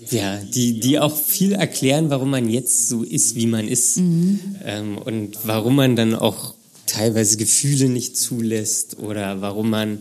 ja, 0.09 0.37
die, 0.37 0.79
die 0.79 0.99
auch 0.99 1.15
viel 1.15 1.53
erklären, 1.53 2.09
warum 2.09 2.29
man 2.29 2.49
jetzt 2.49 2.89
so 2.89 3.03
ist, 3.03 3.35
wie 3.35 3.47
man 3.47 3.67
ist. 3.67 3.97
Mhm. 3.97 4.39
Ähm, 4.63 4.97
und 4.97 5.37
warum 5.43 5.75
man 5.75 5.95
dann 5.95 6.15
auch 6.15 6.53
teilweise 6.85 7.37
Gefühle 7.37 7.89
nicht 7.89 8.15
zulässt 8.17 8.99
oder 8.99 9.41
warum 9.41 9.69
man 9.69 9.99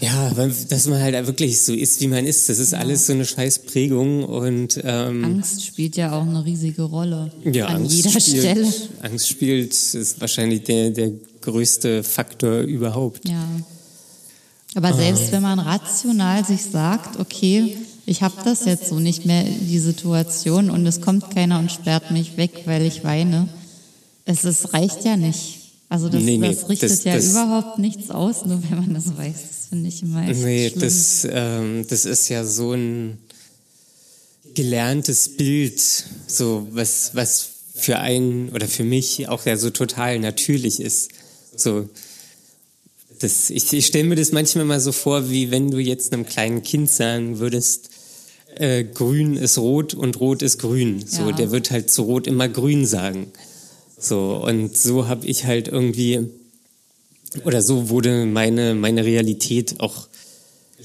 ja, 0.00 0.30
dass 0.68 0.86
man 0.86 1.00
halt 1.00 1.26
wirklich 1.26 1.60
so 1.60 1.72
ist, 1.72 2.00
wie 2.00 2.06
man 2.06 2.24
ist. 2.24 2.48
Das 2.48 2.58
ist 2.58 2.72
ja. 2.72 2.78
alles 2.78 3.06
so 3.06 3.12
eine 3.12 3.24
scheiß 3.24 3.60
Prägung 3.60 4.24
und 4.24 4.80
ähm, 4.84 5.24
Angst 5.24 5.64
spielt 5.64 5.96
ja 5.96 6.12
auch 6.12 6.22
eine 6.22 6.44
riesige 6.44 6.82
Rolle 6.82 7.32
ja, 7.44 7.66
an 7.66 7.82
Angst 7.82 7.94
jeder 7.96 8.10
spielt, 8.10 8.38
Stelle. 8.38 8.72
Angst 9.02 9.28
spielt 9.28 9.72
ist 9.72 10.20
wahrscheinlich 10.20 10.62
der 10.62 10.90
der 10.90 11.12
größte 11.40 12.02
Faktor 12.02 12.60
überhaupt. 12.60 13.28
Ja. 13.28 13.44
Aber 14.74 14.92
selbst 14.92 15.32
wenn 15.32 15.42
man 15.42 15.58
rational 15.58 16.44
sich 16.44 16.62
sagt, 16.62 17.18
okay, 17.18 17.76
ich 18.06 18.22
habe 18.22 18.34
das 18.44 18.64
jetzt 18.64 18.88
so 18.88 18.98
nicht 18.98 19.26
mehr 19.26 19.44
die 19.44 19.78
Situation 19.78 20.70
und 20.70 20.86
es 20.86 21.00
kommt 21.00 21.30
keiner 21.30 21.58
und 21.58 21.72
sperrt 21.72 22.10
mich 22.10 22.36
weg, 22.36 22.62
weil 22.64 22.82
ich 22.82 23.04
weine. 23.04 23.48
Es 24.24 24.44
ist, 24.44 24.72
reicht 24.72 25.04
ja 25.04 25.16
nicht. 25.16 25.67
Also 25.88 26.08
das, 26.08 26.22
nee, 26.22 26.36
nee, 26.36 26.48
das 26.48 26.68
richtet 26.68 26.90
das, 26.90 27.04
ja 27.04 27.14
das, 27.14 27.30
überhaupt 27.30 27.78
nichts 27.78 28.10
aus, 28.10 28.44
nur 28.44 28.62
wenn 28.68 28.78
man 28.78 28.94
das 28.94 29.16
weiß. 29.16 29.34
Das 29.34 29.66
finde 29.70 29.88
ich 29.88 30.02
immer 30.02 30.28
echt 30.28 30.40
Nee, 30.40 30.68
schlimm. 30.68 30.80
das, 30.80 31.26
ähm, 31.30 31.86
das 31.88 32.04
ist 32.04 32.28
ja 32.28 32.44
so 32.44 32.72
ein 32.74 33.18
gelerntes 34.54 35.36
Bild, 35.36 35.80
so 36.26 36.66
was, 36.72 37.14
was 37.14 37.48
für 37.74 38.00
einen 38.00 38.50
oder 38.50 38.66
für 38.66 38.84
mich 38.84 39.28
auch 39.28 39.46
ja 39.46 39.56
so 39.56 39.70
total 39.70 40.18
natürlich 40.18 40.80
ist. 40.80 41.10
So, 41.56 41.88
das, 43.18 43.50
ich, 43.50 43.72
ich 43.72 43.86
stelle 43.86 44.04
mir 44.04 44.16
das 44.16 44.32
manchmal 44.32 44.64
mal 44.64 44.80
so 44.80 44.92
vor, 44.92 45.30
wie 45.30 45.50
wenn 45.50 45.70
du 45.70 45.78
jetzt 45.78 46.12
einem 46.12 46.26
kleinen 46.26 46.62
Kind 46.62 46.90
sagen 46.90 47.38
würdest, 47.38 47.90
äh, 48.56 48.84
grün 48.84 49.36
ist 49.36 49.58
rot 49.58 49.94
und 49.94 50.20
rot 50.20 50.42
ist 50.42 50.58
grün. 50.58 51.04
So, 51.06 51.30
ja. 51.30 51.32
der 51.32 51.50
wird 51.50 51.70
halt 51.70 51.90
zu 51.90 52.02
rot 52.02 52.26
immer 52.26 52.48
grün 52.48 52.86
sagen. 52.86 53.32
So, 53.98 54.42
und 54.44 54.76
so 54.76 55.08
habe 55.08 55.26
ich 55.26 55.44
halt 55.44 55.68
irgendwie, 55.68 56.28
oder 57.44 57.62
so 57.62 57.88
wurde 57.88 58.26
meine, 58.26 58.74
meine 58.74 59.04
Realität 59.04 59.80
auch 59.80 60.08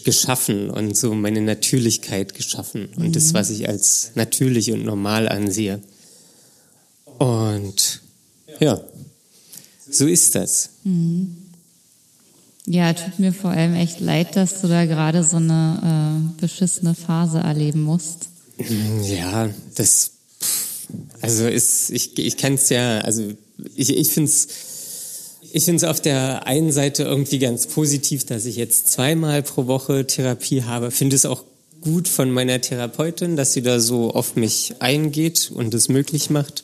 geschaffen 0.04 0.70
und 0.70 0.98
so 0.98 1.14
meine 1.14 1.42
Natürlichkeit 1.42 2.34
geschaffen 2.34 2.90
und 2.96 3.10
mhm. 3.10 3.12
das, 3.12 3.34
was 3.34 3.52
ich 3.52 3.70
als 3.70 4.12
natürlich 4.16 4.72
und 4.72 4.84
normal 4.84 5.30
ansehe. 5.30 5.82
Und 7.20 8.02
ja, 8.60 8.82
so 9.90 10.08
ist 10.08 10.36
das. 10.36 10.70
Mhm. 10.84 11.38
Ja, 12.66 12.94
tut 12.94 13.20
mir 13.20 13.34
vor 13.34 13.52
allem 13.52 13.76
echt 13.76 14.00
leid, 14.00 14.36
dass 14.36 14.62
du 14.62 14.68
da 14.68 14.86
gerade 14.86 15.24
so 15.24 15.38
eine 15.38 16.32
äh, 16.40 16.42
beschissene 16.42 16.96
Phase 16.96 17.40
erleben 17.40 17.84
musst. 17.84 18.30
Ja, 19.04 19.50
das 19.76 20.12
also 21.22 21.48
ist, 21.48 21.90
ich, 21.90 22.18
ich 22.18 22.38
kann 22.38 22.54
es 22.54 22.70
ja, 22.70 23.00
also 23.00 23.32
ich, 23.76 23.90
ich 23.90 24.12
finde 24.12 24.30
es 24.30 24.48
ich 25.56 25.66
finde 25.66 25.88
auf 25.92 26.02
der 26.02 26.48
einen 26.48 26.72
Seite 26.72 27.04
irgendwie 27.04 27.38
ganz 27.38 27.68
positiv, 27.68 28.26
dass 28.26 28.46
ich 28.46 28.56
jetzt 28.56 28.92
zweimal 28.92 29.44
pro 29.44 29.68
Woche 29.68 30.08
Therapie 30.08 30.64
habe. 30.64 30.90
Finde 30.90 31.16
es 31.16 31.28
auch 31.28 31.44
gut 31.80 32.08
von 32.08 32.32
meiner 32.32 32.60
Therapeutin, 32.60 33.36
dass 33.36 33.54
sie 33.54 33.62
da 33.62 33.80
so 33.80 34.12
auf 34.12 34.36
mich 34.36 34.74
eingeht 34.80 35.52
und 35.54 35.76
es 35.76 35.90
möglich 35.90 36.32
macht. 36.32 36.64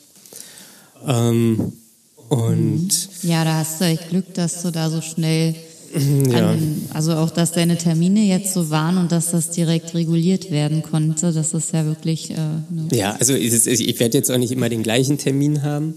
Ähm, 1.06 1.74
und 2.28 2.88
ja, 3.22 3.44
da 3.44 3.58
hast 3.58 3.80
du 3.80 3.84
echt 3.84 4.08
Glück, 4.08 4.34
dass 4.34 4.62
du 4.62 4.72
da 4.72 4.90
so 4.90 5.00
schnell 5.00 5.54
ja. 5.92 6.50
An, 6.50 6.82
also 6.92 7.14
auch, 7.14 7.30
dass 7.30 7.52
deine 7.52 7.76
Termine 7.76 8.20
jetzt 8.20 8.54
so 8.54 8.70
waren 8.70 8.96
und 8.98 9.12
dass 9.12 9.30
das 9.32 9.50
direkt 9.50 9.94
reguliert 9.94 10.50
werden 10.50 10.82
konnte, 10.82 11.32
das 11.32 11.52
ist 11.54 11.72
ja 11.72 11.84
wirklich. 11.84 12.30
Äh, 12.30 12.34
ne 12.34 12.88
ja, 12.92 13.16
also 13.18 13.34
ich, 13.34 13.66
ich 13.66 14.00
werde 14.00 14.18
jetzt 14.18 14.30
auch 14.30 14.38
nicht 14.38 14.52
immer 14.52 14.68
den 14.68 14.82
gleichen 14.82 15.18
Termin 15.18 15.62
haben 15.62 15.94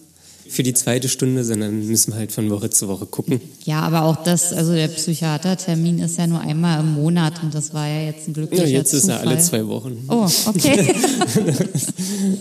für 0.47 0.63
die 0.63 0.73
zweite 0.73 1.09
Stunde, 1.09 1.43
sondern 1.43 1.87
müssen 1.87 2.13
wir 2.13 2.19
halt 2.19 2.31
von 2.31 2.49
Woche 2.49 2.69
zu 2.69 2.87
Woche 2.87 3.05
gucken. 3.05 3.41
Ja, 3.65 3.81
aber 3.81 4.03
auch 4.03 4.23
das, 4.23 4.53
also 4.53 4.73
der 4.73 4.87
Psychiatertermin 4.87 5.99
ist 5.99 6.17
ja 6.17 6.27
nur 6.27 6.41
einmal 6.41 6.79
im 6.81 6.93
Monat 6.93 7.41
und 7.41 7.53
das 7.53 7.73
war 7.73 7.87
ja 7.87 8.07
jetzt 8.07 8.27
ein 8.27 8.33
glücklicher 8.33 8.65
Ja, 8.65 8.79
jetzt 8.79 8.91
Zufall. 8.91 8.99
ist 8.99 9.09
er 9.09 9.19
alle 9.21 9.39
zwei 9.39 9.67
Wochen. 9.67 9.97
Oh, 10.09 10.27
okay. 10.45 10.93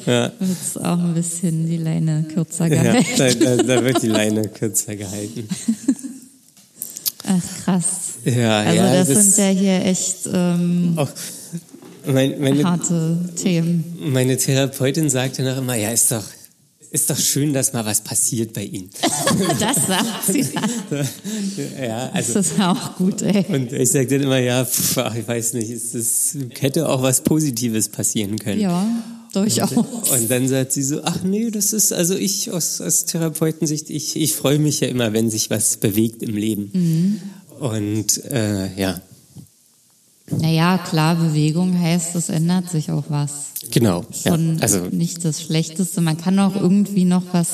ja. 0.07 0.33
Wird 0.39 0.59
es 0.63 0.77
auch 0.77 0.99
ein 0.99 1.15
bisschen 1.15 1.67
die 1.67 1.79
Leine 1.79 2.25
kürzer 2.33 2.69
gehalten. 2.69 3.07
Ja, 3.17 3.35
da, 3.35 3.57
da, 3.57 3.63
da 3.63 3.85
wird 3.85 4.03
die 4.03 4.09
Leine 4.09 4.49
kürzer 4.49 4.97
gehalten. 4.97 5.49
Ach 7.33 7.65
krass. 7.65 7.87
Ja, 8.25 8.61
also 8.61 8.77
ja, 8.77 8.95
das, 8.95 9.09
das, 9.09 9.37
sind 9.37 9.39
ja 9.39 9.61
hier 9.61 9.85
echt 9.85 10.29
ähm, 10.33 10.95
auch 10.97 11.09
mein, 12.07 12.41
meine, 12.41 12.65
harte 12.65 13.19
Themen. 13.37 13.85
Meine 14.13 14.37
Therapeutin 14.37 15.09
sagte 15.09 15.43
noch 15.43 15.57
immer, 15.57 15.75
ja, 15.75 15.91
ist 15.91 16.11
doch, 16.11 16.25
ist 16.91 17.11
doch 17.11 17.19
schön, 17.19 17.53
dass 17.53 17.73
mal 17.73 17.85
was 17.85 18.01
passiert 18.03 18.53
bei 18.53 18.65
Ihnen. 18.65 18.91
das 19.61 19.87
sagt 19.87 20.25
sie. 20.27 20.41
ja, 21.81 22.11
also, 22.13 22.35
das 22.35 22.51
ist 22.53 22.61
auch 22.61 22.97
gut, 22.97 23.23
ey. 23.23 23.45
Und 23.49 23.73
ich 23.73 23.91
sage 23.91 24.07
dann 24.07 24.23
immer, 24.23 24.39
ja, 24.39 24.65
pff, 24.65 24.99
ich 25.17 25.27
weiß 25.27 25.55
nicht, 25.55 25.71
es, 25.71 25.95
es 25.95 26.37
hätte 26.59 26.89
auch 26.89 27.03
was 27.03 27.23
Positives 27.23 27.89
passieren 27.89 28.39
können. 28.39 28.61
Ja. 28.61 28.87
Durchaus. 29.33 29.73
Und, 29.73 30.31
dann 30.31 30.47
sagt 30.47 30.73
sie 30.73 30.83
so, 30.83 31.03
ach 31.05 31.23
nee, 31.23 31.51
das 31.51 31.73
ist, 31.73 31.93
also 31.93 32.15
ich 32.15 32.51
aus, 32.51 32.81
aus 32.81 33.07
Therapeutensicht, 33.07 33.89
ich, 33.89 34.17
ich 34.17 34.35
freue 34.35 34.59
mich 34.59 34.81
ja 34.81 34.89
immer, 34.89 35.13
wenn 35.13 35.31
sich 35.31 35.49
was 35.49 35.79
bewegt 35.79 36.23
im 36.23 36.37
Leben. 36.37 36.71
Mhm. 36.73 37.21
Und 37.59 38.25
äh, 38.27 38.75
ja. 38.79 39.01
Naja, 40.31 40.79
klar, 40.79 41.17
Bewegung 41.17 41.79
heißt, 41.79 42.15
es 42.17 42.29
ändert 42.29 42.69
sich 42.71 42.91
auch 42.91 43.05
was. 43.09 43.31
Genau. 43.71 44.05
Schon 44.13 44.57
ja, 44.57 44.63
also, 44.63 44.81
nicht 44.91 45.25
das 45.25 45.43
Schlechteste. 45.43 46.01
Man 46.01 46.19
kann 46.19 46.39
auch 46.39 46.55
irgendwie 46.55 47.05
noch 47.05 47.23
was, 47.33 47.49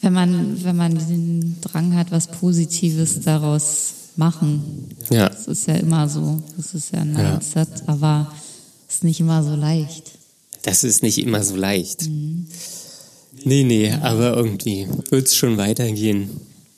wenn 0.00 0.12
man, 0.12 0.64
wenn 0.64 0.76
man 0.76 0.94
den 0.94 1.56
Drang 1.60 1.94
hat, 1.96 2.10
was 2.10 2.28
Positives 2.28 3.20
daraus 3.20 3.92
machen. 4.16 4.88
Ja. 5.10 5.28
Das 5.28 5.46
ist 5.46 5.66
ja 5.66 5.74
immer 5.74 6.08
so. 6.08 6.42
Das 6.56 6.74
ist 6.74 6.92
ja 6.92 7.00
ein 7.00 7.12
Mindset, 7.12 7.68
ja. 7.68 7.88
aber 7.88 8.32
es 8.88 8.96
ist 8.96 9.04
nicht 9.04 9.20
immer 9.20 9.42
so 9.42 9.54
leicht 9.54 10.21
das 10.62 10.84
ist 10.84 11.02
nicht 11.02 11.18
immer 11.18 11.42
so 11.42 11.56
leicht. 11.56 12.08
Mhm. 12.08 12.46
Nee, 13.44 13.64
nee, 13.64 13.92
aber 13.92 14.36
irgendwie 14.36 14.86
wird 15.10 15.26
es 15.26 15.34
schon 15.34 15.56
weitergehen. 15.56 16.30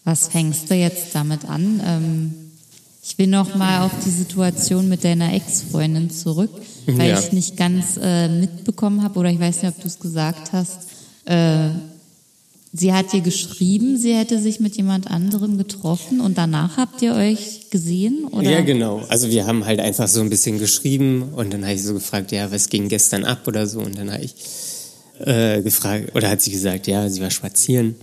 Was 0.05 0.29
fängst 0.29 0.71
du 0.71 0.75
jetzt 0.75 1.15
damit 1.15 1.45
an? 1.45 1.81
Ähm, 1.85 2.35
ich 3.03 3.19
will 3.19 3.27
noch 3.27 3.55
mal 3.55 3.85
auf 3.85 3.93
die 4.05 4.11
Situation 4.11 4.89
mit 4.89 5.05
deiner 5.05 5.35
Ex-Freundin 5.35 6.11
zurück, 6.11 6.51
weil 6.87 7.11
ja. 7.11 7.19
ich 7.19 7.33
nicht 7.33 7.57
ganz 7.57 7.99
äh, 8.01 8.29
mitbekommen 8.29 9.03
habe 9.03 9.19
oder 9.19 9.31
ich 9.31 9.39
weiß 9.39 9.63
nicht, 9.63 9.77
ob 9.77 9.81
du 9.81 9.87
es 9.87 9.99
gesagt 9.99 10.53
hast. 10.53 10.79
Äh, 11.27 11.69
Sie 12.77 12.93
hat 12.93 13.13
dir 13.13 13.21
geschrieben, 13.21 13.97
sie 13.97 14.17
hätte 14.17 14.41
sich 14.41 14.59
mit 14.59 14.77
jemand 14.77 15.09
anderem 15.09 15.59
getroffen 15.59 16.21
und 16.21 16.37
danach 16.37 16.77
habt 16.77 17.01
ihr 17.03 17.15
euch 17.15 17.71
gesehen? 17.71 18.25
Oder? 18.33 18.51
Ja, 18.51 18.61
genau. 18.63 19.05
Also 19.09 19.31
wir 19.31 19.47
haben 19.47 19.65
halt 19.65 19.79
einfach 19.79 20.09
so 20.09 20.21
ein 20.21 20.29
bisschen 20.29 20.59
geschrieben 20.59 21.23
und 21.37 21.55
dann 21.55 21.63
habe 21.63 21.75
ich 21.75 21.85
so 21.85 21.95
gefragt, 21.95 22.33
ja, 22.33 22.51
was 22.51 22.69
ging 22.71 22.89
gestern 22.89 23.25
ab 23.25 23.47
oder 23.47 23.69
so 23.69 23.79
und 23.79 23.97
dann 23.97 24.13
habe 24.13 24.25
ich 24.25 24.35
äh, 25.21 25.63
gefragt, 25.63 26.17
oder 26.17 26.29
hat 26.29 26.43
sie 26.43 26.51
gesagt, 26.51 26.89
ja, 26.89 27.09
sie 27.09 27.21
war 27.21 27.31
spazieren 27.31 27.95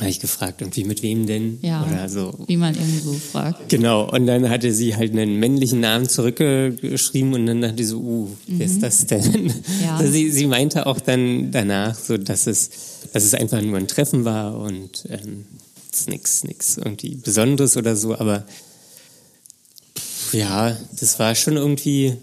habe 0.00 0.10
ich 0.10 0.20
gefragt, 0.20 0.60
irgendwie 0.60 0.84
mit 0.84 1.02
wem 1.02 1.26
denn? 1.26 1.58
Ja, 1.60 1.84
oder 1.84 2.08
so. 2.08 2.32
wie 2.46 2.56
man 2.56 2.74
eben 2.74 3.00
so 3.02 3.14
fragt. 3.14 3.68
Genau, 3.68 4.08
und 4.08 4.26
dann 4.26 4.48
hatte 4.48 4.72
sie 4.72 4.94
halt 4.94 5.12
einen 5.12 5.40
männlichen 5.40 5.80
Namen 5.80 6.08
zurückgeschrieben 6.08 7.34
und 7.34 7.46
dann 7.46 7.60
dachte 7.60 7.82
ich 7.82 7.88
so, 7.88 7.98
uh, 7.98 8.28
wer 8.46 8.54
mhm. 8.54 8.60
ist 8.60 8.82
das 8.82 9.06
denn? 9.06 9.52
Ja. 9.82 9.96
Also 9.96 10.12
sie, 10.12 10.30
sie 10.30 10.46
meinte 10.46 10.86
auch 10.86 11.00
dann 11.00 11.50
danach, 11.50 11.96
so, 11.96 12.16
dass 12.16 12.46
es, 12.46 12.70
dass 13.12 13.24
es 13.24 13.34
einfach 13.34 13.60
nur 13.62 13.78
ein 13.78 13.88
Treffen 13.88 14.24
war 14.24 14.58
und 14.58 15.04
ähm, 15.08 15.46
nichts 16.06 16.44
nichts 16.44 16.76
irgendwie 16.76 17.16
Besonderes 17.16 17.76
oder 17.76 17.96
so, 17.96 18.14
aber 18.14 18.44
ja, 20.32 20.76
das 21.00 21.18
war 21.18 21.34
schon 21.34 21.56
irgendwie 21.56 22.16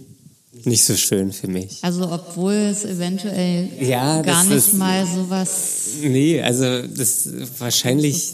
nicht 0.64 0.84
so 0.84 0.96
schön 0.96 1.32
für 1.32 1.48
mich. 1.48 1.80
Also 1.82 2.10
obwohl 2.12 2.54
es 2.54 2.86
eventuell 2.86 3.70
ja, 3.80 4.22
gar 4.22 4.44
nicht 4.46 4.56
ist, 4.56 4.74
mal 4.74 5.06
sowas. 5.06 5.82
Nee, 6.02 6.42
also 6.42 6.82
das 6.88 7.30
wahrscheinlich. 7.60 8.32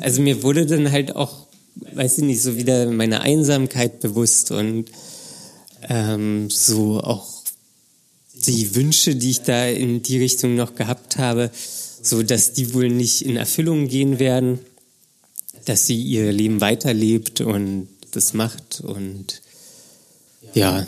Also 0.00 0.22
mir 0.22 0.42
wurde 0.42 0.66
dann 0.66 0.90
halt 0.90 1.16
auch, 1.16 1.46
weiß 1.94 2.18
ich 2.18 2.24
nicht, 2.24 2.42
so 2.42 2.56
wieder 2.56 2.90
meine 2.90 3.22
Einsamkeit 3.22 4.00
bewusst 4.00 4.50
und 4.50 4.86
ähm, 5.88 6.50
so 6.50 7.00
auch 7.00 7.26
die 8.46 8.74
Wünsche, 8.74 9.16
die 9.16 9.30
ich 9.30 9.42
da 9.42 9.66
in 9.66 10.02
die 10.02 10.18
Richtung 10.18 10.54
noch 10.54 10.74
gehabt 10.74 11.16
habe, 11.18 11.50
so 12.04 12.22
dass 12.22 12.52
die 12.52 12.74
wohl 12.74 12.90
nicht 12.90 13.22
in 13.22 13.36
Erfüllung 13.36 13.88
gehen 13.88 14.18
werden, 14.18 14.60
dass 15.64 15.86
sie 15.86 16.00
ihr 16.00 16.30
Leben 16.30 16.60
weiterlebt 16.60 17.40
und 17.40 17.88
das 18.12 18.34
macht 18.34 18.82
und 18.82 19.40
ja, 20.52 20.86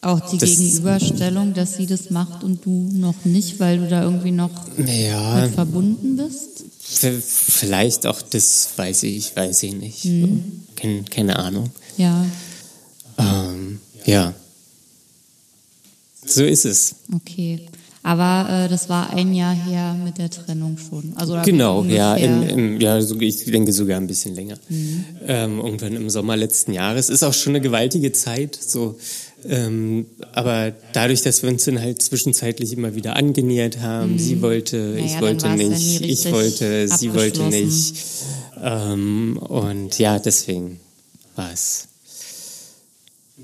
auch 0.00 0.30
die 0.30 0.38
das, 0.38 0.50
Gegenüberstellung, 0.50 1.54
dass 1.54 1.76
sie 1.76 1.86
das 1.86 2.10
macht 2.10 2.44
und 2.44 2.64
du 2.64 2.90
noch 2.92 3.24
nicht, 3.24 3.58
weil 3.58 3.78
du 3.78 3.88
da 3.88 4.04
irgendwie 4.04 4.30
noch 4.30 4.50
ja, 4.76 5.40
mit 5.40 5.54
verbunden 5.54 6.16
bist? 6.16 6.64
Vielleicht 6.80 8.06
auch 8.06 8.22
das 8.22 8.70
weiß 8.76 9.02
ich, 9.04 9.34
weiß 9.34 9.62
ich 9.64 9.74
nicht. 9.74 10.04
Mhm. 10.04 10.62
Keine, 10.76 11.02
keine 11.04 11.36
Ahnung. 11.36 11.70
Ja. 11.96 12.24
Ähm, 13.18 13.80
ja. 14.04 14.34
So 16.24 16.44
ist 16.44 16.64
es. 16.64 16.94
Okay. 17.12 17.66
Aber 18.02 18.48
äh, 18.48 18.68
das 18.68 18.88
war 18.88 19.10
ein 19.10 19.34
Jahr 19.34 19.54
her 19.54 19.94
mit 20.02 20.18
der 20.18 20.30
Trennung 20.30 20.78
schon. 20.78 21.12
Also 21.16 21.38
genau, 21.44 21.84
ja, 21.84 22.14
in, 22.14 22.42
in, 22.42 22.80
ja, 22.80 22.98
ich 22.98 23.44
denke 23.44 23.72
sogar 23.72 23.98
ein 23.98 24.06
bisschen 24.06 24.34
länger. 24.34 24.56
Mhm. 24.68 25.04
Ähm, 25.26 25.58
irgendwann 25.58 25.94
im 25.94 26.08
Sommer 26.08 26.36
letzten 26.36 26.72
Jahres. 26.72 27.08
Ist 27.08 27.22
auch 27.22 27.34
schon 27.34 27.52
eine 27.52 27.60
gewaltige 27.60 28.12
Zeit. 28.12 28.56
So, 28.60 28.96
ähm, 29.44 30.06
aber 30.32 30.72
dadurch, 30.92 31.22
dass 31.22 31.42
wir 31.42 31.50
uns 31.50 31.64
dann 31.64 31.80
halt 31.80 32.02
zwischenzeitlich 32.02 32.72
immer 32.72 32.94
wieder 32.94 33.16
angenähert 33.16 33.80
haben, 33.80 34.12
mhm. 34.12 34.18
sie 34.18 34.42
wollte, 34.42 34.76
naja, 34.76 35.04
ich 35.04 35.20
wollte 35.20 35.48
nicht, 35.50 36.00
ich 36.00 36.32
wollte, 36.32 36.88
sie 36.88 37.14
wollte 37.14 37.42
nicht. 37.44 37.94
Ähm, 38.62 39.36
und 39.36 39.98
ja, 39.98 40.18
deswegen 40.18 40.80
war 41.36 41.52
es 41.52 41.88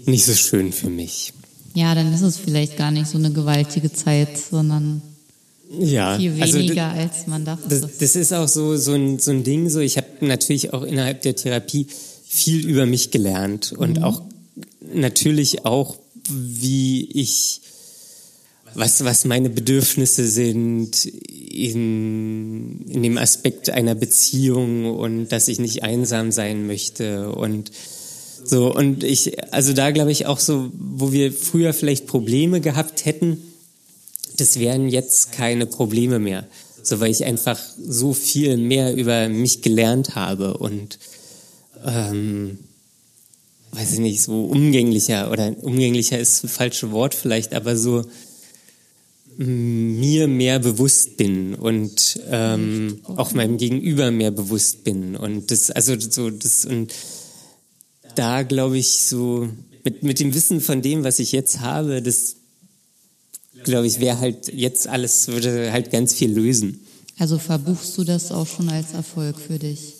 nicht 0.04 0.24
so 0.24 0.34
schön 0.34 0.72
für 0.72 0.90
mich. 0.90 1.32
Ja, 1.74 1.94
dann 1.94 2.14
ist 2.14 2.22
es 2.22 2.38
vielleicht 2.38 2.76
gar 2.76 2.90
nicht 2.92 3.08
so 3.08 3.18
eine 3.18 3.32
gewaltige 3.32 3.92
Zeit, 3.92 4.38
sondern 4.38 5.02
ja, 5.78 6.16
viel 6.16 6.40
also 6.40 6.58
weniger, 6.58 6.86
also 6.86 7.02
als 7.02 7.26
man 7.26 7.44
dachte. 7.44 7.68
Das, 7.68 7.98
das, 7.98 8.16
ist 8.16 8.32
auch 8.32 8.46
so, 8.46 8.76
so, 8.76 8.92
ein, 8.92 9.18
so 9.18 9.32
ein 9.32 9.42
Ding. 9.42 9.68
So, 9.68 9.80
ich 9.80 9.96
habe 9.96 10.06
natürlich 10.20 10.72
auch 10.72 10.82
innerhalb 10.82 11.22
der 11.22 11.34
Therapie 11.34 11.88
viel 12.26 12.68
über 12.68 12.86
mich 12.86 13.10
gelernt 13.10 13.72
und 13.72 13.98
mhm. 13.98 14.04
auch 14.04 14.22
natürlich 14.92 15.64
auch, 15.64 15.96
wie 16.28 17.08
ich, 17.12 17.60
was, 18.74 19.04
was 19.04 19.24
meine 19.24 19.50
Bedürfnisse 19.50 20.26
sind 20.28 21.06
in, 21.06 22.86
in 22.88 23.02
dem 23.02 23.18
Aspekt 23.18 23.70
einer 23.70 23.94
Beziehung 23.94 24.86
und 24.94 25.28
dass 25.28 25.48
ich 25.48 25.58
nicht 25.58 25.82
einsam 25.82 26.32
sein 26.32 26.66
möchte 26.66 27.30
und 27.30 27.70
so, 28.44 28.74
und 28.74 29.02
ich, 29.04 29.52
also 29.52 29.72
da 29.72 29.90
glaube 29.90 30.12
ich 30.12 30.26
auch 30.26 30.38
so, 30.38 30.70
wo 30.74 31.12
wir 31.12 31.32
früher 31.32 31.72
vielleicht 31.72 32.06
Probleme 32.06 32.60
gehabt 32.60 33.06
hätten, 33.06 33.38
das 34.36 34.58
wären 34.58 34.88
jetzt 34.88 35.32
keine 35.32 35.66
Probleme 35.66 36.18
mehr. 36.18 36.46
So, 36.82 37.00
weil 37.00 37.10
ich 37.10 37.24
einfach 37.24 37.58
so 37.82 38.12
viel 38.12 38.58
mehr 38.58 38.94
über 38.94 39.28
mich 39.28 39.62
gelernt 39.62 40.14
habe 40.14 40.58
und, 40.58 40.98
ähm, 41.84 42.58
weiß 43.72 43.94
ich 43.94 43.98
nicht, 44.00 44.22
so 44.22 44.44
umgänglicher 44.44 45.30
oder 45.30 45.54
umgänglicher 45.62 46.18
ist 46.18 46.44
das 46.44 46.50
falsche 46.50 46.92
Wort 46.92 47.14
vielleicht, 47.14 47.54
aber 47.54 47.76
so 47.76 48.04
mir 49.36 50.28
mehr 50.28 50.58
bewusst 50.58 51.16
bin 51.16 51.54
und 51.54 52.20
ähm, 52.30 53.00
auch 53.16 53.32
meinem 53.32 53.56
Gegenüber 53.56 54.10
mehr 54.10 54.30
bewusst 54.30 54.84
bin 54.84 55.16
und 55.16 55.50
das 55.50 55.72
also 55.72 55.98
so 55.98 56.30
das 56.30 56.64
und 56.64 56.92
da 58.14 58.42
glaube 58.42 58.78
ich 58.78 59.00
so 59.00 59.48
mit, 59.84 60.02
mit 60.02 60.20
dem 60.20 60.34
Wissen 60.34 60.60
von 60.60 60.82
dem, 60.82 61.04
was 61.04 61.18
ich 61.18 61.32
jetzt 61.32 61.60
habe, 61.60 62.02
das 62.02 62.36
glaube 63.64 63.86
ich 63.86 64.00
wäre 64.00 64.18
halt 64.18 64.52
jetzt 64.52 64.88
alles, 64.88 65.28
würde 65.28 65.72
halt 65.72 65.90
ganz 65.90 66.14
viel 66.14 66.32
lösen. 66.32 66.80
Also 67.18 67.38
verbuchst 67.38 67.96
du 67.96 68.04
das 68.04 68.32
auch 68.32 68.46
schon 68.46 68.68
als 68.68 68.92
Erfolg 68.92 69.38
für 69.38 69.58
dich? 69.58 69.94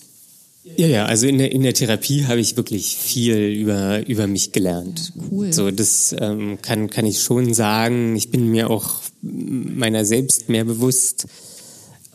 Ja, 0.77 0.87
ja, 0.87 1.05
also 1.05 1.27
in 1.27 1.37
der, 1.37 1.53
in 1.53 1.62
der 1.62 1.75
Therapie 1.75 2.25
habe 2.25 2.41
ich 2.41 2.57
wirklich 2.57 2.97
viel 2.97 3.37
über, 3.37 4.07
über 4.07 4.27
mich 4.27 4.51
gelernt. 4.53 5.12
Cool. 5.31 5.53
So, 5.53 5.71
das 5.71 6.17
ähm, 6.19 6.59
kann, 6.62 6.89
kann 6.89 7.05
ich 7.05 7.21
schon 7.23 7.53
sagen. 7.53 8.17
Ich 8.17 8.31
bin 8.31 8.51
mir 8.51 8.71
auch 8.71 9.03
meiner 9.21 10.07
selbst 10.07 10.49
mehr 10.49 10.65
bewusst. 10.65 11.27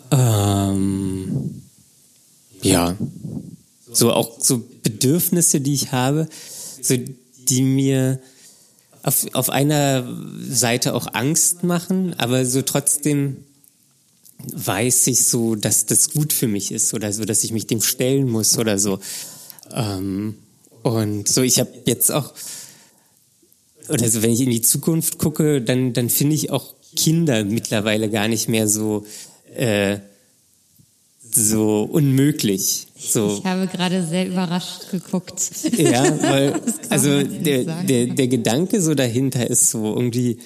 Ähm, 0.09 1.61
ja, 2.63 2.97
so 3.91 4.13
auch 4.13 4.39
so 4.39 4.63
Bedürfnisse, 4.83 5.61
die 5.61 5.73
ich 5.73 5.91
habe, 5.91 6.27
so 6.81 6.95
die 7.37 7.61
mir 7.61 8.19
auf, 9.03 9.25
auf 9.33 9.49
einer 9.49 10.07
Seite 10.47 10.93
auch 10.93 11.13
Angst 11.13 11.63
machen, 11.63 12.13
aber 12.17 12.45
so 12.45 12.61
trotzdem 12.61 13.45
weiß 14.53 15.07
ich 15.07 15.25
so, 15.25 15.55
dass 15.55 15.85
das 15.85 16.11
gut 16.11 16.31
für 16.31 16.47
mich 16.47 16.71
ist 16.71 16.93
oder 16.93 17.11
so, 17.11 17.25
dass 17.25 17.43
ich 17.43 17.51
mich 17.51 17.67
dem 17.67 17.81
stellen 17.81 18.29
muss 18.29 18.57
oder 18.57 18.77
so. 18.77 18.99
Ähm, 19.73 20.35
und 20.83 21.27
so, 21.27 21.41
ich 21.41 21.59
habe 21.59 21.71
jetzt 21.85 22.11
auch, 22.11 22.33
oder 23.89 24.09
so, 24.09 24.21
wenn 24.21 24.31
ich 24.31 24.41
in 24.41 24.49
die 24.49 24.61
Zukunft 24.61 25.17
gucke, 25.17 25.61
dann, 25.61 25.93
dann 25.93 26.09
finde 26.09 26.35
ich 26.35 26.51
auch 26.51 26.73
Kinder 26.95 27.43
mittlerweile 27.43 28.09
gar 28.09 28.27
nicht 28.27 28.47
mehr 28.47 28.67
so, 28.67 29.05
äh, 29.55 29.99
so 31.31 31.83
unmöglich. 31.83 32.87
So. 32.97 33.37
Ich 33.37 33.45
habe 33.45 33.67
gerade 33.67 34.05
sehr 34.05 34.27
überrascht 34.27 34.89
geguckt. 34.91 35.41
Ja, 35.77 36.03
weil, 36.21 36.61
also 36.89 37.23
der, 37.23 37.63
der, 37.83 38.07
der 38.07 38.27
Gedanke 38.27 38.81
so 38.81 38.93
dahinter 38.93 39.49
ist 39.49 39.69
so 39.69 39.95
irgendwie, 39.95 40.39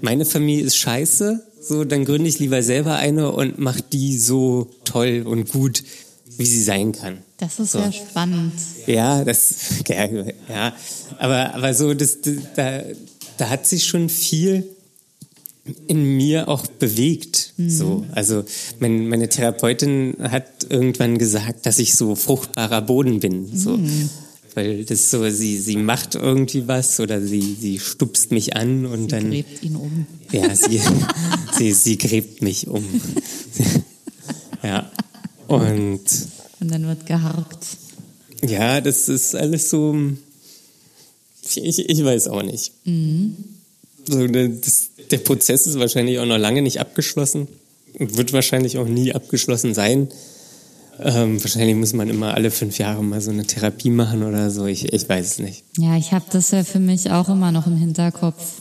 meine 0.00 0.24
Familie 0.24 0.64
ist 0.64 0.76
scheiße, 0.76 1.42
so, 1.60 1.84
dann 1.84 2.04
gründe 2.04 2.28
ich 2.28 2.40
lieber 2.40 2.62
selber 2.62 2.96
eine 2.96 3.30
und 3.30 3.58
mache 3.58 3.82
die 3.92 4.18
so 4.18 4.68
toll 4.84 5.22
und 5.24 5.50
gut, 5.50 5.84
wie 6.36 6.46
sie 6.46 6.62
sein 6.62 6.92
kann. 6.92 7.18
Das 7.38 7.58
ist 7.58 7.72
so. 7.72 7.78
sehr 7.78 7.92
spannend. 7.92 8.52
Ja, 8.86 9.24
das, 9.24 9.54
ja, 9.88 10.06
ja, 10.48 10.76
aber, 11.18 11.54
aber 11.54 11.74
so, 11.74 11.94
das, 11.94 12.20
das, 12.20 12.34
da, 12.56 12.82
da 13.36 13.48
hat 13.48 13.66
sich 13.66 13.84
schon 13.84 14.08
viel 14.08 14.64
in 15.86 16.16
mir 16.16 16.48
auch 16.48 16.66
bewegt. 16.66 17.41
Mhm. 17.56 17.70
So, 17.70 18.06
also 18.12 18.44
mein, 18.80 19.08
meine 19.08 19.28
Therapeutin 19.28 20.14
hat 20.20 20.46
irgendwann 20.68 21.18
gesagt, 21.18 21.66
dass 21.66 21.78
ich 21.78 21.94
so 21.94 22.14
fruchtbarer 22.14 22.82
Boden 22.82 23.20
bin. 23.20 23.56
So. 23.56 23.76
Mhm. 23.76 24.10
Weil 24.54 24.84
das 24.84 25.10
so, 25.10 25.28
sie, 25.30 25.58
sie 25.58 25.76
macht 25.76 26.14
irgendwie 26.14 26.68
was 26.68 27.00
oder 27.00 27.22
sie, 27.22 27.56
sie 27.58 27.78
stupst 27.78 28.32
mich 28.32 28.54
an 28.54 28.84
und 28.84 29.02
sie 29.02 29.08
dann. 29.08 29.22
Sie 29.22 29.42
gräbt 29.42 29.62
ihn 29.62 29.76
um. 29.76 30.06
Ja, 30.30 30.54
sie, 30.54 30.80
sie, 31.58 31.72
sie 31.72 31.96
gräbt 31.96 32.42
mich 32.42 32.68
um. 32.68 32.84
ja. 34.62 34.90
Und. 35.46 36.00
Und 36.60 36.70
dann 36.70 36.86
wird 36.86 37.06
geharkt. 37.06 37.64
Ja, 38.46 38.80
das 38.80 39.08
ist 39.08 39.34
alles 39.34 39.70
so. 39.70 39.96
Ich, 41.54 41.78
ich 41.78 42.04
weiß 42.04 42.28
auch 42.28 42.42
nicht. 42.42 42.72
Mhm. 42.84 43.36
So, 44.04 44.26
das, 44.26 44.90
der 45.10 45.18
Prozess 45.18 45.66
ist 45.66 45.78
wahrscheinlich 45.78 46.18
auch 46.18 46.26
noch 46.26 46.38
lange 46.38 46.62
nicht 46.62 46.80
abgeschlossen 46.80 47.48
und 47.98 48.16
wird 48.16 48.32
wahrscheinlich 48.32 48.78
auch 48.78 48.88
nie 48.88 49.12
abgeschlossen 49.12 49.74
sein. 49.74 50.08
Ähm, 50.98 51.42
wahrscheinlich 51.42 51.76
muss 51.76 51.92
man 51.94 52.08
immer 52.08 52.34
alle 52.34 52.50
fünf 52.50 52.78
Jahre 52.78 53.02
mal 53.02 53.20
so 53.20 53.30
eine 53.30 53.46
Therapie 53.46 53.90
machen 53.90 54.22
oder 54.22 54.50
so. 54.50 54.66
Ich, 54.66 54.92
ich 54.92 55.08
weiß 55.08 55.26
es 55.26 55.38
nicht. 55.38 55.64
Ja, 55.78 55.96
ich 55.96 56.12
habe 56.12 56.24
das 56.30 56.50
ja 56.50 56.64
für 56.64 56.80
mich 56.80 57.10
auch 57.10 57.28
immer 57.28 57.50
noch 57.50 57.66
im 57.66 57.76
Hinterkopf. 57.76 58.60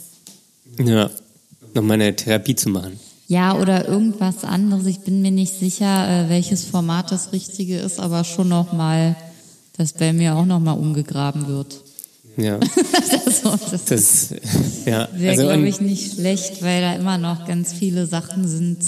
Ja, 0.80 1.10
nochmal 1.74 1.96
eine 1.96 2.16
Therapie 2.16 2.56
zu 2.56 2.70
machen. 2.70 3.00
Ja, 3.28 3.58
oder 3.58 3.88
irgendwas 3.88 4.44
anderes. 4.44 4.86
Ich 4.88 5.00
bin 5.02 5.22
mir 5.22 5.32
nicht 5.32 5.58
sicher, 5.58 6.26
äh, 6.26 6.30
welches 6.30 6.66
Format 6.66 7.12
das 7.12 7.32
Richtige 7.32 7.78
ist, 7.78 8.00
aber 8.00 8.24
schon 8.24 8.50
nochmal, 8.50 9.16
dass 9.78 9.94
bei 9.94 10.12
mir 10.12 10.36
auch 10.36 10.46
nochmal 10.46 10.78
umgegraben 10.78 11.48
wird. 11.48 11.82
Ja. 12.44 12.58
das, 13.26 13.42
das, 13.42 13.86
das 13.86 14.30
ja. 14.86 15.08
wäre, 15.14 15.32
also, 15.32 15.44
glaube 15.44 15.68
ich, 15.68 15.82
nicht 15.82 16.16
schlecht, 16.16 16.62
weil 16.62 16.82
da 16.82 16.96
immer 16.96 17.18
noch 17.18 17.46
ganz 17.48 17.74
viele 17.74 18.06
Sachen 18.06 18.48
sind, 18.48 18.80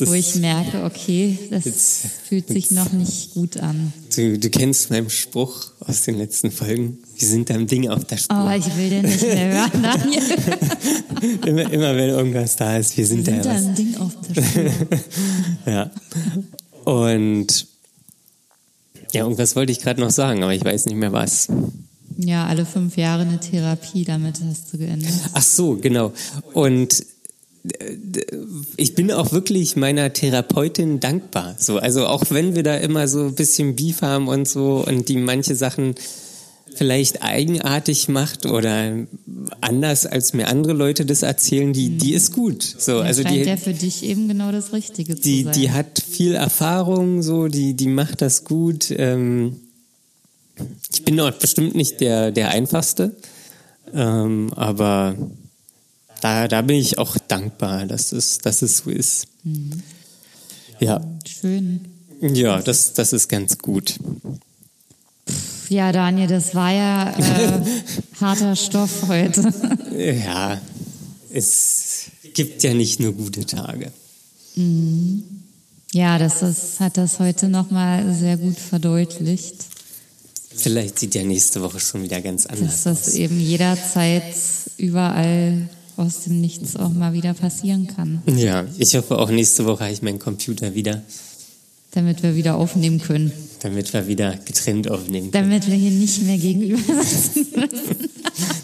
wo 0.00 0.12
ich 0.12 0.34
merke, 0.36 0.84
okay, 0.84 1.38
das 1.50 1.64
jetzt, 1.64 2.06
fühlt 2.28 2.48
sich 2.48 2.70
jetzt, 2.70 2.72
noch 2.72 2.92
nicht 2.92 3.34
gut 3.34 3.56
an. 3.58 3.92
Du, 4.14 4.38
du 4.38 4.50
kennst 4.50 4.90
meinen 4.90 5.08
Spruch 5.10 5.70
aus 5.80 6.02
den 6.02 6.18
letzten 6.18 6.50
Folgen. 6.50 6.98
Wir 7.16 7.28
sind 7.28 7.50
deinem 7.50 7.66
Ding 7.66 7.88
auf 7.88 8.04
der 8.04 8.16
Spur. 8.16 8.50
Oh, 8.50 8.56
ich 8.56 8.76
will 8.76 8.90
den 8.90 9.02
nicht 9.02 9.22
mehr 9.22 9.52
hören, 9.52 9.82
Daniel. 9.82 10.22
immer, 11.46 11.72
immer 11.72 11.96
wenn 11.96 12.08
irgendwas 12.08 12.56
da 12.56 12.76
ist, 12.76 12.96
wir 12.96 13.06
sind, 13.06 13.26
wir 13.26 13.34
sind 13.34 13.44
deinem 13.46 13.74
Ding 13.74 13.96
auf 13.98 14.12
der 14.28 14.42
Spur. 14.42 14.70
ja. 15.72 15.90
Und 16.84 17.66
ja, 19.12 19.22
irgendwas 19.22 19.54
wollte 19.54 19.70
ich 19.70 19.80
gerade 19.80 20.00
noch 20.00 20.10
sagen, 20.10 20.42
aber 20.42 20.54
ich 20.54 20.64
weiß 20.64 20.86
nicht 20.86 20.96
mehr 20.96 21.12
was. 21.12 21.48
Ja, 22.16 22.46
alle 22.46 22.64
fünf 22.64 22.96
Jahre 22.96 23.22
eine 23.22 23.40
Therapie, 23.40 24.04
damit 24.04 24.40
hast 24.48 24.72
du 24.72 24.78
geändert. 24.78 25.12
Ach 25.32 25.42
so, 25.42 25.76
genau. 25.76 26.12
Und 26.52 27.04
äh, 27.78 27.96
ich 28.76 28.94
bin 28.94 29.10
auch 29.10 29.32
wirklich 29.32 29.76
meiner 29.76 30.12
Therapeutin 30.12 31.00
dankbar. 31.00 31.56
So, 31.58 31.78
also 31.78 32.06
auch 32.06 32.24
wenn 32.30 32.54
wir 32.54 32.62
da 32.62 32.76
immer 32.76 33.08
so 33.08 33.24
ein 33.24 33.34
bisschen 33.34 33.76
Beef 33.76 34.02
haben 34.02 34.28
und 34.28 34.48
so 34.48 34.84
und 34.86 35.08
die 35.08 35.16
manche 35.16 35.54
Sachen 35.54 35.94
vielleicht 36.74 37.22
eigenartig 37.22 38.08
macht 38.08 38.46
oder 38.46 39.06
anders 39.60 40.06
als 40.06 40.32
mir 40.32 40.48
andere 40.48 40.72
Leute 40.72 41.06
das 41.06 41.22
erzählen, 41.22 41.72
die 41.72 41.90
die 41.90 42.10
mhm. 42.10 42.16
ist 42.16 42.32
gut. 42.32 42.62
So, 42.62 42.92
ja, 42.92 43.00
also 43.02 43.22
scheint 43.22 43.34
die 43.34 43.48
ja 43.48 43.56
für 43.56 43.72
dich 43.72 44.02
eben 44.02 44.28
genau 44.28 44.50
das 44.52 44.72
Richtige 44.72 45.14
die, 45.14 45.38
zu 45.38 45.44
sein. 45.44 45.52
Die 45.54 45.70
hat 45.70 46.02
viel 46.06 46.34
Erfahrung, 46.34 47.22
so 47.22 47.48
die 47.48 47.74
die 47.74 47.88
macht 47.88 48.22
das 48.22 48.44
gut. 48.44 48.92
Ähm, 48.96 49.60
ich 50.94 51.04
bin 51.04 51.16
dort 51.16 51.40
bestimmt 51.40 51.74
nicht 51.74 52.00
der, 52.00 52.30
der 52.30 52.50
einfachste, 52.50 53.16
ähm, 53.92 54.52
aber 54.54 55.16
da, 56.20 56.48
da 56.48 56.62
bin 56.62 56.76
ich 56.76 56.98
auch 56.98 57.18
dankbar, 57.18 57.86
dass 57.86 58.12
es, 58.12 58.38
dass 58.38 58.62
es 58.62 58.78
so 58.78 58.90
ist. 58.90 59.26
Mhm. 59.42 59.82
Ja. 60.80 61.00
Schön. 61.26 61.84
Ja, 62.20 62.60
das, 62.62 62.94
das 62.94 63.12
ist 63.12 63.28
ganz 63.28 63.58
gut. 63.58 63.98
Ja, 65.68 65.92
Daniel, 65.92 66.28
das 66.28 66.54
war 66.54 66.72
ja 66.72 67.10
äh, 67.10 67.60
harter 68.20 68.54
Stoff 68.56 69.08
heute. 69.08 69.52
Ja, 69.96 70.60
es 71.32 72.06
gibt 72.34 72.62
ja 72.62 72.72
nicht 72.72 73.00
nur 73.00 73.12
gute 73.12 73.44
Tage. 73.44 73.92
Ja, 75.92 76.18
das 76.18 76.42
ist, 76.42 76.80
hat 76.80 76.96
das 76.96 77.18
heute 77.18 77.48
nochmal 77.48 78.14
sehr 78.14 78.36
gut 78.36 78.58
verdeutlicht, 78.58 79.56
Vielleicht 80.56 80.98
sieht 80.98 81.14
ja 81.14 81.22
nächste 81.24 81.62
Woche 81.62 81.80
schon 81.80 82.02
wieder 82.02 82.20
ganz 82.20 82.44
dass 82.44 82.58
anders 82.58 82.82
das 82.84 83.08
aus. 83.08 83.14
eben 83.14 83.40
jederzeit 83.40 84.22
überall 84.78 85.68
aus 85.96 86.20
dem 86.24 86.40
Nichts 86.40 86.76
auch 86.76 86.90
mal 86.92 87.12
wieder 87.12 87.34
passieren 87.34 87.86
kann, 87.86 88.22
Ja, 88.26 88.64
ich 88.78 88.94
hoffe 88.96 89.18
auch 89.18 89.30
nächste 89.30 89.64
Woche 89.64 89.84
habe 89.84 89.92
ich 89.92 90.02
meinen 90.02 90.18
Computer 90.18 90.74
wieder, 90.74 91.02
damit 91.92 92.22
wir 92.24 92.34
wieder 92.34 92.56
aufnehmen 92.56 93.00
können, 93.00 93.30
damit 93.60 93.92
wir 93.92 94.06
wieder 94.08 94.36
getrennt 94.44 94.90
aufnehmen 94.90 95.30
können. 95.30 95.44
damit 95.50 95.68
wir 95.68 95.74
hier 95.76 95.92
nicht 95.92 96.22
mehr 96.22 96.38
gegenüber 96.38 97.02
sitzen. 97.04 97.46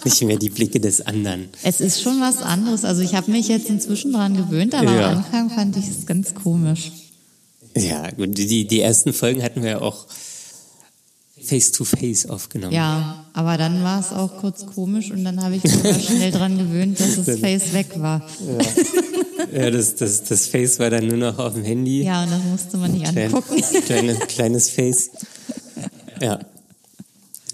Nicht 0.04 0.22
mehr 0.22 0.38
die 0.38 0.48
Blicke 0.50 0.80
des 0.80 1.00
anderen. 1.02 1.48
Es 1.62 1.80
ist 1.80 2.00
schon 2.02 2.20
was 2.20 2.38
anderes. 2.38 2.84
Also 2.84 3.02
ich 3.02 3.14
habe 3.14 3.30
mich 3.30 3.46
jetzt 3.48 3.68
inzwischen 3.68 4.12
daran 4.12 4.36
gewöhnt, 4.36 4.74
aber 4.74 4.92
Ja. 4.92 5.10
am 5.12 5.18
Anfang 5.18 5.50
fand 5.50 5.76
ich 5.76 5.86
es 5.88 6.06
ganz 6.06 6.34
komisch. 6.34 6.90
Ja, 7.76 8.10
gut, 8.10 8.36
die, 8.36 8.66
die 8.66 8.80
ersten 8.80 9.12
Folgen 9.12 9.42
hatten 9.44 9.62
wir 9.62 9.70
ja 9.70 9.80
auch 9.80 10.06
face-to-face 11.42 12.26
aufgenommen. 12.26 12.72
Ja, 12.72 13.24
aber 13.32 13.56
dann 13.56 13.82
war 13.82 14.00
es 14.00 14.12
auch 14.12 14.38
kurz 14.38 14.66
komisch 14.66 15.10
und 15.10 15.24
dann 15.24 15.42
habe 15.42 15.56
ich 15.56 15.64
mich 15.64 16.06
schnell 16.06 16.30
dran 16.30 16.58
gewöhnt, 16.58 17.00
dass 17.00 17.24
das 17.24 17.38
Face 17.38 17.72
weg 17.72 17.88
war. 17.96 18.22
Ja, 19.52 19.70
das, 19.70 19.96
das, 19.96 20.24
das 20.24 20.46
Face 20.46 20.78
war 20.78 20.90
dann 20.90 21.06
nur 21.06 21.16
noch 21.16 21.38
auf 21.38 21.54
dem 21.54 21.64
Handy. 21.64 22.02
Ja, 22.02 22.22
und 22.22 22.30
das 22.30 22.44
musste 22.44 22.76
man 22.76 22.92
nicht 22.92 23.10
Klein, 23.10 23.34
angucken. 23.34 23.62
kleines, 23.86 24.18
kleines 24.28 24.70
Face. 24.70 25.10
Ja. 26.20 26.38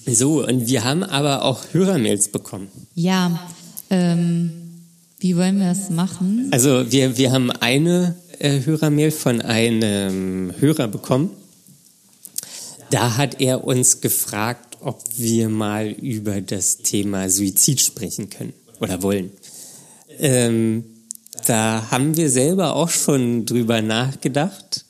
So, 0.07 0.47
und 0.47 0.67
wir 0.67 0.85
haben 0.85 1.03
aber 1.03 1.45
auch 1.45 1.63
Hörermails 1.73 2.29
bekommen. 2.29 2.69
Ja, 2.95 3.49
ähm, 3.91 4.51
wie 5.19 5.37
wollen 5.37 5.59
wir 5.59 5.71
es 5.71 5.91
machen? 5.91 6.49
Also 6.53 6.91
wir, 6.91 7.17
wir 7.17 7.33
haben 7.33 7.51
eine 7.51 8.15
äh, 8.39 8.61
Hörermail 8.65 9.11
von 9.11 9.41
einem 9.41 10.53
Hörer 10.59 10.89
bekommen. 10.89 11.31
Da 12.91 13.17
hat 13.17 13.41
er 13.41 13.65
uns 13.65 14.01
gefragt, 14.01 14.79
ob 14.81 15.03
wir 15.17 15.49
mal 15.49 15.91
über 15.91 16.41
das 16.41 16.79
Thema 16.79 17.29
Suizid 17.29 17.81
sprechen 17.81 18.31
können 18.31 18.53
oder 18.81 19.03
wollen. 19.03 19.33
Ähm, 20.19 20.85
da 21.47 21.91
haben 21.91 22.17
wir 22.17 22.31
selber 22.31 22.75
auch 22.75 22.91
schon 22.91 23.47
drüber 23.47 23.83
nachgedacht. 23.83 24.85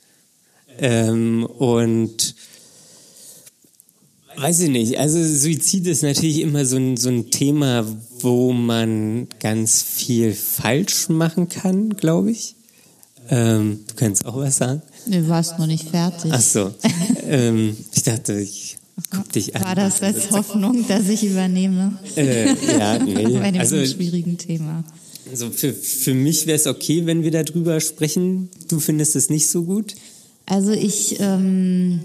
Ähm, 0.79 1.47
und 1.47 2.35
weiß 4.37 4.61
ich 4.61 4.71
nicht, 4.71 4.99
also 4.99 5.23
Suizid 5.23 5.87
ist 5.87 6.03
natürlich 6.03 6.41
immer 6.41 6.65
so 6.67 6.77
ein, 6.77 6.97
so 6.97 7.09
ein 7.09 7.31
Thema, 7.31 7.87
wo 8.21 8.53
man 8.53 9.29
ganz 9.41 9.83
viel 9.83 10.35
falsch 10.35 11.09
machen 11.09 11.49
kann, 11.49 11.97
glaube 11.97 12.31
ich. 12.31 12.55
Ähm, 13.31 13.81
du 13.89 13.95
kannst 13.95 14.27
auch 14.27 14.37
was 14.37 14.57
sagen. 14.57 14.83
Du 15.07 15.29
warst 15.29 15.59
noch 15.59 15.67
nicht 15.67 15.89
fertig. 15.89 16.31
Ach 16.33 16.41
so. 16.41 16.75
ähm, 17.29 17.77
ich 17.95 18.03
dachte, 18.03 18.41
ich 18.41 18.77
guck 19.11 19.31
dich 19.33 19.55
an. 19.55 19.63
War 19.63 19.75
das 19.75 20.03
als 20.03 20.31
Hoffnung, 20.31 20.87
dass 20.89 21.09
ich 21.09 21.23
übernehme 21.25 21.99
Äh, 22.17 22.47
ja, 22.79 22.99
nee. 22.99 23.15
bei 23.39 23.51
dem 23.53 23.61
Also, 23.61 23.85
schwierigen 23.85 24.37
Thema? 24.39 24.85
also 25.31 25.51
für, 25.51 25.73
für 25.73 26.15
mich 26.15 26.47
wäre 26.47 26.57
es 26.57 26.67
okay, 26.67 27.05
wenn 27.07 27.23
wir 27.23 27.31
darüber 27.31 27.81
sprechen. 27.81 28.49
Du 28.69 28.81
findest 28.81 29.17
es 29.17 29.29
nicht 29.31 29.49
so 29.49 29.65
gut? 29.65 29.95
Also 30.47 30.71
ich, 30.73 31.17
ähm, 31.21 32.01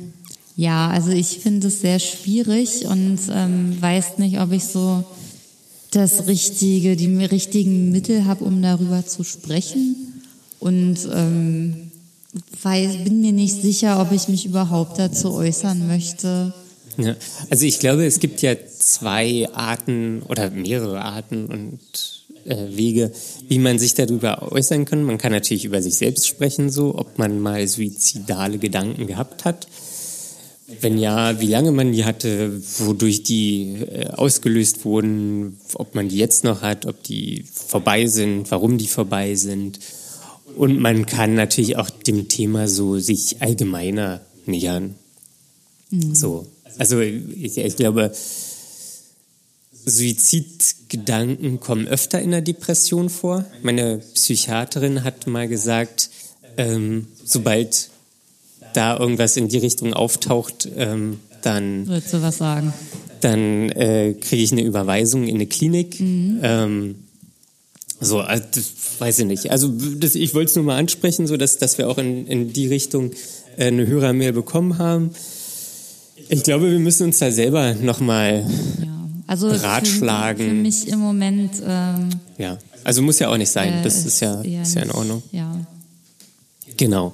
ja, 0.56 0.90
also 0.90 1.12
ich 1.12 1.40
finde 1.40 1.68
es 1.68 1.82
sehr 1.82 2.00
schwierig 2.00 2.86
und 2.88 3.20
ähm, 3.32 3.78
weiß 3.80 4.18
nicht, 4.18 4.40
ob 4.40 4.52
ich 4.52 4.64
so 4.64 5.04
das 5.92 6.28
richtige, 6.28 6.96
die 6.96 7.14
richtigen 7.26 7.92
Mittel 7.92 8.26
habe, 8.26 8.44
um 8.44 8.62
darüber 8.62 9.06
zu 9.06 9.24
sprechen. 9.24 9.96
Und 10.60 10.98
ähm, 11.14 11.91
weiß, 12.62 13.04
bin 13.04 13.22
mir 13.22 13.32
nicht 13.32 13.62
sicher, 13.62 14.02
ob 14.02 14.12
ich 14.12 14.28
mich 14.28 14.46
überhaupt 14.46 15.00
dazu 15.00 15.34
äußern 15.34 15.88
möchte. 15.88 16.54
Ja. 16.98 17.16
Also 17.50 17.66
ich 17.66 17.80
glaube, 17.80 18.06
es 18.06 18.20
gibt 18.20 18.42
ja 18.42 18.56
zwei 18.80 19.48
Arten 19.54 20.22
oder 20.28 20.50
mehrere 20.50 21.02
Arten 21.02 21.46
und 21.46 21.80
äh, 22.46 22.76
Wege, 22.76 23.12
wie 23.48 23.60
man 23.60 23.80
sich 23.80 23.94
darüber 23.94 24.52
äußern 24.52 24.86
kann. 24.86 25.04
Man 25.04 25.18
kann 25.18 25.32
natürlich 25.32 25.66
über 25.66 25.82
sich 25.82 25.96
selbst 25.96 26.28
sprechen, 26.28 26.70
so 26.70 26.98
ob 26.98 27.18
man 27.18 27.40
mal 27.40 27.68
suizidale 27.68 28.58
Gedanken 28.58 29.08
gehabt 29.08 29.46
hat. 29.46 29.68
Wenn 30.80 30.98
ja, 30.98 31.40
wie 31.42 31.48
lange 31.48 31.72
man 31.72 31.92
die 31.92 32.06
hatte, 32.06 32.62
wodurch 32.80 33.24
die 33.24 33.76
äh, 33.82 34.08
ausgelöst 34.12 34.86
wurden, 34.86 35.58
ob 35.74 35.96
man 35.96 36.08
die 36.08 36.18
jetzt 36.18 36.44
noch 36.46 36.62
hat, 36.62 36.86
ob 36.86 37.04
die 37.04 37.44
vorbei 37.54 38.06
sind, 38.08 38.50
warum 38.52 38.78
die 38.78 38.88
vorbei 38.88 39.36
sind. 39.36 39.80
Und 40.56 40.80
man 40.80 41.06
kann 41.06 41.36
natürlich 41.36 41.78
auch 41.78 41.90
dem 41.90 42.28
Thema 42.28 42.68
so 42.68 43.00
sich 43.00 43.42
allgemeiner 43.42 44.22
nähern. 44.46 44.96
So. 46.14 46.48
Also 46.78 47.00
ich, 47.00 47.58
ich 47.58 47.76
glaube, 47.76 48.12
Suizidgedanken 49.86 51.60
kommen 51.60 51.88
öfter 51.88 52.22
in 52.22 52.32
der 52.32 52.42
Depression 52.42 53.10
vor. 53.10 53.46
Meine 53.62 53.98
Psychiaterin 54.14 55.04
hat 55.04 55.28
mal 55.28 55.48
gesagt, 55.48 56.10
ähm, 56.58 57.08
sobald 57.24 57.90
da 58.74 58.98
irgendwas 58.98 59.38
in 59.38 59.48
die 59.48 59.58
Richtung 59.58 59.94
auftaucht, 59.94 60.70
ähm, 60.76 61.20
dann, 61.42 61.88
Würdest 61.88 62.14
du 62.14 62.22
was 62.22 62.38
sagen? 62.38 62.74
dann 63.22 63.70
äh, 63.70 64.14
kriege 64.14 64.44
ich 64.44 64.52
eine 64.52 64.64
Überweisung 64.64 65.28
in 65.28 65.36
eine 65.36 65.48
Klinik. 65.48 66.00
Ähm, 66.00 66.96
so, 68.02 68.20
also, 68.20 68.44
das 68.52 68.72
weiß 69.00 69.20
ich 69.20 69.26
nicht. 69.26 69.52
Also 69.52 69.70
das, 69.70 70.16
ich 70.16 70.34
wollte 70.34 70.50
es 70.50 70.56
nur 70.56 70.66
mal 70.66 70.78
ansprechen, 70.78 71.28
so 71.28 71.38
dass, 71.38 71.58
dass 71.58 71.78
wir 71.78 71.88
auch 71.88 71.98
in, 71.98 72.28
in 72.28 72.52
die 72.52 72.68
Richtung 72.68 73.12
äh, 73.58 73.66
eine 73.68 73.88
Hörermail 73.88 74.34
bekommen 74.34 74.78
haben. 74.78 75.12
Ich 76.30 76.44
glaube, 76.44 76.72
wir 76.72 76.80
müssen 76.80 77.04
uns 77.08 77.20
da 77.20 77.32
selber 77.32 77.74
nochmal, 77.76 78.46
Ja. 78.82 78.88
Also 79.28 79.48
Ratschlagen. 79.48 80.46
Für, 80.46 80.54
mich 80.54 80.88
im 80.90 81.00
Moment. 81.00 81.52
Ähm, 81.66 82.10
ja, 82.38 82.58
also 82.84 83.02
muss 83.02 83.20
ja 83.20 83.30
auch 83.30 83.38
nicht 83.38 83.52
sein. 83.52 83.76
äh, 83.76 83.84
Das 83.84 84.06
ist 84.06 84.20
ja, 84.20 84.42
ist 84.42 84.76
ja 84.76 84.82
in 84.82 84.92
Ordnung. 84.92 85.24
Ja. 85.32 85.56
Genau. 86.76 87.14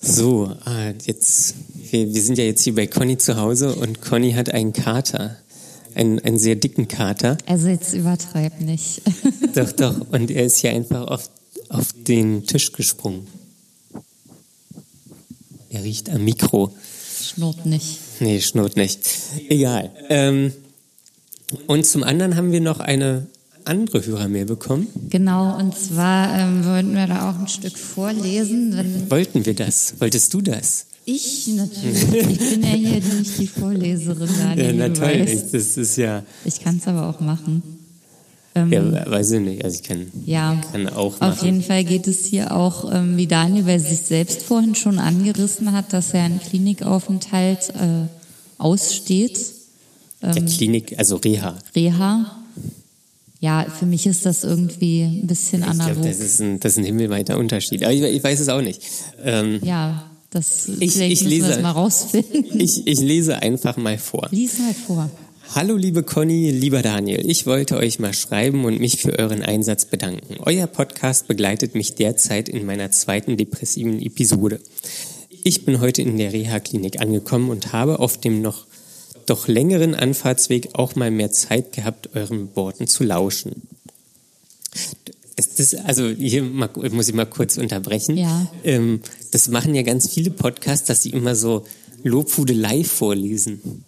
So, 0.00 0.50
ah, 0.64 0.90
jetzt, 1.06 1.54
wir, 1.90 2.12
wir 2.12 2.22
sind 2.22 2.36
ja 2.36 2.44
jetzt 2.44 2.62
hier 2.64 2.74
bei 2.74 2.86
Conny 2.86 3.16
zu 3.16 3.36
Hause 3.36 3.74
und 3.74 4.02
Conny 4.02 4.32
hat 4.32 4.50
einen 4.50 4.72
Kater. 4.72 5.36
Einen, 5.94 6.18
einen 6.20 6.38
sehr 6.38 6.56
dicken 6.56 6.88
Kater. 6.88 7.38
Also 7.46 7.68
jetzt 7.68 7.94
übertreib 7.94 8.60
nicht. 8.60 9.02
Doch, 9.54 9.70
doch. 9.70 10.00
Und 10.10 10.32
er 10.32 10.44
ist 10.44 10.58
hier 10.58 10.70
einfach 10.70 11.06
auf, 11.06 11.30
auf 11.68 11.92
den 11.92 12.44
Tisch 12.44 12.72
gesprungen. 12.72 13.28
Er 15.70 15.84
riecht 15.84 16.10
am 16.10 16.24
Mikro. 16.24 16.74
Schnurrt 17.22 17.64
nicht. 17.64 17.98
Nee, 18.18 18.40
schnurrt 18.40 18.76
nicht. 18.76 18.98
Egal. 19.48 19.92
Ähm, 20.08 20.52
und 21.68 21.86
zum 21.86 22.02
anderen 22.02 22.36
haben 22.36 22.50
wir 22.50 22.60
noch 22.60 22.80
eine 22.80 23.26
andere 23.64 24.04
Hörermail 24.04 24.44
bekommen. 24.44 24.88
Genau, 25.10 25.56
und 25.56 25.76
zwar 25.76 26.38
ähm, 26.38 26.64
wollten 26.64 26.94
wir 26.94 27.06
da 27.06 27.30
auch 27.30 27.38
ein 27.38 27.48
Stück 27.48 27.78
vorlesen. 27.78 29.08
Wollten 29.10 29.46
wir 29.46 29.54
das? 29.54 29.94
Wolltest 30.00 30.34
du 30.34 30.40
das? 30.40 30.86
Ich 31.06 31.48
natürlich, 31.48 32.02
ich 32.02 32.50
bin 32.50 32.62
ja 32.62 32.68
hier 32.70 33.00
nicht 33.18 33.38
die 33.38 33.46
Vorleserin, 33.46 34.28
Daniel, 34.38 34.66
Ja, 34.66 34.72
na 34.72 34.88
du 34.88 34.94
toll. 35.00 35.20
weißt. 35.26 35.52
Das 35.54 35.76
ist 35.76 35.96
ja, 35.96 36.22
Ich 36.44 36.60
kann 36.60 36.78
es 36.78 36.86
aber 36.88 37.08
auch 37.08 37.20
machen. 37.20 37.62
Ähm, 38.56 38.72
ja, 38.72 39.10
weiß 39.10 39.32
ich 39.32 39.40
nicht. 39.40 39.64
Also 39.64 39.76
ich 39.76 39.82
kann, 39.82 40.06
Ja, 40.24 40.60
kann 40.70 40.88
auch 40.88 41.14
auf 41.14 41.20
machen. 41.20 41.44
jeden 41.44 41.62
Fall 41.62 41.82
geht 41.84 42.06
es 42.06 42.24
hier 42.24 42.54
auch, 42.56 42.92
ähm, 42.94 43.16
wie 43.16 43.26
Daniel 43.26 43.64
bei 43.64 43.78
sich 43.78 43.98
selbst 44.00 44.42
vorhin 44.42 44.74
schon 44.76 44.98
angerissen 45.00 45.72
hat, 45.72 45.92
dass 45.92 46.14
er 46.14 46.22
einen 46.22 46.40
Klinikaufenthalt 46.40 47.70
äh, 47.70 48.06
aussteht. 48.58 49.38
Der 50.22 50.42
Klinik, 50.42 50.94
also 50.98 51.16
Reha. 51.16 51.54
Reha. 51.76 52.36
Ja, 53.40 53.66
für 53.78 53.84
mich 53.84 54.06
ist 54.06 54.24
das 54.24 54.42
irgendwie 54.42 55.02
ein 55.02 55.26
bisschen 55.26 55.60
Ich 55.62 55.68
analog. 55.68 56.02
das 56.02 56.18
ist 56.20 56.40
ein, 56.40 56.60
das 56.60 56.72
ist 56.72 56.78
ein 56.78 56.84
himmelweiter 56.84 57.36
Unterschied. 57.36 57.82
Aber 57.82 57.92
ich, 57.92 58.00
ich 58.02 58.24
weiß 58.24 58.40
es 58.40 58.48
auch 58.48 58.62
nicht. 58.62 58.80
Ähm, 59.22 59.60
ja, 59.62 60.04
das 60.34 60.68
Ich- 60.80 61.00
ich 61.00 61.20
lese- 61.22 61.48
das 61.48 61.62
mal 61.62 61.70
rausfinden. 61.70 62.60
ich, 62.60 62.86
ich 62.86 63.00
lese 63.00 63.40
einfach 63.40 63.76
mal 63.78 63.96
vor. 63.98 64.28
Lies 64.30 64.58
mal 64.58 64.74
vor. 64.74 65.10
Hallo 65.54 65.76
liebe 65.76 66.02
Conny, 66.02 66.50
lieber 66.50 66.82
Daniel, 66.82 67.22
ich 67.30 67.46
wollte 67.46 67.76
euch 67.76 67.98
mal 67.98 68.12
schreiben 68.14 68.64
und 68.64 68.80
mich 68.80 69.00
für 69.02 69.18
euren 69.18 69.42
Einsatz 69.42 69.84
bedanken. 69.84 70.36
Euer 70.40 70.66
Podcast 70.66 71.28
begleitet 71.28 71.74
mich 71.74 71.94
derzeit 71.94 72.48
in 72.48 72.66
meiner 72.66 72.90
zweiten 72.90 73.36
depressiven 73.36 74.00
Episode. 74.02 74.58
Ich 75.44 75.64
bin 75.64 75.80
heute 75.80 76.02
in 76.02 76.16
der 76.18 76.32
Reha-Klinik 76.32 77.00
angekommen 77.00 77.50
und 77.50 77.72
habe 77.72 77.98
auf 78.00 78.18
dem 78.18 78.40
noch 78.42 78.66
doch 79.26 79.46
längeren 79.46 79.94
Anfahrtsweg 79.94 80.70
auch 80.74 80.96
mal 80.96 81.10
mehr 81.10 81.30
Zeit 81.30 81.72
gehabt, 81.72 82.10
euren 82.14 82.54
Worten 82.56 82.86
zu 82.88 83.04
lauschen. 83.04 83.62
Das, 85.36 85.54
das, 85.56 85.74
also 85.74 86.08
hier 86.08 86.42
mal, 86.44 86.70
muss 86.92 87.08
ich 87.08 87.14
mal 87.14 87.24
kurz 87.26 87.56
unterbrechen. 87.56 88.16
Ja. 88.16 88.46
Ähm, 88.62 89.00
das 89.32 89.48
machen 89.48 89.74
ja 89.74 89.82
ganz 89.82 90.08
viele 90.08 90.30
Podcasts, 90.30 90.86
dass 90.86 91.02
sie 91.02 91.10
immer 91.10 91.34
so 91.34 91.64
Lobhudelei 92.04 92.84
vorlesen. 92.84 93.84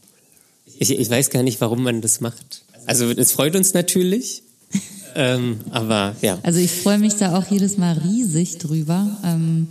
Ich, 0.79 0.91
ich 0.91 1.09
weiß 1.11 1.31
gar 1.31 1.43
nicht, 1.45 1.61
warum 1.61 1.83
man 1.83 2.01
das 2.01 2.21
macht. 2.21 2.65
Also 2.87 3.11
es 3.11 3.33
freut 3.33 3.55
uns 3.55 3.75
natürlich, 3.75 4.43
ähm, 5.15 5.61
aber 5.71 6.17
ja. 6.21 6.39
Also 6.43 6.59
ich 6.59 6.71
freue 6.73 6.99
mich 6.99 7.15
da 7.15 7.37
auch 7.39 7.49
jedes 7.51 7.79
Mal 7.79 7.97
riesig 7.99 8.59
drüber. 8.59 9.17
Ähm, 9.25 9.69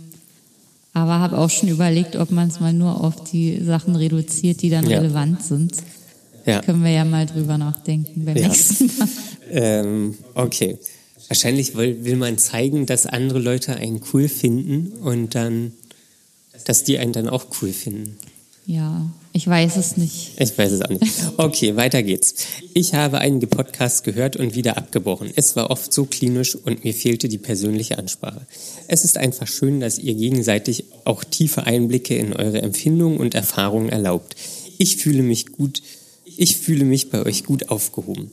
aber 0.94 1.18
habe 1.18 1.36
auch 1.36 1.50
schon 1.50 1.68
überlegt, 1.68 2.16
ob 2.16 2.30
man 2.30 2.48
es 2.48 2.58
mal 2.58 2.72
nur 2.72 3.04
auf 3.04 3.22
die 3.24 3.62
Sachen 3.62 3.96
reduziert, 3.96 4.62
die 4.62 4.70
dann 4.70 4.88
Ja. 4.88 4.98
relevant 5.00 5.42
sind. 5.42 5.74
ja. 6.46 6.62
Können 6.62 6.82
wir 6.82 6.90
ja 6.90 7.04
mal 7.04 7.26
drüber 7.26 7.58
nachdenken 7.58 8.24
beim 8.24 8.36
Ja. 8.38 8.48
nächsten 8.48 8.86
Mal. 8.98 9.08
Ähm, 9.50 10.14
okay. 10.34 10.78
Wahrscheinlich 11.28 11.74
will, 11.74 12.04
will 12.04 12.16
man 12.16 12.38
zeigen, 12.38 12.86
dass 12.86 13.06
andere 13.06 13.38
Leute 13.38 13.76
einen 13.76 14.00
cool 14.12 14.28
finden 14.28 14.92
und 15.00 15.34
dann, 15.34 15.72
dass 16.64 16.84
die 16.84 16.98
einen 16.98 17.12
dann 17.12 17.28
auch 17.28 17.46
cool 17.60 17.72
finden. 17.72 18.16
Ja, 18.68 19.08
ich 19.32 19.46
weiß 19.46 19.76
es 19.76 19.96
nicht. 19.96 20.32
Ich 20.38 20.58
weiß 20.58 20.72
es 20.72 20.82
auch 20.82 20.88
nicht. 20.88 21.12
Okay, 21.36 21.76
weiter 21.76 22.02
geht's. 22.02 22.34
Ich 22.74 22.94
habe 22.94 23.18
einige 23.18 23.46
Podcasts 23.46 24.02
gehört 24.02 24.34
und 24.34 24.56
wieder 24.56 24.76
abgebrochen. 24.76 25.30
Es 25.36 25.54
war 25.54 25.70
oft 25.70 25.92
so 25.92 26.04
klinisch 26.04 26.56
und 26.56 26.82
mir 26.82 26.92
fehlte 26.92 27.28
die 27.28 27.38
persönliche 27.38 27.96
Ansprache. 27.96 28.44
Es 28.88 29.04
ist 29.04 29.18
einfach 29.18 29.46
schön, 29.46 29.78
dass 29.78 29.98
ihr 30.00 30.14
gegenseitig 30.14 30.84
auch 31.04 31.22
tiefe 31.22 31.64
Einblicke 31.64 32.16
in 32.16 32.32
eure 32.32 32.60
Empfindungen 32.60 33.18
und 33.18 33.36
Erfahrungen 33.36 33.88
erlaubt. 33.88 34.34
Ich 34.78 34.96
fühle 34.96 35.22
mich 35.22 35.52
gut, 35.52 35.80
ich 36.24 36.56
fühle 36.56 36.84
mich 36.84 37.10
bei 37.10 37.24
euch 37.24 37.44
gut 37.44 37.68
aufgehoben. 37.68 38.32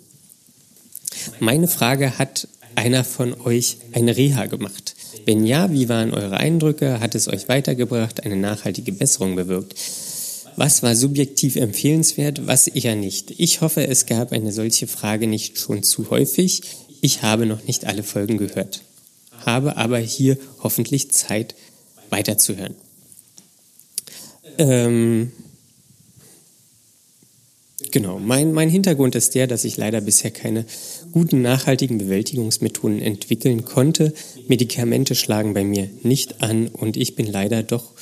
Meine 1.40 1.68
Frage, 1.68 2.18
hat 2.18 2.48
einer 2.76 3.04
von 3.04 3.40
euch 3.42 3.78
eine 3.92 4.16
Reha 4.16 4.46
gemacht? 4.46 4.96
Wenn 5.26 5.46
ja, 5.46 5.72
wie 5.72 5.90
waren 5.90 6.14
eure 6.14 6.38
Eindrücke? 6.38 7.00
Hat 7.00 7.16
es 7.16 7.28
euch 7.28 7.48
weitergebracht, 7.48 8.24
eine 8.24 8.36
nachhaltige 8.36 8.92
Besserung 8.92 9.36
bewirkt? 9.36 9.76
Was 10.56 10.84
war 10.84 10.96
subjektiv 10.96 11.56
empfehlenswert, 11.56 12.46
was 12.46 12.68
eher 12.68 12.96
nicht? 12.96 13.34
Ich 13.38 13.62
hoffe, 13.62 13.88
es 13.88 14.06
gab 14.06 14.32
eine 14.32 14.52
solche 14.52 14.88
Frage 14.88 15.28
nicht 15.28 15.58
schon 15.58 15.82
zu 15.82 16.10
häufig. 16.10 16.62
Ich 17.02 17.24
habe 17.24 17.46
noch 17.46 17.64
nicht 17.64 17.86
alle 17.86 18.04
Folgen 18.04 18.38
gehört, 18.38 18.82
habe 19.46 19.78
aber 19.78 19.98
hier 19.98 20.38
hoffentlich 20.62 21.12
Zeit 21.12 21.56
weiterzuhören. 22.10 22.76
Ähm, 24.58 25.32
Genau, 27.94 28.18
mein, 28.18 28.54
mein 28.54 28.70
Hintergrund 28.70 29.14
ist 29.14 29.36
der, 29.36 29.46
dass 29.46 29.66
ich 29.66 29.78
leider 29.78 30.02
bisher 30.02 30.32
keine 30.32 30.66
guten 31.14 31.42
nachhaltigen 31.42 31.98
Bewältigungsmethoden 31.98 33.02
entwickeln 33.02 33.64
konnte. 33.64 34.14
Medikamente 34.48 35.16
schlagen 35.16 35.54
bei 35.54 35.64
mir 35.64 35.90
nicht 36.02 36.42
an 36.42 36.68
und 36.68 36.98
ich 36.98 37.16
bin 37.16 37.32
leider 37.32 37.64
doch 37.64 37.94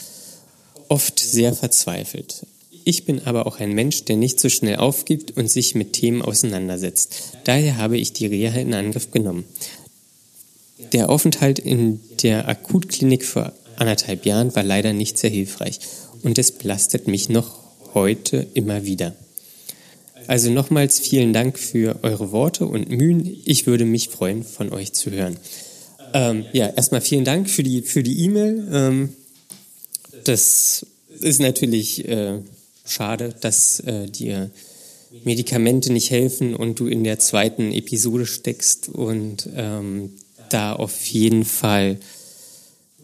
oft 0.88 1.20
sehr 1.20 1.53
verzweifelt. 1.53 2.47
Ich 2.84 3.05
bin 3.05 3.22
aber 3.26 3.45
auch 3.45 3.59
ein 3.59 3.74
Mensch, 3.74 4.05
der 4.05 4.16
nicht 4.16 4.39
so 4.39 4.49
schnell 4.49 4.78
aufgibt 4.78 5.38
und 5.38 5.49
sich 5.51 5.76
mit 5.76 5.93
Themen 5.93 6.22
auseinandersetzt. 6.22 7.38
Daher 7.43 7.78
habe 7.78 7.97
ich 7.97 8.14
die 8.14 8.26
Reha 8.26 8.59
in 8.59 8.74
Angriff 8.74 9.12
genommen. 9.12 9.45
Der 10.91 11.09
Aufenthalt 11.09 11.59
in 11.59 11.99
der 12.24 12.47
Akutklinik 12.47 13.24
vor 13.24 13.53
anderthalb 13.76 14.26
Jahren 14.26 14.55
war 14.55 14.64
leider 14.64 14.93
nicht 14.93 15.18
sehr 15.18 15.30
hilfreich 15.30 15.80
und 16.24 16.38
es 16.39 16.51
belastet 16.51 17.07
mich 17.07 17.30
noch 17.30 17.59
heute 17.93 18.47
immer 18.53 18.86
wieder. 18.86 19.16
Also 20.28 20.49
nochmals 20.49 20.99
vielen 20.99 21.34
Dank 21.34 21.57
für 21.59 21.99
eure 22.03 22.32
Worte 22.32 22.65
und 22.65 22.89
Mühen. 22.89 23.41
Ich 23.45 23.67
würde 23.67 23.86
mich 23.86 24.09
freuen, 24.09 24.43
von 24.43 24.72
euch 24.72 24.93
zu 24.93 25.11
hören. 25.11 25.38
Ähm, 26.13 26.45
ja, 26.53 26.67
erstmal 26.67 27.01
vielen 27.01 27.26
Dank 27.26 27.49
für 27.49 27.63
die 27.63 27.82
für 27.82 28.03
die 28.03 28.24
E-Mail. 28.26 28.67
Ähm, 28.72 29.09
das 30.24 30.86
ist 31.19 31.39
natürlich 31.39 32.07
äh, 32.07 32.39
schade, 32.86 33.34
dass 33.39 33.80
äh, 33.82 34.07
dir 34.07 34.51
Medikamente 35.24 35.91
nicht 35.91 36.09
helfen 36.09 36.55
und 36.55 36.80
du 36.80 36.88
in 36.88 37.03
der 37.03 37.19
zweiten 37.19 37.72
Episode 37.72 38.26
steckst 38.26 38.89
und 38.89 39.49
ähm, 39.55 40.13
da 40.49 40.74
auf 40.74 41.05
jeden 41.07 41.43
Fall 41.45 41.97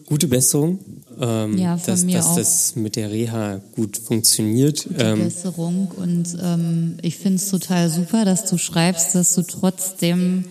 gute 0.08 0.26
Besserung, 0.26 0.78
ähm, 1.20 1.58
Ja, 1.58 1.76
dass, 1.76 2.06
dass 2.06 2.34
das 2.34 2.76
mit 2.76 2.96
der 2.96 3.10
Reha 3.10 3.60
gut 3.76 3.98
funktioniert. 3.98 4.84
Gute 4.84 5.04
Ähm, 5.04 5.24
Besserung 5.24 5.88
und 5.96 6.36
ähm, 6.42 6.96
ich 7.02 7.16
finde 7.18 7.36
es 7.36 7.50
total 7.50 7.90
super, 7.90 8.24
dass 8.24 8.46
du 8.46 8.56
schreibst, 8.56 9.14
dass 9.14 9.34
du 9.34 9.42
trotzdem 9.42 10.46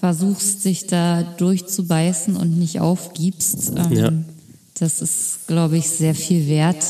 versuchst, 0.00 0.64
dich 0.64 0.86
da 0.86 1.22
durchzubeißen 1.22 2.34
und 2.36 2.58
nicht 2.58 2.80
aufgibst. 2.80 3.72
Ähm, 3.76 3.92
Ja. 3.92 4.12
Das 4.78 5.02
ist, 5.02 5.46
glaube 5.46 5.76
ich, 5.76 5.88
sehr 5.88 6.14
viel 6.14 6.48
wert, 6.48 6.84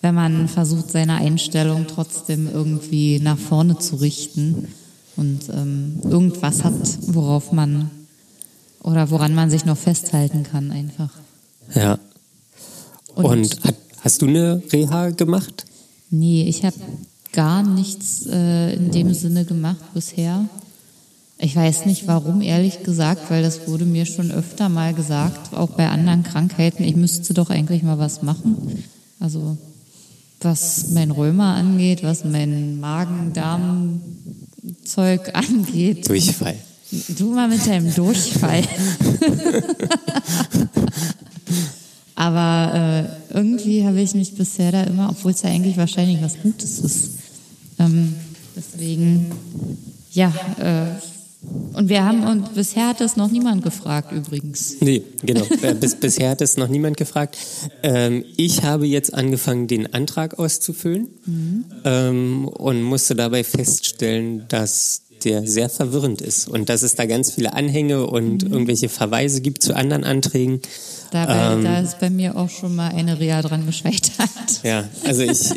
wenn 0.00 0.14
man 0.14 0.48
versucht, 0.48 0.90
seine 0.90 1.14
Einstellung 1.16 1.86
trotzdem 1.86 2.48
irgendwie 2.52 3.20
nach 3.20 3.38
vorne 3.38 3.78
zu 3.78 3.96
richten 3.96 4.66
und 5.16 5.48
ähm, 5.50 6.00
irgendwas 6.04 6.64
hat, 6.64 6.74
worauf 7.06 7.52
man 7.52 7.90
oder 8.82 9.10
woran 9.10 9.34
man 9.34 9.48
sich 9.50 9.64
noch 9.64 9.78
festhalten 9.78 10.42
kann 10.42 10.70
einfach. 10.72 11.10
Ja. 11.74 11.98
Und- 13.14 13.24
Und, 13.24 13.64
hat, 13.64 13.74
hast 14.00 14.22
du 14.22 14.26
eine 14.26 14.60
Reha 14.72 15.10
gemacht? 15.10 15.64
Nee, 16.10 16.44
ich 16.48 16.64
habe 16.64 16.74
gar 17.32 17.62
nichts 17.62 18.26
äh, 18.26 18.74
in 18.74 18.90
dem 18.90 19.14
Sinne 19.14 19.44
gemacht 19.44 19.84
bisher. 19.94 20.46
Ich 21.38 21.54
weiß 21.56 21.86
nicht 21.86 22.06
warum, 22.06 22.40
ehrlich 22.42 22.82
gesagt, 22.84 23.28
weil 23.30 23.42
das 23.42 23.66
wurde 23.66 23.84
mir 23.84 24.06
schon 24.06 24.30
öfter 24.30 24.68
mal 24.68 24.94
gesagt, 24.94 25.52
auch 25.54 25.70
bei 25.70 25.88
anderen 25.88 26.22
Krankheiten, 26.22 26.84
ich 26.84 26.94
müsste 26.96 27.34
doch 27.34 27.50
eigentlich 27.50 27.82
mal 27.82 27.98
was 27.98 28.22
machen. 28.22 28.84
Also 29.20 29.56
was 30.40 30.90
mein 30.90 31.10
Rheuma 31.10 31.54
angeht, 31.56 32.02
was 32.04 32.24
mein 32.24 32.78
Magen-Darm-Zeug 32.78 35.34
angeht. 35.34 36.08
Durchfall. 36.08 36.54
Du 37.18 37.32
mal 37.32 37.48
mit 37.48 37.66
deinem 37.66 37.92
Durchfall. 37.94 38.62
Aber 42.14 43.08
äh, 43.32 43.34
irgendwie 43.36 43.84
habe 43.84 44.00
ich 44.00 44.14
mich 44.14 44.34
bisher 44.34 44.70
da 44.70 44.84
immer, 44.84 45.10
obwohl 45.10 45.32
es 45.32 45.42
ja 45.42 45.50
eigentlich 45.50 45.76
wahrscheinlich 45.76 46.22
was 46.22 46.40
Gutes 46.40 46.78
ist. 46.78 47.10
Ähm, 47.78 48.14
deswegen, 48.54 49.32
ja, 50.12 50.32
äh, 50.58 50.86
und 51.74 51.88
wir 51.88 52.04
haben, 52.04 52.24
und 52.26 52.54
bisher 52.54 52.88
hat 52.88 53.00
das 53.00 53.16
noch 53.16 53.30
niemand 53.30 53.62
gefragt 53.62 54.12
übrigens. 54.12 54.76
Nee, 54.80 55.02
genau. 55.22 55.44
Äh, 55.62 55.74
Bis, 55.74 55.96
bisher 55.96 56.30
hat 56.30 56.40
es 56.40 56.56
noch 56.56 56.68
niemand 56.68 56.96
gefragt. 56.96 57.36
Ähm, 57.82 58.24
ich 58.36 58.62
habe 58.62 58.86
jetzt 58.86 59.12
angefangen, 59.12 59.66
den 59.66 59.92
Antrag 59.92 60.38
auszufüllen 60.38 61.08
ähm, 61.84 62.48
und 62.48 62.82
musste 62.82 63.14
dabei 63.14 63.44
feststellen, 63.44 64.44
dass 64.48 65.02
der 65.24 65.46
sehr 65.46 65.68
verwirrend 65.68 66.20
ist 66.20 66.48
und 66.48 66.68
dass 66.68 66.82
es 66.82 66.94
da 66.94 67.06
ganz 67.06 67.32
viele 67.32 67.54
Anhänge 67.54 68.06
und 68.06 68.42
irgendwelche 68.42 68.88
Verweise 68.88 69.40
gibt 69.40 69.62
zu 69.62 69.74
anderen 69.74 70.04
Anträgen. 70.04 70.60
Dabei, 71.14 71.54
Ähm. 71.54 71.62
da 71.62 71.78
ist 71.78 72.00
bei 72.00 72.10
mir 72.10 72.36
auch 72.36 72.50
schon 72.50 72.74
mal 72.74 72.88
eine 72.88 73.20
Reha 73.20 73.40
dran 73.40 73.66
gescheitert. 73.66 74.10
Ja, 74.64 74.88
also 75.04 75.22
ich, 75.22 75.50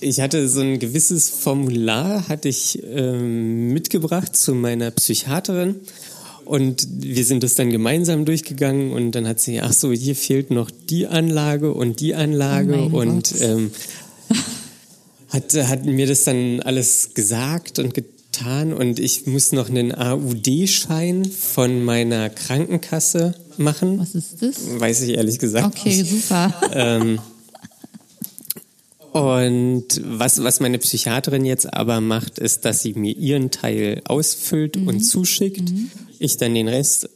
ich 0.00 0.20
hatte 0.20 0.48
so 0.48 0.60
ein 0.60 0.78
gewisses 0.78 1.28
Formular, 1.28 2.28
hatte 2.28 2.48
ich 2.48 2.80
ähm, 2.84 3.72
mitgebracht 3.72 4.36
zu 4.36 4.54
meiner 4.54 4.92
Psychiaterin 4.92 5.76
und 6.44 6.86
wir 7.00 7.24
sind 7.24 7.42
das 7.42 7.56
dann 7.56 7.70
gemeinsam 7.70 8.24
durchgegangen 8.26 8.92
und 8.92 9.12
dann 9.12 9.26
hat 9.26 9.40
sie, 9.40 9.60
ach 9.60 9.72
so, 9.72 9.90
hier 9.90 10.14
fehlt 10.14 10.52
noch 10.52 10.70
die 10.70 11.08
Anlage 11.08 11.74
und 11.74 11.98
die 11.98 12.14
Anlage 12.14 12.88
Oh 12.92 13.00
und 13.00 13.34
ähm, 13.40 13.72
hat, 15.30 15.52
hat 15.54 15.84
mir 15.84 16.06
das 16.06 16.22
dann 16.22 16.60
alles 16.60 17.14
gesagt 17.14 17.80
und 17.80 17.92
getan 17.92 18.15
und 18.44 18.98
ich 18.98 19.26
muss 19.26 19.52
noch 19.52 19.68
einen 19.68 19.92
AUD-Schein 19.94 21.24
von 21.24 21.82
meiner 21.84 22.28
Krankenkasse 22.30 23.34
machen. 23.56 23.98
Was 23.98 24.14
ist 24.14 24.42
das? 24.42 24.56
Weiß 24.80 25.02
ich 25.02 25.10
ehrlich 25.16 25.38
gesagt 25.38 25.66
Okay, 25.66 25.96
nicht. 26.02 26.10
super. 26.10 26.52
Ähm, 26.72 27.18
und 29.12 29.86
was, 30.04 30.42
was 30.42 30.60
meine 30.60 30.78
Psychiaterin 30.78 31.44
jetzt 31.46 31.72
aber 31.72 32.00
macht, 32.00 32.38
ist, 32.38 32.64
dass 32.66 32.82
sie 32.82 32.92
mir 32.94 33.16
ihren 33.16 33.50
Teil 33.50 34.02
ausfüllt 34.06 34.76
und 34.76 35.00
zuschickt. 35.00 35.72
Ich 36.18 36.36
dann 36.36 36.54
den 36.54 36.68
Rest 36.68 37.08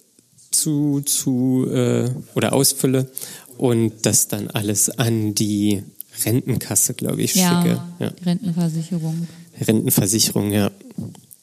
zu, 0.51 1.01
zu 1.03 1.67
äh, 1.71 2.11
oder 2.35 2.55
ausfülle 2.55 3.11
und 3.59 3.93
das 4.07 4.29
dann 4.29 4.49
alles 4.49 4.89
an 4.91 5.35
die 5.35 5.83
Rentenkasse, 6.25 6.95
glaube 6.95 7.23
ich, 7.23 7.33
schicke. 7.33 7.43
Ja, 7.45 7.95
Ja. 7.99 8.13
Rentenversicherung. 8.25 9.29
Rentenversicherung, 9.61 10.51
ja. 10.53 10.71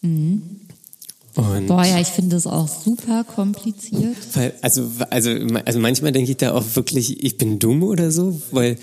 Und 0.02 1.68
Boah, 1.68 1.86
ja, 1.86 2.00
ich 2.00 2.08
finde 2.08 2.36
das 2.36 2.48
auch 2.48 2.68
super 2.68 3.24
kompliziert. 3.24 4.16
Weil, 4.34 4.54
also, 4.62 4.90
also, 5.12 5.30
also 5.66 5.80
manchmal 5.80 6.12
denke 6.12 6.32
ich 6.32 6.38
da 6.38 6.54
auch 6.54 6.64
wirklich, 6.76 7.24
ich 7.24 7.38
bin 7.38 7.60
dumm 7.60 7.84
oder 7.84 8.10
so, 8.12 8.42
weil 8.52 8.78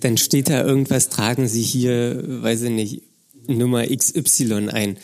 dann 0.00 0.16
steht 0.16 0.48
da 0.48 0.64
irgendwas, 0.64 1.10
tragen 1.10 1.48
Sie 1.48 1.62
hier, 1.62 2.22
weiß 2.42 2.62
ich 2.62 2.70
nicht, 2.70 3.02
Nummer 3.46 3.84
XY 3.86 4.68
ein. 4.70 4.96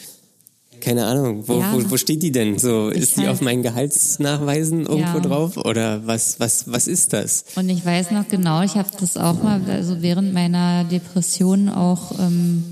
keine 0.81 1.07
Ahnung, 1.07 1.45
wo, 1.49 1.61
Ja. 1.61 1.73
wo, 1.73 1.91
wo 1.93 1.97
steht 1.97 2.23
die 2.23 2.31
denn? 2.31 2.59
So, 2.59 2.91
Ich 2.91 3.01
ist 3.01 3.17
die 3.17 3.21
halt- 3.23 3.31
auf 3.31 3.41
meinen 3.41 3.63
Gehaltsnachweisen 3.63 4.81
irgendwo 4.85 5.17
Ja. 5.17 5.21
drauf? 5.21 5.57
Oder 5.57 6.07
was, 6.07 6.41
was, 6.41 6.71
was 6.71 6.89
ist 6.89 7.15
das? 7.15 7.47
Und 7.57 7.71
ich 7.71 7.87
weiß 7.87 8.11
noch 8.11 8.29
genau, 8.29 8.61
ich 8.63 8.75
habe 8.75 8.91
das 9.01 9.17
auch 9.17 9.43
mal, 9.43 9.63
also 9.67 10.03
während 10.03 10.35
meiner 10.35 10.85
Depression 10.85 11.71
auch 11.71 12.19
ähm, 12.19 12.65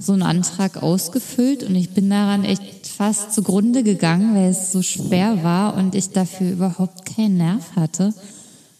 so 0.00 0.12
einen 0.12 0.22
Antrag 0.22 0.82
ausgefüllt 0.82 1.62
und 1.62 1.76
ich 1.76 1.90
bin 1.90 2.08
daran 2.10 2.44
echt 2.44 2.86
fast 2.86 3.34
zugrunde 3.34 3.82
gegangen, 3.82 4.34
weil 4.34 4.50
es 4.50 4.72
so 4.72 4.82
schwer 4.82 5.42
war 5.44 5.76
und 5.76 5.94
ich 5.94 6.10
dafür 6.10 6.50
überhaupt 6.50 7.04
keinen 7.04 7.36
Nerv 7.36 7.76
hatte. 7.76 8.06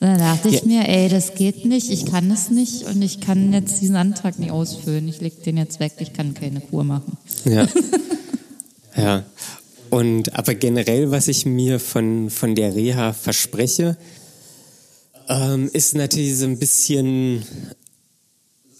Und 0.02 0.06
dann 0.08 0.18
dachte 0.18 0.48
ich 0.48 0.62
Ja. 0.62 0.66
mir, 0.66 0.88
ey, 0.88 1.10
das 1.10 1.34
geht 1.34 1.66
nicht, 1.66 1.90
ich 1.90 2.06
kann 2.06 2.30
es 2.30 2.48
nicht 2.50 2.84
und 2.84 3.02
ich 3.02 3.20
kann 3.20 3.52
jetzt 3.52 3.82
diesen 3.82 3.96
Antrag 3.96 4.38
nicht 4.38 4.50
ausfüllen. 4.50 5.06
Ich 5.08 5.20
leg 5.20 5.42
den 5.44 5.58
jetzt 5.58 5.78
weg, 5.78 5.92
ich 5.98 6.14
kann 6.14 6.32
keine 6.32 6.60
Kur 6.60 6.84
machen. 6.84 7.18
Ja. 7.44 7.68
ja. 8.96 9.24
Und 9.90 10.34
aber 10.38 10.54
generell, 10.54 11.10
was 11.10 11.28
ich 11.28 11.44
mir 11.44 11.80
von, 11.80 12.30
von 12.30 12.54
der 12.54 12.74
Reha 12.74 13.12
verspreche, 13.12 13.98
ähm, 15.28 15.68
ist 15.72 15.94
natürlich 15.94 16.38
so 16.38 16.46
ein 16.46 16.58
bisschen 16.58 17.42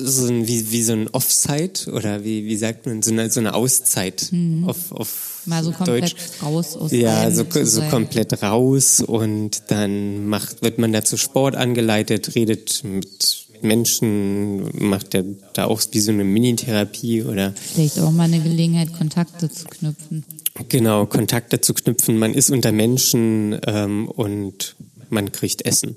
so 0.03 0.27
ein, 0.29 0.47
wie, 0.47 0.71
wie 0.71 0.83
so 0.83 0.93
ein 0.93 1.09
Offside 1.09 1.91
oder 1.93 2.25
wie, 2.25 2.45
wie 2.47 2.57
sagt 2.57 2.87
man, 2.87 3.03
so 3.03 3.11
eine, 3.11 3.31
so 3.31 3.41
eine 3.41 3.55
Auszeit 3.55 4.31
auf, 4.67 4.93
auf 4.93 5.27
Mhm. 5.47 5.51
Mal 5.51 5.65
so 5.65 5.73
komplett 5.73 6.03
Deutsch. 6.03 6.17
raus 6.43 6.77
aus 6.77 6.93
Ja, 6.93 7.31
so, 7.31 7.45
so 7.63 7.81
komplett 7.83 8.43
raus 8.43 9.01
und 9.01 9.63
dann 9.69 10.27
macht, 10.27 10.63
wird 10.63 10.79
man 10.79 10.93
dazu 10.93 11.17
Sport 11.17 11.57
angeleitet, 11.57 12.35
redet 12.35 12.83
mit 12.85 13.47
Menschen, 13.63 14.69
macht 14.89 15.15
ja 15.15 15.23
da 15.55 15.65
auch 15.65 15.81
wie 15.93 16.01
so 16.01 16.13
eine 16.13 16.25
Mini-Therapie 16.25 17.23
oder 17.23 17.55
Vielleicht 17.55 17.99
auch 18.01 18.11
mal 18.11 18.25
eine 18.25 18.41
Gelegenheit, 18.41 18.93
Kontakte 18.93 19.51
zu 19.51 19.65
knüpfen. 19.67 20.25
genau, 20.69 21.07
Kontakte 21.07 21.61
zu 21.61 21.75
knüpfen. 21.75 22.19
Man 22.19 22.35
ist 22.35 22.51
unter 22.51 22.73
Menschen 22.73 23.59
ähm, 23.67 24.09
und 24.09 24.77
man 25.13 25.33
kriegt 25.33 25.65
Essen. 25.67 25.97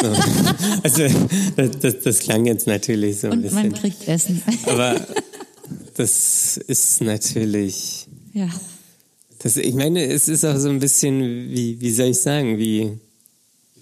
So. 0.00 0.12
Also 0.82 1.06
das, 1.56 1.70
das, 1.80 1.94
das 2.02 2.18
klang 2.20 2.46
jetzt 2.46 2.66
natürlich 2.66 3.20
so 3.20 3.28
ein 3.28 3.34
Und 3.34 3.42
bisschen. 3.42 3.62
man 3.62 3.72
kriegt 3.74 4.06
Essen. 4.08 4.42
Aber 4.66 5.00
das 5.94 6.56
ist 6.56 7.00
natürlich 7.02 8.06
ja. 8.34 8.48
Das, 9.40 9.56
ich 9.56 9.74
meine, 9.74 10.04
es 10.06 10.28
ist 10.28 10.44
auch 10.44 10.56
so 10.56 10.68
ein 10.68 10.78
bisschen, 10.78 11.20
wie, 11.50 11.80
wie 11.80 11.90
soll 11.92 12.06
ich 12.08 12.20
sagen, 12.20 12.58
wie, 12.58 12.92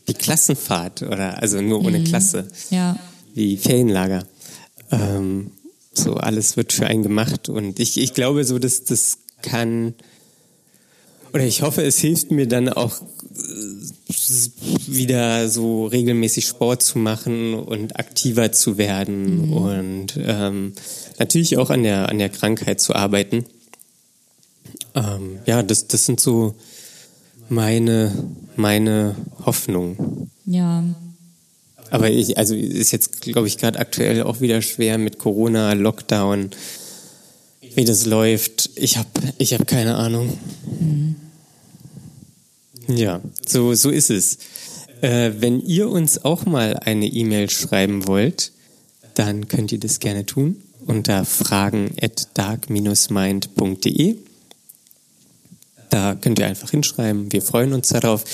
wie 0.06 0.14
Klassenfahrt 0.14 1.02
oder 1.02 1.40
also 1.42 1.60
nur 1.60 1.84
ohne 1.84 2.02
Klasse, 2.02 2.48
Ja. 2.70 2.98
wie 3.34 3.56
Ferienlager. 3.58 4.26
Ähm, 4.90 5.50
so 5.92 6.14
alles 6.14 6.56
wird 6.56 6.72
für 6.72 6.86
einen 6.86 7.02
gemacht 7.02 7.48
und 7.50 7.78
ich, 7.78 7.98
ich 7.98 8.14
glaube 8.14 8.44
so, 8.44 8.58
dass 8.58 8.84
das 8.84 9.18
kann 9.42 9.94
oder 11.32 11.44
ich 11.44 11.62
hoffe, 11.62 11.82
es 11.82 11.98
hilft 11.98 12.30
mir 12.30 12.48
dann 12.48 12.68
auch 12.70 13.00
wieder 14.86 15.48
so 15.48 15.86
regelmäßig 15.86 16.46
Sport 16.46 16.82
zu 16.82 16.98
machen 16.98 17.54
und 17.54 17.98
aktiver 17.98 18.52
zu 18.52 18.78
werden 18.78 19.52
und 19.52 20.18
ähm, 20.22 20.72
natürlich 21.18 21.56
auch 21.56 21.70
an 21.70 21.82
der 21.82 22.08
an 22.08 22.18
der 22.18 22.28
Krankheit 22.28 22.80
zu 22.80 22.94
arbeiten. 22.94 23.44
Ähm, 24.94 25.38
ja, 25.46 25.62
das, 25.62 25.86
das 25.86 26.06
sind 26.06 26.20
so 26.20 26.54
meine, 27.48 28.12
meine 28.56 29.16
Hoffnungen. 29.44 30.30
Ja. 30.46 30.84
Aber 31.90 32.10
ich, 32.10 32.38
also 32.38 32.54
ist 32.54 32.92
jetzt, 32.92 33.20
glaube 33.20 33.48
ich, 33.48 33.58
gerade 33.58 33.78
aktuell 33.78 34.22
auch 34.22 34.40
wieder 34.40 34.62
schwer 34.62 34.96
mit 34.96 35.18
Corona, 35.18 35.72
Lockdown, 35.72 36.50
wie 37.74 37.84
das 37.84 38.06
läuft. 38.06 38.70
Ich 38.76 38.96
habe 38.96 39.08
ich 39.38 39.54
hab 39.54 39.66
keine 39.66 39.96
Ahnung. 39.96 40.38
Ja, 42.94 43.20
so, 43.46 43.74
so 43.74 43.90
ist 43.90 44.10
es. 44.10 44.38
Äh, 45.00 45.32
wenn 45.38 45.60
ihr 45.60 45.88
uns 45.88 46.24
auch 46.24 46.44
mal 46.44 46.76
eine 46.76 47.06
E-Mail 47.06 47.48
schreiben 47.50 48.06
wollt, 48.06 48.52
dann 49.14 49.48
könnt 49.48 49.72
ihr 49.72 49.80
das 49.80 50.00
gerne 50.00 50.26
tun 50.26 50.62
unter 50.86 51.24
fragen 51.24 51.92
at 52.00 52.28
dark-mind.de. 52.34 54.16
Da 55.90 56.14
könnt 56.14 56.38
ihr 56.38 56.46
einfach 56.46 56.70
hinschreiben. 56.70 57.32
Wir 57.32 57.42
freuen 57.42 57.72
uns 57.72 57.88
darauf. 57.88 58.24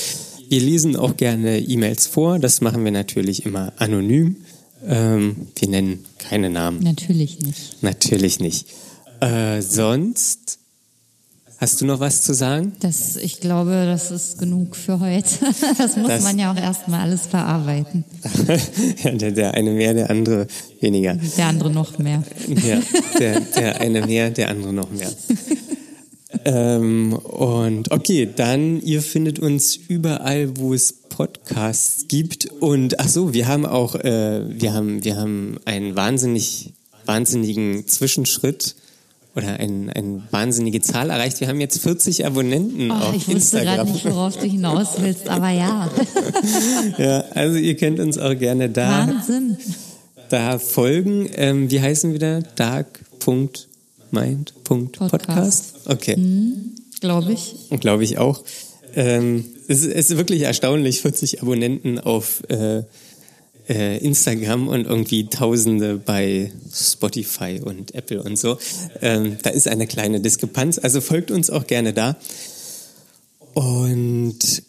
Wir 0.49 0.61
lesen 0.61 0.97
auch 0.97 1.17
gerne 1.17 1.59
E-Mails 1.59 2.07
vor. 2.07 2.39
Das 2.39 2.61
machen 2.61 2.85
wir 2.85 2.93
natürlich 2.93 3.45
immer 3.47 3.73
anonym. 3.77 4.37
Ähm, 4.87 5.49
wir 5.57 5.69
nennen 5.69 6.05
keine 6.19 6.51
Namen. 6.51 6.83
Natürlich 6.83 7.41
nicht. 7.41 7.83
Natürlich 7.83 8.41
nicht. 8.41 8.69
Äh, 9.21 9.63
sonst 9.63 10.59
hast 11.59 11.81
du 11.81 11.87
noch 11.87 12.01
was 12.01 12.23
zu 12.23 12.35
sagen? 12.35 12.73
Das, 12.81 13.17
ich 13.17 13.41
glaube, 13.41 13.71
das 13.87 14.11
ist 14.11 14.39
genug 14.39 14.77
für 14.77 15.01
heute. 15.01 15.29
Das 15.79 15.97
muss 15.97 16.09
Das- 16.09 16.23
man 16.23 16.39
ja 16.39 16.53
auch 16.53 16.57
erstmal 16.57 17.01
alles 17.01 17.23
verarbeiten. 17.23 18.05
Ja, 19.03 19.11
der, 19.13 19.31
der 19.33 19.55
eine 19.55 19.71
mehr, 19.71 19.95
der 19.95 20.11
andere 20.11 20.47
weniger. 20.81 21.15
Der 21.37 21.47
andere 21.47 21.71
noch 21.71 21.99
mehr. 21.99 22.23
Ja, 22.49 22.81
der, 23.19 23.41
der 23.41 23.81
eine 23.81 24.07
mehr, 24.07 24.31
der 24.31 24.49
andere 24.51 24.73
noch 24.73 24.91
mehr. 24.91 25.11
ähm, 26.45 27.13
und 27.15 27.91
okay, 27.91 28.29
dann 28.35 28.81
ihr 28.83 29.03
findet 29.03 29.39
uns 29.39 29.77
überall, 29.77 30.57
wo 30.59 30.75
es 30.75 30.93
Podcasts 30.93 32.07
gibt. 32.09 32.47
Und 32.61 33.01
ach 33.01 33.09
so, 33.09 33.33
wir 33.33 33.47
haben 33.49 33.65
auch, 33.67 33.95
äh, 33.95 34.43
wir 34.49 34.73
haben, 34.75 35.05
wir 35.05 35.17
haben 35.17 35.59
einen 35.65 35.97
wahnsinnig, 35.97 36.73
wahnsinnigen 37.07 37.87
Zwischenschritt 37.87 38.77
oder 39.37 39.61
ein, 39.61 39.91
eine 39.91 40.23
wahnsinnige 40.31 40.81
Zahl 40.81 41.11
erreicht. 41.11 41.41
Wir 41.41 41.49
haben 41.49 41.61
jetzt 41.61 41.79
40 41.83 42.25
Abonnenten 42.27 42.91
Oh, 42.91 42.95
auf 42.95 43.15
ich 43.15 43.29
wusste 43.29 43.61
gerade 43.61 43.91
nicht, 43.91 44.05
worauf 44.07 44.37
du 44.39 44.47
hinaus 44.47 44.89
willst, 44.99 45.29
aber 45.29 45.51
ja. 45.51 45.91
Ja, 46.99 47.25
also 47.35 47.57
ihr 47.59 47.77
könnt 47.77 48.01
uns 48.01 48.17
auch 48.19 48.37
gerne 48.39 48.71
da 48.71 49.07
Wahnsinn. 49.09 49.57
da 50.31 50.59
folgen. 50.59 51.29
Ähm, 51.35 51.71
wie 51.71 51.81
heißen 51.81 52.15
wieder? 52.15 52.41
dark.mind.podcast. 52.57 55.11
Podcast. 55.11 55.75
Okay, 55.87 56.17
Glaube 57.01 57.33
ich. 57.33 57.55
glaube 57.81 58.05
ich 58.05 58.19
auch. 58.19 58.43
Ähm, 58.95 59.45
es, 59.69 59.81
ist- 59.81 59.93
es 59.95 60.11
ist 60.11 60.17
wirklich 60.17 60.43
erstaunlich, 60.43 61.03
40 61.03 61.43
Abonnenten 61.43 61.99
auf 61.99 62.43
äh, 62.49 62.83
äh, 63.69 63.99
Instagram 63.99 64.69
und 64.69 64.87
irgendwie 64.87 65.27
Tausende 65.29 65.97
bei 65.97 66.53
Spotify 66.73 67.61
und 67.65 67.95
Apple 67.95 68.23
und 68.23 68.39
so. 68.39 68.59
Ähm, 69.03 69.37
da 69.43 69.51
ist 69.51 69.69
eine 69.69 69.87
kleine 69.87 70.21
Diskrepanz. 70.21 70.79
Also 70.79 71.01
folgt 71.01 71.31
uns 71.31 71.51
auch 71.51 71.67
gerne 71.67 71.93
da. 71.93 72.17
Und 73.55 74.63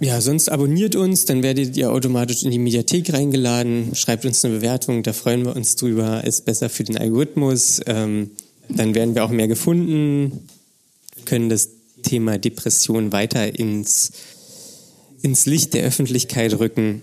ja, 0.00 0.20
sonst 0.20 0.48
abonniert 0.48 0.96
uns, 0.96 1.24
dann 1.24 1.42
werdet 1.42 1.76
ihr 1.76 1.90
automatisch 1.90 2.42
in 2.42 2.50
die 2.50 2.58
Mediathek 2.58 3.12
reingeladen. 3.12 3.94
Schreibt 3.94 4.24
uns 4.24 4.44
eine 4.44 4.56
Bewertung, 4.56 5.02
da 5.02 5.12
freuen 5.12 5.44
wir 5.44 5.56
uns 5.56 5.76
drüber. 5.76 6.24
Ist 6.24 6.44
besser 6.44 6.68
für 6.68 6.84
den 6.84 6.98
Algorithmus. 6.98 7.80
Ähm, 7.86 8.30
dann 8.68 8.94
werden 8.94 9.14
wir 9.14 9.24
auch 9.24 9.30
mehr 9.30 9.48
gefunden, 9.48 10.48
können 11.24 11.48
das 11.48 11.70
Thema 12.02 12.38
Depression 12.38 13.12
weiter 13.12 13.58
ins, 13.58 14.12
ins 15.22 15.46
Licht 15.46 15.74
der 15.74 15.84
Öffentlichkeit 15.84 16.58
rücken. 16.58 17.02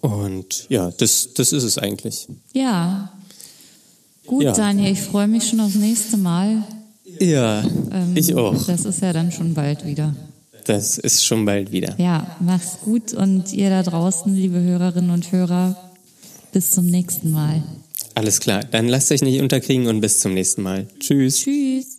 Und 0.00 0.66
ja, 0.68 0.90
das, 0.98 1.30
das 1.34 1.52
ist 1.52 1.64
es 1.64 1.78
eigentlich. 1.78 2.28
Ja. 2.52 3.12
Gut, 4.26 4.44
Ja. 4.44 4.52
Daniel, 4.52 4.92
ich 4.92 5.00
freue 5.00 5.26
mich 5.26 5.48
schon 5.48 5.60
aufs 5.60 5.74
nächste 5.74 6.16
Mal. 6.16 6.62
Ja, 7.20 7.62
Ähm, 7.90 8.12
ich 8.14 8.34
auch. 8.34 8.62
Das 8.66 8.84
ist 8.84 9.00
ja 9.00 9.12
dann 9.12 9.32
schon 9.32 9.54
bald 9.54 9.84
wieder. 9.86 10.14
Das 10.66 10.98
ist 10.98 11.24
schon 11.24 11.44
bald 11.46 11.72
wieder. 11.72 11.94
Ja, 11.98 12.36
mach's 12.40 12.78
gut 12.84 13.14
und 13.14 13.52
ihr 13.54 13.70
da 13.70 13.82
draußen, 13.82 14.34
liebe 14.36 14.60
Hörerinnen 14.60 15.10
und 15.10 15.32
Hörer, 15.32 15.74
bis 16.52 16.72
zum 16.72 16.86
nächsten 16.86 17.30
Mal. 17.30 17.62
Alles 18.14 18.40
klar. 18.40 18.62
Dann 18.70 18.86
lasst 18.88 19.10
euch 19.10 19.22
nicht 19.22 19.40
unterkriegen 19.40 19.86
und 19.86 20.00
bis 20.02 20.20
zum 20.20 20.34
nächsten 20.34 20.62
Mal. 20.62 20.86
Tschüss. 21.00 21.38
Tschüss. 21.38 21.97